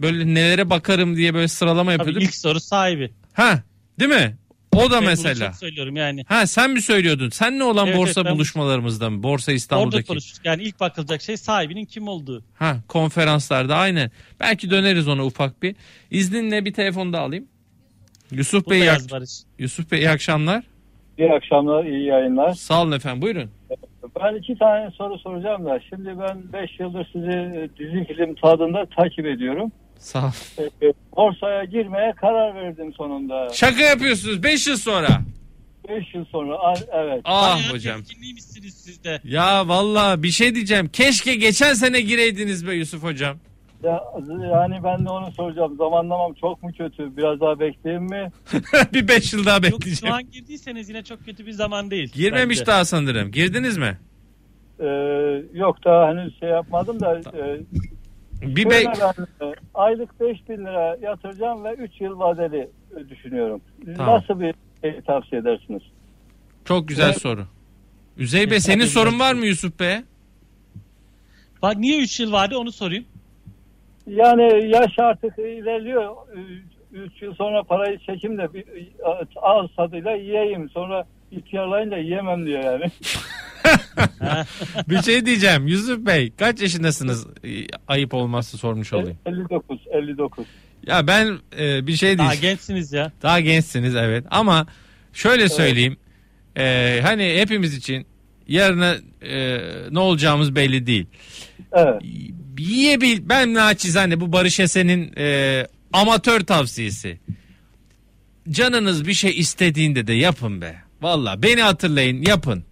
böyle 0.00 0.34
nelere 0.34 0.70
bakarım 0.70 1.16
diye 1.16 1.34
böyle 1.34 1.48
sıralama 1.48 1.92
yapıyorduk. 1.92 2.20
Tabii 2.20 2.24
ilk 2.24 2.34
soru 2.34 2.60
sahibi. 2.60 3.10
Ha 3.32 3.62
değil 4.00 4.10
mi? 4.10 4.36
O 4.76 4.90
da 4.90 5.00
ben 5.00 5.04
mesela. 5.04 5.46
Çok 5.46 5.56
söylüyorum 5.56 5.96
yani. 5.96 6.24
Ha 6.28 6.46
sen 6.46 6.70
mi 6.70 6.82
söylüyordun? 6.82 7.28
Sen 7.28 7.58
ne 7.58 7.64
olan 7.64 7.86
evet, 7.86 7.98
borsa 7.98 8.20
evet, 8.20 8.32
buluşmalarımızda 8.32 9.10
mı? 9.10 9.22
Borsa 9.22 9.52
İstanbul'daki. 9.52 10.12
Orada 10.12 10.24
Yani 10.44 10.62
ilk 10.62 10.80
bakılacak 10.80 11.22
şey 11.22 11.36
sahibinin 11.36 11.84
kim 11.84 12.08
olduğu. 12.08 12.42
Ha 12.54 12.76
konferanslarda 12.88 13.76
aynen. 13.76 14.10
Belki 14.40 14.70
döneriz 14.70 15.08
ona 15.08 15.24
ufak 15.24 15.62
bir. 15.62 15.76
İzninle 16.10 16.64
bir 16.64 16.72
telefon 16.72 17.12
da 17.12 17.20
alayım. 17.20 17.46
Yusuf 18.30 18.70
Bey, 18.70 18.90
ak- 18.90 19.00
Yusuf 19.58 19.90
Bey 19.90 19.98
iyi 19.98 20.10
akşamlar. 20.10 20.64
İyi 21.18 21.32
akşamlar, 21.32 21.84
iyi 21.84 22.04
yayınlar. 22.04 22.52
Sağ 22.52 22.82
olun 22.82 22.92
efendim, 22.92 23.22
buyurun. 23.22 23.50
Ben 24.20 24.34
iki 24.34 24.58
tane 24.58 24.90
soru 24.90 25.18
soracağım 25.18 25.64
da. 25.64 25.80
Şimdi 25.90 26.08
ben 26.08 26.52
5 26.52 26.80
yıldır 26.80 27.08
sizi 27.12 27.70
dizi 27.78 28.04
film 28.04 28.34
tadında 28.34 28.86
takip 28.96 29.26
ediyorum. 29.26 29.72
Sağ 30.04 30.26
ol. 30.26 30.30
E, 30.82 30.92
borsaya 31.16 31.64
girmeye 31.64 32.12
karar 32.12 32.54
verdim 32.54 32.92
sonunda. 32.92 33.48
Şaka 33.52 33.82
yapıyorsunuz 33.82 34.42
5 34.42 34.66
yıl 34.66 34.76
sonra. 34.76 35.08
5 35.88 36.14
yıl 36.14 36.24
sonra 36.24 36.74
evet. 36.92 37.20
Ah 37.24 37.56
Bayağı 37.56 37.72
hocam. 37.72 38.00
siz 38.04 39.04
de. 39.04 39.20
Ya 39.24 39.68
valla 39.68 40.22
bir 40.22 40.30
şey 40.30 40.54
diyeceğim. 40.54 40.88
Keşke 40.88 41.34
geçen 41.34 41.72
sene 41.74 42.00
gireydiniz 42.00 42.66
be 42.66 42.74
Yusuf 42.74 43.02
hocam. 43.02 43.36
Ya, 43.82 44.04
yani 44.52 44.84
ben 44.84 45.04
de 45.04 45.10
onu 45.10 45.32
soracağım. 45.32 45.76
Zamanlamam 45.76 46.34
çok 46.34 46.62
mu 46.62 46.70
kötü? 46.78 47.16
Biraz 47.16 47.40
daha 47.40 47.60
bekleyeyim 47.60 48.04
mi? 48.04 48.32
bir 48.92 49.08
5 49.08 49.32
yıl 49.32 49.46
daha 49.46 49.62
bekleyeceğim. 49.62 50.14
Yok, 50.14 50.20
şu 50.20 50.26
an 50.26 50.30
girdiyseniz 50.30 50.88
yine 50.88 51.02
çok 51.02 51.24
kötü 51.24 51.46
bir 51.46 51.52
zaman 51.52 51.90
değil. 51.90 52.12
Girmemiş 52.12 52.58
bence. 52.58 52.66
daha 52.66 52.84
sanırım. 52.84 53.30
Girdiniz 53.30 53.78
mi? 53.78 53.98
Ee, 54.80 54.86
yok 55.52 55.84
daha 55.84 56.08
henüz 56.08 56.40
şey 56.40 56.48
yapmadım 56.48 57.00
da 57.00 57.18
e, 57.18 57.60
bir 58.42 58.70
be 58.70 58.70
ben, 58.70 59.46
e, 59.46 59.53
aylık 59.74 60.20
5 60.20 60.48
bin 60.48 60.58
lira 60.58 60.96
yatıracağım 61.02 61.64
ve 61.64 61.74
3 61.74 62.00
yıl 62.00 62.18
vadeli 62.18 62.70
düşünüyorum. 63.10 63.60
Tamam. 63.96 64.14
Nasıl 64.14 64.40
bir 64.40 64.54
şey 64.82 65.00
tavsiye 65.00 65.40
edersiniz? 65.40 65.82
Çok 66.64 66.88
güzel 66.88 67.06
evet. 67.06 67.20
soru. 67.20 67.46
Üzey 68.18 68.50
Bey 68.50 68.60
senin 68.60 68.84
sorun 68.84 69.20
var 69.20 69.34
mı 69.34 69.46
Yusuf 69.46 69.80
Bey? 69.80 69.96
Bak 71.62 71.76
niye 71.76 72.02
3 72.02 72.20
yıl 72.20 72.32
vade 72.32 72.56
onu 72.56 72.72
sorayım. 72.72 73.04
Yani 74.06 74.68
yaş 74.68 74.98
artık 74.98 75.38
ilerliyor. 75.38 76.16
3 76.92 77.22
yıl 77.22 77.34
sonra 77.34 77.62
parayı 77.62 77.98
çekim 77.98 78.38
de 78.38 78.54
bir, 78.54 78.64
ağız 79.36 79.70
tadıyla 79.76 80.10
yiyeyim. 80.10 80.70
Sonra 80.70 81.04
ihtiyarlayınca 81.30 81.96
yiyemem 81.96 82.46
diyor 82.46 82.64
yani. 82.64 82.84
bir 84.88 85.02
şey 85.02 85.26
diyeceğim 85.26 85.66
Yusuf 85.66 86.06
Bey 86.06 86.32
kaç 86.38 86.60
yaşındasınız 86.60 87.26
ayıp 87.88 88.14
olmazsa 88.14 88.58
sormuş 88.58 88.92
olayım. 88.92 89.18
59 89.26 89.80
59. 89.92 90.46
Ya 90.86 91.06
ben 91.06 91.38
e, 91.58 91.86
bir 91.86 91.92
şey 91.92 92.08
diyeceğim. 92.08 92.18
Daha 92.18 92.34
gençsiniz 92.34 92.92
ya. 92.92 93.12
Daha 93.22 93.40
gençsiniz 93.40 93.96
evet 93.96 94.24
ama 94.30 94.66
şöyle 95.12 95.48
söyleyeyim. 95.48 95.96
Evet. 96.56 96.98
E, 96.98 97.02
hani 97.02 97.34
hepimiz 97.38 97.76
için 97.76 98.06
yarına 98.48 98.96
e, 99.22 99.60
ne 99.90 99.98
olacağımız 99.98 100.54
belli 100.54 100.86
değil. 100.86 101.06
Evet. 101.72 102.02
Yiyebil 102.58 103.18
ben 103.22 103.54
naçizane 103.54 104.20
bu 104.20 104.32
Barış 104.32 104.60
Esen'in 104.60 105.12
e, 105.18 105.66
amatör 105.92 106.40
tavsiyesi. 106.40 107.18
Canınız 108.50 109.06
bir 109.06 109.14
şey 109.14 109.38
istediğinde 109.38 110.06
de 110.06 110.12
yapın 110.12 110.60
be. 110.60 110.76
Valla 111.02 111.42
beni 111.42 111.62
hatırlayın 111.62 112.22
yapın. 112.22 112.64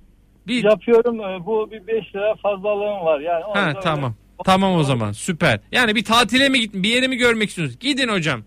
Bir... 0.46 0.64
Yapıyorum 0.64 1.20
e, 1.20 1.46
bu 1.46 1.70
bir 1.70 1.86
5 1.86 2.14
lira 2.14 2.34
fazlalığım 2.34 3.04
var. 3.04 3.20
Yani 3.20 3.44
ha, 3.54 3.80
tamam. 3.80 4.04
Öyle... 4.04 4.44
Tamam 4.44 4.74
o 4.74 4.82
zaman 4.82 5.12
süper. 5.12 5.60
Yani 5.72 5.94
bir 5.94 6.04
tatile 6.04 6.48
mi 6.48 6.60
gittin 6.60 6.82
bir 6.82 6.88
yere 6.88 7.08
mi 7.08 7.16
görmek 7.16 7.48
istiyorsunuz? 7.48 7.80
Gidin 7.80 8.08
hocam. 8.08 8.42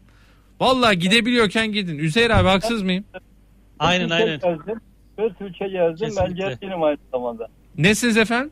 Valla 0.60 0.94
gidebiliyorken 0.94 1.72
gidin. 1.72 1.98
Üzeyir 1.98 2.30
abi 2.30 2.48
haksız 2.48 2.84
mıyım? 2.84 3.04
Aynen 3.80 4.10
aynen. 4.10 4.40
Gezdim. 4.40 4.82
Dört 5.18 5.42
ülke 5.42 5.68
gezdim. 5.68 6.10
Ben 6.20 6.36
gezginim 6.36 6.84
aynı 6.84 6.98
zamanda. 7.12 7.48
Nesiniz 7.78 8.18
efendim? 8.18 8.52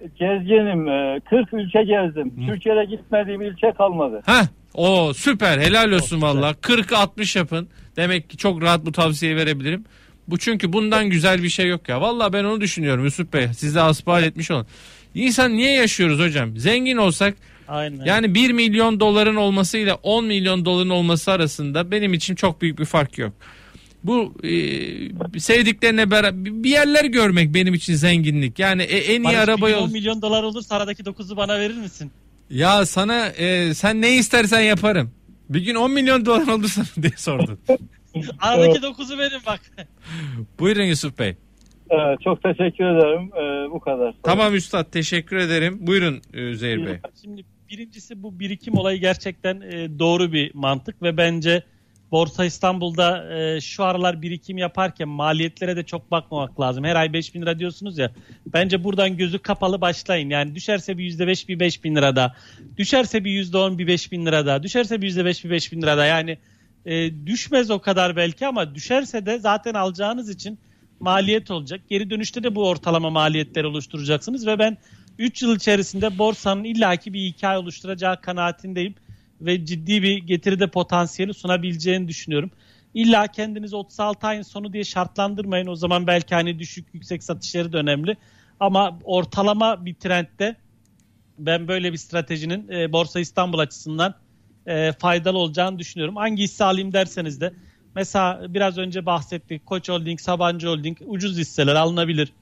Gezginim. 0.00 0.86
40 1.30 1.54
e, 1.54 1.56
ülke 1.56 1.82
gezdim. 1.82 2.32
Hı. 2.36 2.46
Türkiye'de 2.46 2.84
gitmediğim 2.84 3.42
ilçe 3.42 3.72
kalmadı. 3.72 4.22
Ha, 4.26 4.42
o 4.74 5.12
süper 5.14 5.58
helal 5.58 5.90
olsun 5.90 6.22
valla. 6.22 6.50
40-60 6.50 7.38
yapın. 7.38 7.68
Demek 7.96 8.30
ki 8.30 8.36
çok 8.36 8.62
rahat 8.62 8.86
bu 8.86 8.92
tavsiyeyi 8.92 9.36
verebilirim. 9.36 9.84
Bu 10.28 10.38
çünkü 10.38 10.72
bundan 10.72 11.10
güzel 11.10 11.42
bir 11.42 11.48
şey 11.48 11.68
yok 11.68 11.88
ya. 11.88 12.00
Valla 12.00 12.32
ben 12.32 12.44
onu 12.44 12.60
düşünüyorum 12.60 13.04
Yusuf 13.04 13.32
Bey. 13.32 13.48
Siz 13.56 13.74
de 13.74 13.80
asbal 13.80 14.22
etmiş 14.22 14.50
olun. 14.50 14.66
İnsan 15.14 15.56
niye 15.56 15.72
yaşıyoruz 15.72 16.20
hocam? 16.20 16.56
Zengin 16.56 16.96
olsak 16.96 17.34
Aynen. 17.68 18.04
yani 18.04 18.34
1 18.34 18.50
milyon 18.50 19.00
doların 19.00 19.36
olmasıyla 19.36 19.94
10 19.94 20.24
milyon 20.24 20.64
doların 20.64 20.90
olması 20.90 21.32
arasında 21.32 21.90
benim 21.90 22.14
için 22.14 22.34
çok 22.34 22.62
büyük 22.62 22.78
bir 22.78 22.84
fark 22.84 23.18
yok. 23.18 23.32
Bu 24.04 24.34
e, 24.42 25.40
sevdiklerine 25.40 26.10
beraber 26.10 26.44
bir 26.44 26.70
yerler 26.70 27.04
görmek 27.04 27.54
benim 27.54 27.74
için 27.74 27.94
zenginlik. 27.94 28.58
Yani 28.58 28.82
e, 28.82 28.98
en 28.98 29.22
iyi 29.22 29.24
Barış, 29.24 29.38
arabayı... 29.38 29.76
10 29.76 29.92
milyon 29.92 30.22
dolar 30.22 30.42
olursa 30.42 30.76
aradaki 30.76 31.02
9'u 31.02 31.36
bana 31.36 31.58
verir 31.58 31.76
misin? 31.76 32.10
Ya 32.50 32.86
sana 32.86 33.26
e, 33.28 33.74
sen 33.74 34.02
ne 34.02 34.16
istersen 34.16 34.60
yaparım. 34.60 35.10
Bir 35.48 35.60
gün 35.60 35.74
10 35.74 35.90
milyon 35.90 36.26
dolar 36.26 36.46
olursa 36.46 36.82
diye 37.02 37.12
sordun. 37.16 37.58
Aradaki 38.40 38.78
9'u 38.78 39.18
verin 39.18 39.40
bak. 39.46 39.60
Buyurun 40.58 40.82
Yusuf 40.82 41.18
Bey. 41.18 41.36
Ee, 41.90 41.96
çok 42.24 42.42
teşekkür 42.42 42.84
ederim. 42.84 43.30
Ee, 43.36 43.70
bu 43.70 43.80
kadar. 43.80 44.14
Tamam 44.22 44.54
Üstad 44.54 44.84
teşekkür 44.92 45.36
ederim. 45.36 45.78
Buyurun 45.80 46.22
e, 46.34 46.54
Zehir 46.54 46.86
Bey. 46.86 46.98
Şimdi 47.22 47.44
birincisi 47.70 48.22
bu 48.22 48.40
birikim 48.40 48.74
olayı 48.74 49.00
gerçekten 49.00 49.60
e, 49.60 49.98
doğru 49.98 50.32
bir 50.32 50.54
mantık 50.54 51.02
ve 51.02 51.16
bence 51.16 51.62
Borsa 52.10 52.44
İstanbul'da 52.44 53.34
e, 53.38 53.60
şu 53.60 53.84
aralar 53.84 54.22
birikim 54.22 54.58
yaparken 54.58 55.08
maliyetlere 55.08 55.76
de 55.76 55.82
çok 55.82 56.10
bakmamak 56.10 56.60
lazım. 56.60 56.84
Her 56.84 56.96
ay 56.96 57.12
5 57.12 57.34
bin 57.34 57.42
lira 57.42 57.58
diyorsunuz 57.58 57.98
ya. 57.98 58.10
Bence 58.46 58.84
buradan 58.84 59.16
gözü 59.16 59.38
kapalı 59.38 59.80
başlayın. 59.80 60.30
Yani 60.30 60.54
düşerse 60.54 60.98
bir 60.98 61.10
%5 61.10 61.48
bir 61.48 61.60
5 61.60 61.84
bin 61.84 61.96
lira 61.96 62.16
da. 62.16 62.34
Düşerse 62.76 63.24
bir 63.24 63.44
%10 63.44 63.78
bir 63.78 63.86
5 63.86 64.12
bin 64.12 64.26
lira 64.26 64.46
da. 64.46 64.62
Düşerse 64.62 65.02
bir 65.02 65.10
%5 65.10 65.44
bir 65.44 65.50
5 65.50 65.72
bin 65.72 65.82
lira 65.82 65.96
da. 65.96 66.06
Yani 66.06 66.38
e, 66.88 67.26
düşmez 67.26 67.70
o 67.70 67.78
kadar 67.78 68.16
belki 68.16 68.46
ama 68.46 68.74
düşerse 68.74 69.26
de 69.26 69.38
zaten 69.38 69.74
alacağınız 69.74 70.30
için 70.30 70.58
maliyet 71.00 71.50
olacak. 71.50 71.80
Geri 71.88 72.10
dönüşte 72.10 72.42
de 72.42 72.54
bu 72.54 72.68
ortalama 72.68 73.10
maliyetleri 73.10 73.66
oluşturacaksınız 73.66 74.46
ve 74.46 74.58
ben 74.58 74.78
3 75.18 75.42
yıl 75.42 75.56
içerisinde 75.56 76.18
borsanın 76.18 76.64
illaki 76.64 77.12
bir 77.12 77.20
hikaye 77.20 77.58
oluşturacağı 77.58 78.20
kanaatindeyim 78.20 78.94
ve 79.40 79.64
ciddi 79.64 80.02
bir 80.02 80.16
getiride 80.16 80.66
potansiyeli 80.66 81.34
sunabileceğini 81.34 82.08
düşünüyorum. 82.08 82.50
İlla 82.94 83.26
kendinizi 83.26 83.76
36 83.76 84.26
ayın 84.26 84.42
sonu 84.42 84.72
diye 84.72 84.84
şartlandırmayın. 84.84 85.66
O 85.66 85.74
zaman 85.74 86.06
belki 86.06 86.34
hani 86.34 86.58
düşük 86.58 86.94
yüksek 86.94 87.24
satışları 87.24 87.72
da 87.72 87.78
önemli. 87.78 88.16
Ama 88.60 88.98
ortalama 89.04 89.86
bir 89.86 89.94
trendde 89.94 90.56
ben 91.38 91.68
böyle 91.68 91.92
bir 91.92 91.98
stratejinin 91.98 92.68
e, 92.68 92.92
Borsa 92.92 93.20
İstanbul 93.20 93.58
açısından 93.58 94.14
e, 94.68 94.92
faydalı 94.92 95.38
olacağını 95.38 95.78
düşünüyorum. 95.78 96.16
Hangi 96.16 96.42
hisse 96.42 96.64
alayım 96.64 96.92
derseniz 96.92 97.40
de 97.40 97.52
mesela 97.94 98.54
biraz 98.54 98.78
önce 98.78 99.06
bahsettik 99.06 99.66
Koç 99.66 99.88
Holding, 99.88 100.20
Sabancı 100.20 100.68
Holding 100.68 100.98
ucuz 101.06 101.38
hisseler 101.38 101.74
alınabilir. 101.74 102.32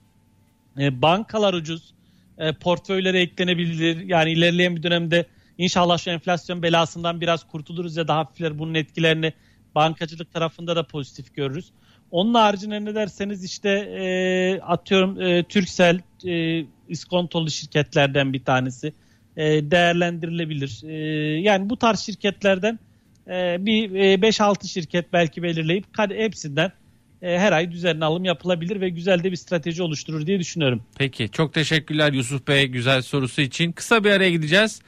E, 0.78 1.02
bankalar 1.02 1.54
ucuz. 1.54 1.94
E, 2.38 2.52
portföylere 2.52 3.20
eklenebilir. 3.20 4.00
Yani 4.00 4.32
ilerleyen 4.32 4.76
bir 4.76 4.82
dönemde 4.82 5.26
inşallah 5.58 5.98
şu 5.98 6.10
enflasyon 6.10 6.62
belasından 6.62 7.20
biraz 7.20 7.48
kurtuluruz 7.48 7.96
ya 7.96 8.08
da 8.08 8.16
hafifler 8.16 8.58
bunun 8.58 8.74
etkilerini 8.74 9.32
bankacılık 9.74 10.32
tarafında 10.32 10.76
da 10.76 10.86
pozitif 10.86 11.34
görürüz. 11.34 11.70
Onun 12.10 12.34
haricinde 12.34 12.84
ne 12.84 12.94
derseniz 12.94 13.44
işte 13.44 13.70
e, 13.70 14.60
atıyorum 14.60 15.20
e, 15.20 15.42
Türksel 15.42 16.00
e, 16.26 16.64
iskontolu 16.88 17.50
şirketlerden 17.50 18.32
bir 18.32 18.44
tanesi 18.44 18.92
e, 19.36 19.70
değerlendirilebilir. 19.70 20.80
E, 20.84 20.94
yani 21.40 21.70
bu 21.70 21.76
tarz 21.76 22.00
şirketlerden 22.00 22.78
e, 23.26 23.66
bir 23.66 23.90
5-6 23.90 24.68
şirket 24.68 25.12
belki 25.12 25.42
belirleyip 25.42 25.84
hepsinden 25.98 26.72
her 27.20 27.52
ay 27.52 27.72
düzenli 27.72 28.04
alım 28.04 28.24
yapılabilir 28.24 28.80
ve 28.80 28.88
güzel 28.88 29.24
de 29.24 29.32
bir 29.32 29.36
strateji 29.36 29.82
oluşturur 29.82 30.26
diye 30.26 30.38
düşünüyorum. 30.38 30.82
Peki 30.98 31.28
çok 31.32 31.54
teşekkürler 31.54 32.12
Yusuf 32.12 32.48
Bey 32.48 32.66
güzel 32.66 33.02
sorusu 33.02 33.40
için. 33.40 33.72
Kısa 33.72 34.04
bir 34.04 34.10
araya 34.10 34.30
gideceğiz. 34.30 34.80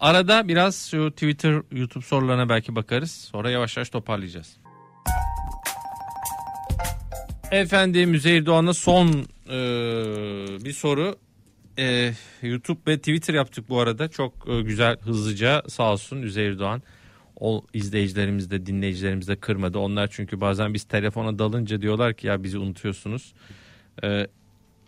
Arada 0.00 0.48
biraz 0.48 0.88
şu 0.90 1.10
Twitter, 1.10 1.62
YouTube 1.72 2.04
sorularına 2.04 2.48
belki 2.48 2.76
bakarız. 2.76 3.10
Sonra 3.10 3.50
yavaş 3.50 3.76
yavaş 3.76 3.88
toparlayacağız. 3.88 4.56
Efendim 7.50 8.14
Üzeyir 8.14 8.46
Doğan'a 8.46 8.74
son 8.74 9.08
e, 9.48 9.56
bir 10.64 10.72
soru 10.72 11.16
e, 11.78 12.12
YouTube 12.42 12.80
ve 12.86 12.98
Twitter 12.98 13.34
yaptık 13.34 13.68
bu 13.68 13.80
arada. 13.80 14.08
Çok 14.08 14.48
e, 14.48 14.60
güzel 14.62 14.96
hızlıca 15.00 15.62
sağ 15.68 15.92
olsun 15.92 16.22
Üzeyir 16.22 16.58
Doğan. 16.58 16.82
O 17.40 17.64
izleyicilerimiz 17.72 18.50
de 18.50 18.66
dinleyicilerimiz 18.66 19.28
de 19.28 19.36
kırmadı. 19.36 19.78
Onlar 19.78 20.08
çünkü 20.10 20.40
bazen 20.40 20.74
biz 20.74 20.84
telefona 20.84 21.38
dalınca 21.38 21.82
diyorlar 21.82 22.14
ki 22.14 22.26
ya 22.26 22.42
bizi 22.42 22.58
unutuyorsunuz. 22.58 23.32
E, 24.04 24.26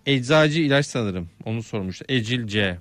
eczacı 0.07 0.61
ilaç 0.61 0.87
sanırım 0.87 1.29
onu 1.45 1.63
sormuş. 1.63 2.03
Ecil 2.09 2.47
C. 2.47 2.79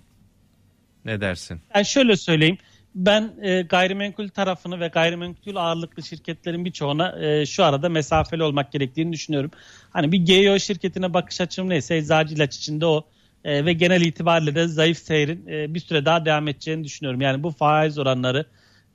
Ne 1.06 1.22
dersin? 1.22 1.62
Yani 1.76 1.86
şöyle 1.86 2.18
söyleyeyim. 2.18 2.58
ben 2.96 3.34
e, 3.42 3.62
gayrimenkul 3.62 4.28
tarafını 4.30 4.80
ve 4.80 4.88
gayrimenkul 4.88 5.56
ağırlıklı 5.56 6.04
şirketlerin 6.04 6.66
birçoğuna 6.66 7.26
e, 7.26 7.46
şu 7.46 7.64
arada 7.64 7.90
mesafeli 7.90 8.44
olmak 8.44 8.72
gerektiğini 8.72 9.14
düşünüyorum. 9.14 9.52
Hani 9.90 10.12
bir 10.12 10.18
GEO 10.18 10.60
şirketine 10.60 11.14
bakış 11.14 11.42
açım 11.42 11.70
neyse 11.70 11.96
eczacı 11.96 12.36
ilaç 12.36 12.58
içinde 12.58 12.86
o 12.86 13.06
e, 13.46 13.66
ve 13.66 13.74
genel 13.74 14.02
itibariyle 14.02 14.56
de 14.56 14.68
zayıf 14.68 14.98
seyrin 14.98 15.48
e, 15.48 15.74
bir 15.74 15.80
süre 15.80 16.06
daha 16.06 16.26
devam 16.26 16.48
edeceğini 16.48 16.84
düşünüyorum. 16.84 17.22
Yani 17.22 17.44
bu 17.44 17.52
faiz 17.52 17.98
oranları 17.98 18.46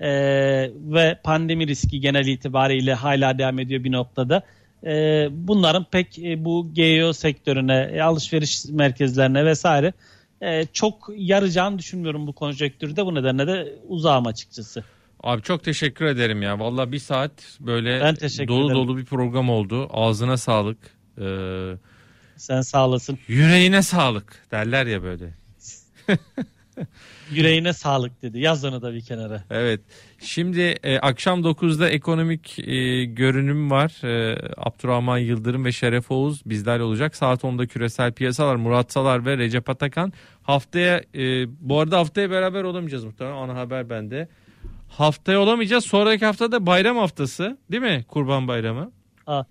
e, 0.01 0.11
ve 0.75 1.19
pandemi 1.25 1.67
riski 1.67 2.01
genel 2.01 2.27
itibariyle 2.27 2.95
hala 2.95 3.39
devam 3.39 3.59
ediyor 3.59 3.85
bir 3.85 3.93
noktada. 3.93 4.43
E, 4.87 5.29
bunların 5.33 5.87
pek 5.91 6.19
e, 6.19 6.45
bu 6.45 6.75
GEO 6.75 7.13
sektörüne, 7.13 7.91
e, 7.95 8.01
alışveriş 8.01 8.65
merkezlerine 8.65 9.45
vesaire 9.45 9.93
e, 10.41 10.67
çok 10.73 11.11
yarayacağını 11.17 11.79
düşünmüyorum 11.79 12.27
bu 12.27 12.33
konjonktürde. 12.33 13.07
Bu 13.07 13.15
nedenle 13.15 13.47
de 13.47 13.79
uzağım 13.89 14.27
açıkçası. 14.27 14.85
Abi 15.23 15.43
çok 15.43 15.65
teşekkür 15.65 16.05
ederim 16.05 16.43
ya. 16.43 16.59
Valla 16.59 16.93
bir 16.93 16.99
saat 16.99 17.33
böyle 17.61 18.01
dolu 18.01 18.65
ederim. 18.65 18.75
dolu 18.75 18.97
bir 18.97 19.05
program 19.05 19.51
oldu. 19.51 19.89
Ağzına 19.91 20.37
sağlık. 20.37 20.79
Ee, 21.19 21.23
Sen 22.41 22.61
sağ 22.61 22.87
olasın. 22.87 23.19
Yüreğine 23.29 23.83
sağlık 23.83 24.47
derler 24.51 24.87
ya 24.87 25.03
böyle. 25.03 25.35
Yüreğine 27.31 27.73
sağlık 27.73 28.23
dedi. 28.23 28.39
Yaz 28.39 28.65
onu 28.65 28.83
da 28.83 28.95
bir 28.95 29.01
kenara. 29.01 29.45
Evet. 29.51 29.81
Şimdi 30.21 30.61
e, 30.61 30.99
akşam 30.99 31.41
9'da 31.41 31.89
ekonomik 31.89 32.59
e, 32.59 33.05
görünüm 33.05 33.71
var. 33.71 34.05
E, 34.05 34.39
Abdurrahman 34.57 35.19
Yıldırım 35.19 35.65
ve 35.65 35.73
Şeref 35.73 36.11
Oğuz 36.11 36.43
bizlerle 36.47 36.83
olacak. 36.83 37.17
Saat 37.17 37.43
10'da 37.45 37.67
küresel 37.67 38.13
piyasalar 38.13 38.57
Murat 38.57 38.93
Salar 38.93 39.27
ve 39.27 39.39
Recep 39.39 39.71
Atakan. 39.71 40.13
Haftaya 40.43 41.03
e, 41.15 41.47
bu 41.61 41.81
arada 41.81 41.99
haftaya 41.99 42.31
beraber 42.31 42.63
olamayacağız 42.63 43.05
muhtemelen. 43.05 43.37
Ana 43.37 43.55
haber 43.55 43.91
bende. 43.91 44.29
Haftaya 44.89 45.41
olamayacağız. 45.41 45.85
Sonraki 45.85 46.27
hafta 46.27 46.53
da 46.53 46.67
bayram 46.67 46.97
haftası 46.97 47.59
değil 47.73 47.83
mi? 47.83 48.05
Kurban 48.09 48.49
bayramı. 48.49 48.93
Aa. 49.27 49.45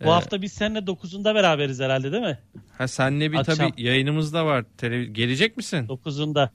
Bu 0.00 0.04
ee, 0.04 0.08
hafta 0.08 0.42
biz 0.42 0.52
seninle 0.52 0.78
9'unda 0.78 1.34
beraberiz 1.34 1.80
herhalde 1.80 2.12
değil 2.12 2.22
mi? 2.22 2.38
Ha 2.78 2.88
senle 2.88 3.32
bir 3.32 3.36
Akşam. 3.36 3.56
tabii 3.56 3.82
yayınımız 3.82 4.32
da 4.32 4.46
var. 4.46 4.64
Tele, 4.76 5.04
gelecek 5.04 5.56
misin? 5.56 5.86
9'unda. 5.86 6.48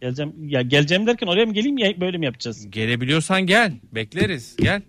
Geleceğim. 0.00 0.48
Ya 0.48 0.62
geleceğim 0.62 1.06
derken 1.06 1.26
oraya 1.26 1.46
mı 1.46 1.52
geleyim 1.52 1.78
ya 1.78 2.00
böyle 2.00 2.18
mi 2.18 2.24
yapacağız? 2.24 2.70
Gelebiliyorsan 2.70 3.42
gel. 3.46 3.72
Bekleriz. 3.92 4.56
Gel. 4.56 4.82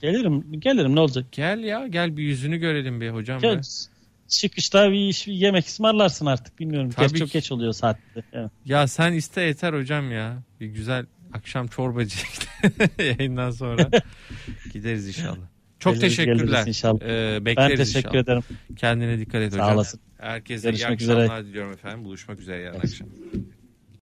Gelirim. 0.00 0.60
Gelirim 0.60 0.96
ne 0.96 1.00
olacak? 1.00 1.26
Gel 1.32 1.58
ya. 1.58 1.86
Gel 1.86 2.16
bir 2.16 2.22
yüzünü 2.22 2.56
görelim 2.56 3.00
bir 3.00 3.10
hocam. 3.10 3.40
Gel. 3.40 3.56
Be. 3.56 3.60
Çıkışta 4.28 4.90
bir, 4.90 5.08
iş, 5.08 5.26
bir 5.26 5.32
yemek 5.32 5.66
ısmarlarsın 5.66 6.26
artık 6.26 6.58
bilmiyorum. 6.58 6.90
Tabii 6.90 7.08
geç, 7.08 7.18
çok 7.18 7.30
geç 7.30 7.52
oluyor 7.52 7.72
saatte. 7.72 8.22
Evet. 8.32 8.50
Ya 8.64 8.88
sen 8.88 9.12
iste 9.12 9.40
yeter 9.40 9.72
hocam 9.72 10.12
ya. 10.12 10.42
Bir 10.60 10.66
güzel 10.66 11.06
akşam 11.32 11.66
çorbacı 11.66 12.16
yayından 12.98 13.50
sonra 13.50 13.90
gideriz 14.72 15.08
inşallah. 15.08 15.51
Çok 15.82 15.94
geliriz, 15.94 16.16
teşekkürler. 16.16 16.66
İnşallah. 16.66 17.00
Ee, 17.02 17.44
bekleriz 17.44 17.70
ben 17.70 17.76
teşekkür 17.84 18.08
inşallah. 18.08 18.22
ederim. 18.22 18.42
Kendine 18.76 19.18
dikkat 19.18 19.42
et 19.42 19.52
hocam. 19.52 19.66
Sağ 19.68 19.74
olasın. 19.74 20.00
Herkese 20.18 20.68
Görüşmek 20.70 20.90
iyi 20.90 20.94
akşamlar 20.94 21.24
üzere. 21.24 21.44
diliyorum 21.44 21.72
efendim. 21.72 22.04
Buluşmak 22.04 22.40
üzere 22.40 22.60
yarın 22.62 22.78
akşam. 22.80 23.08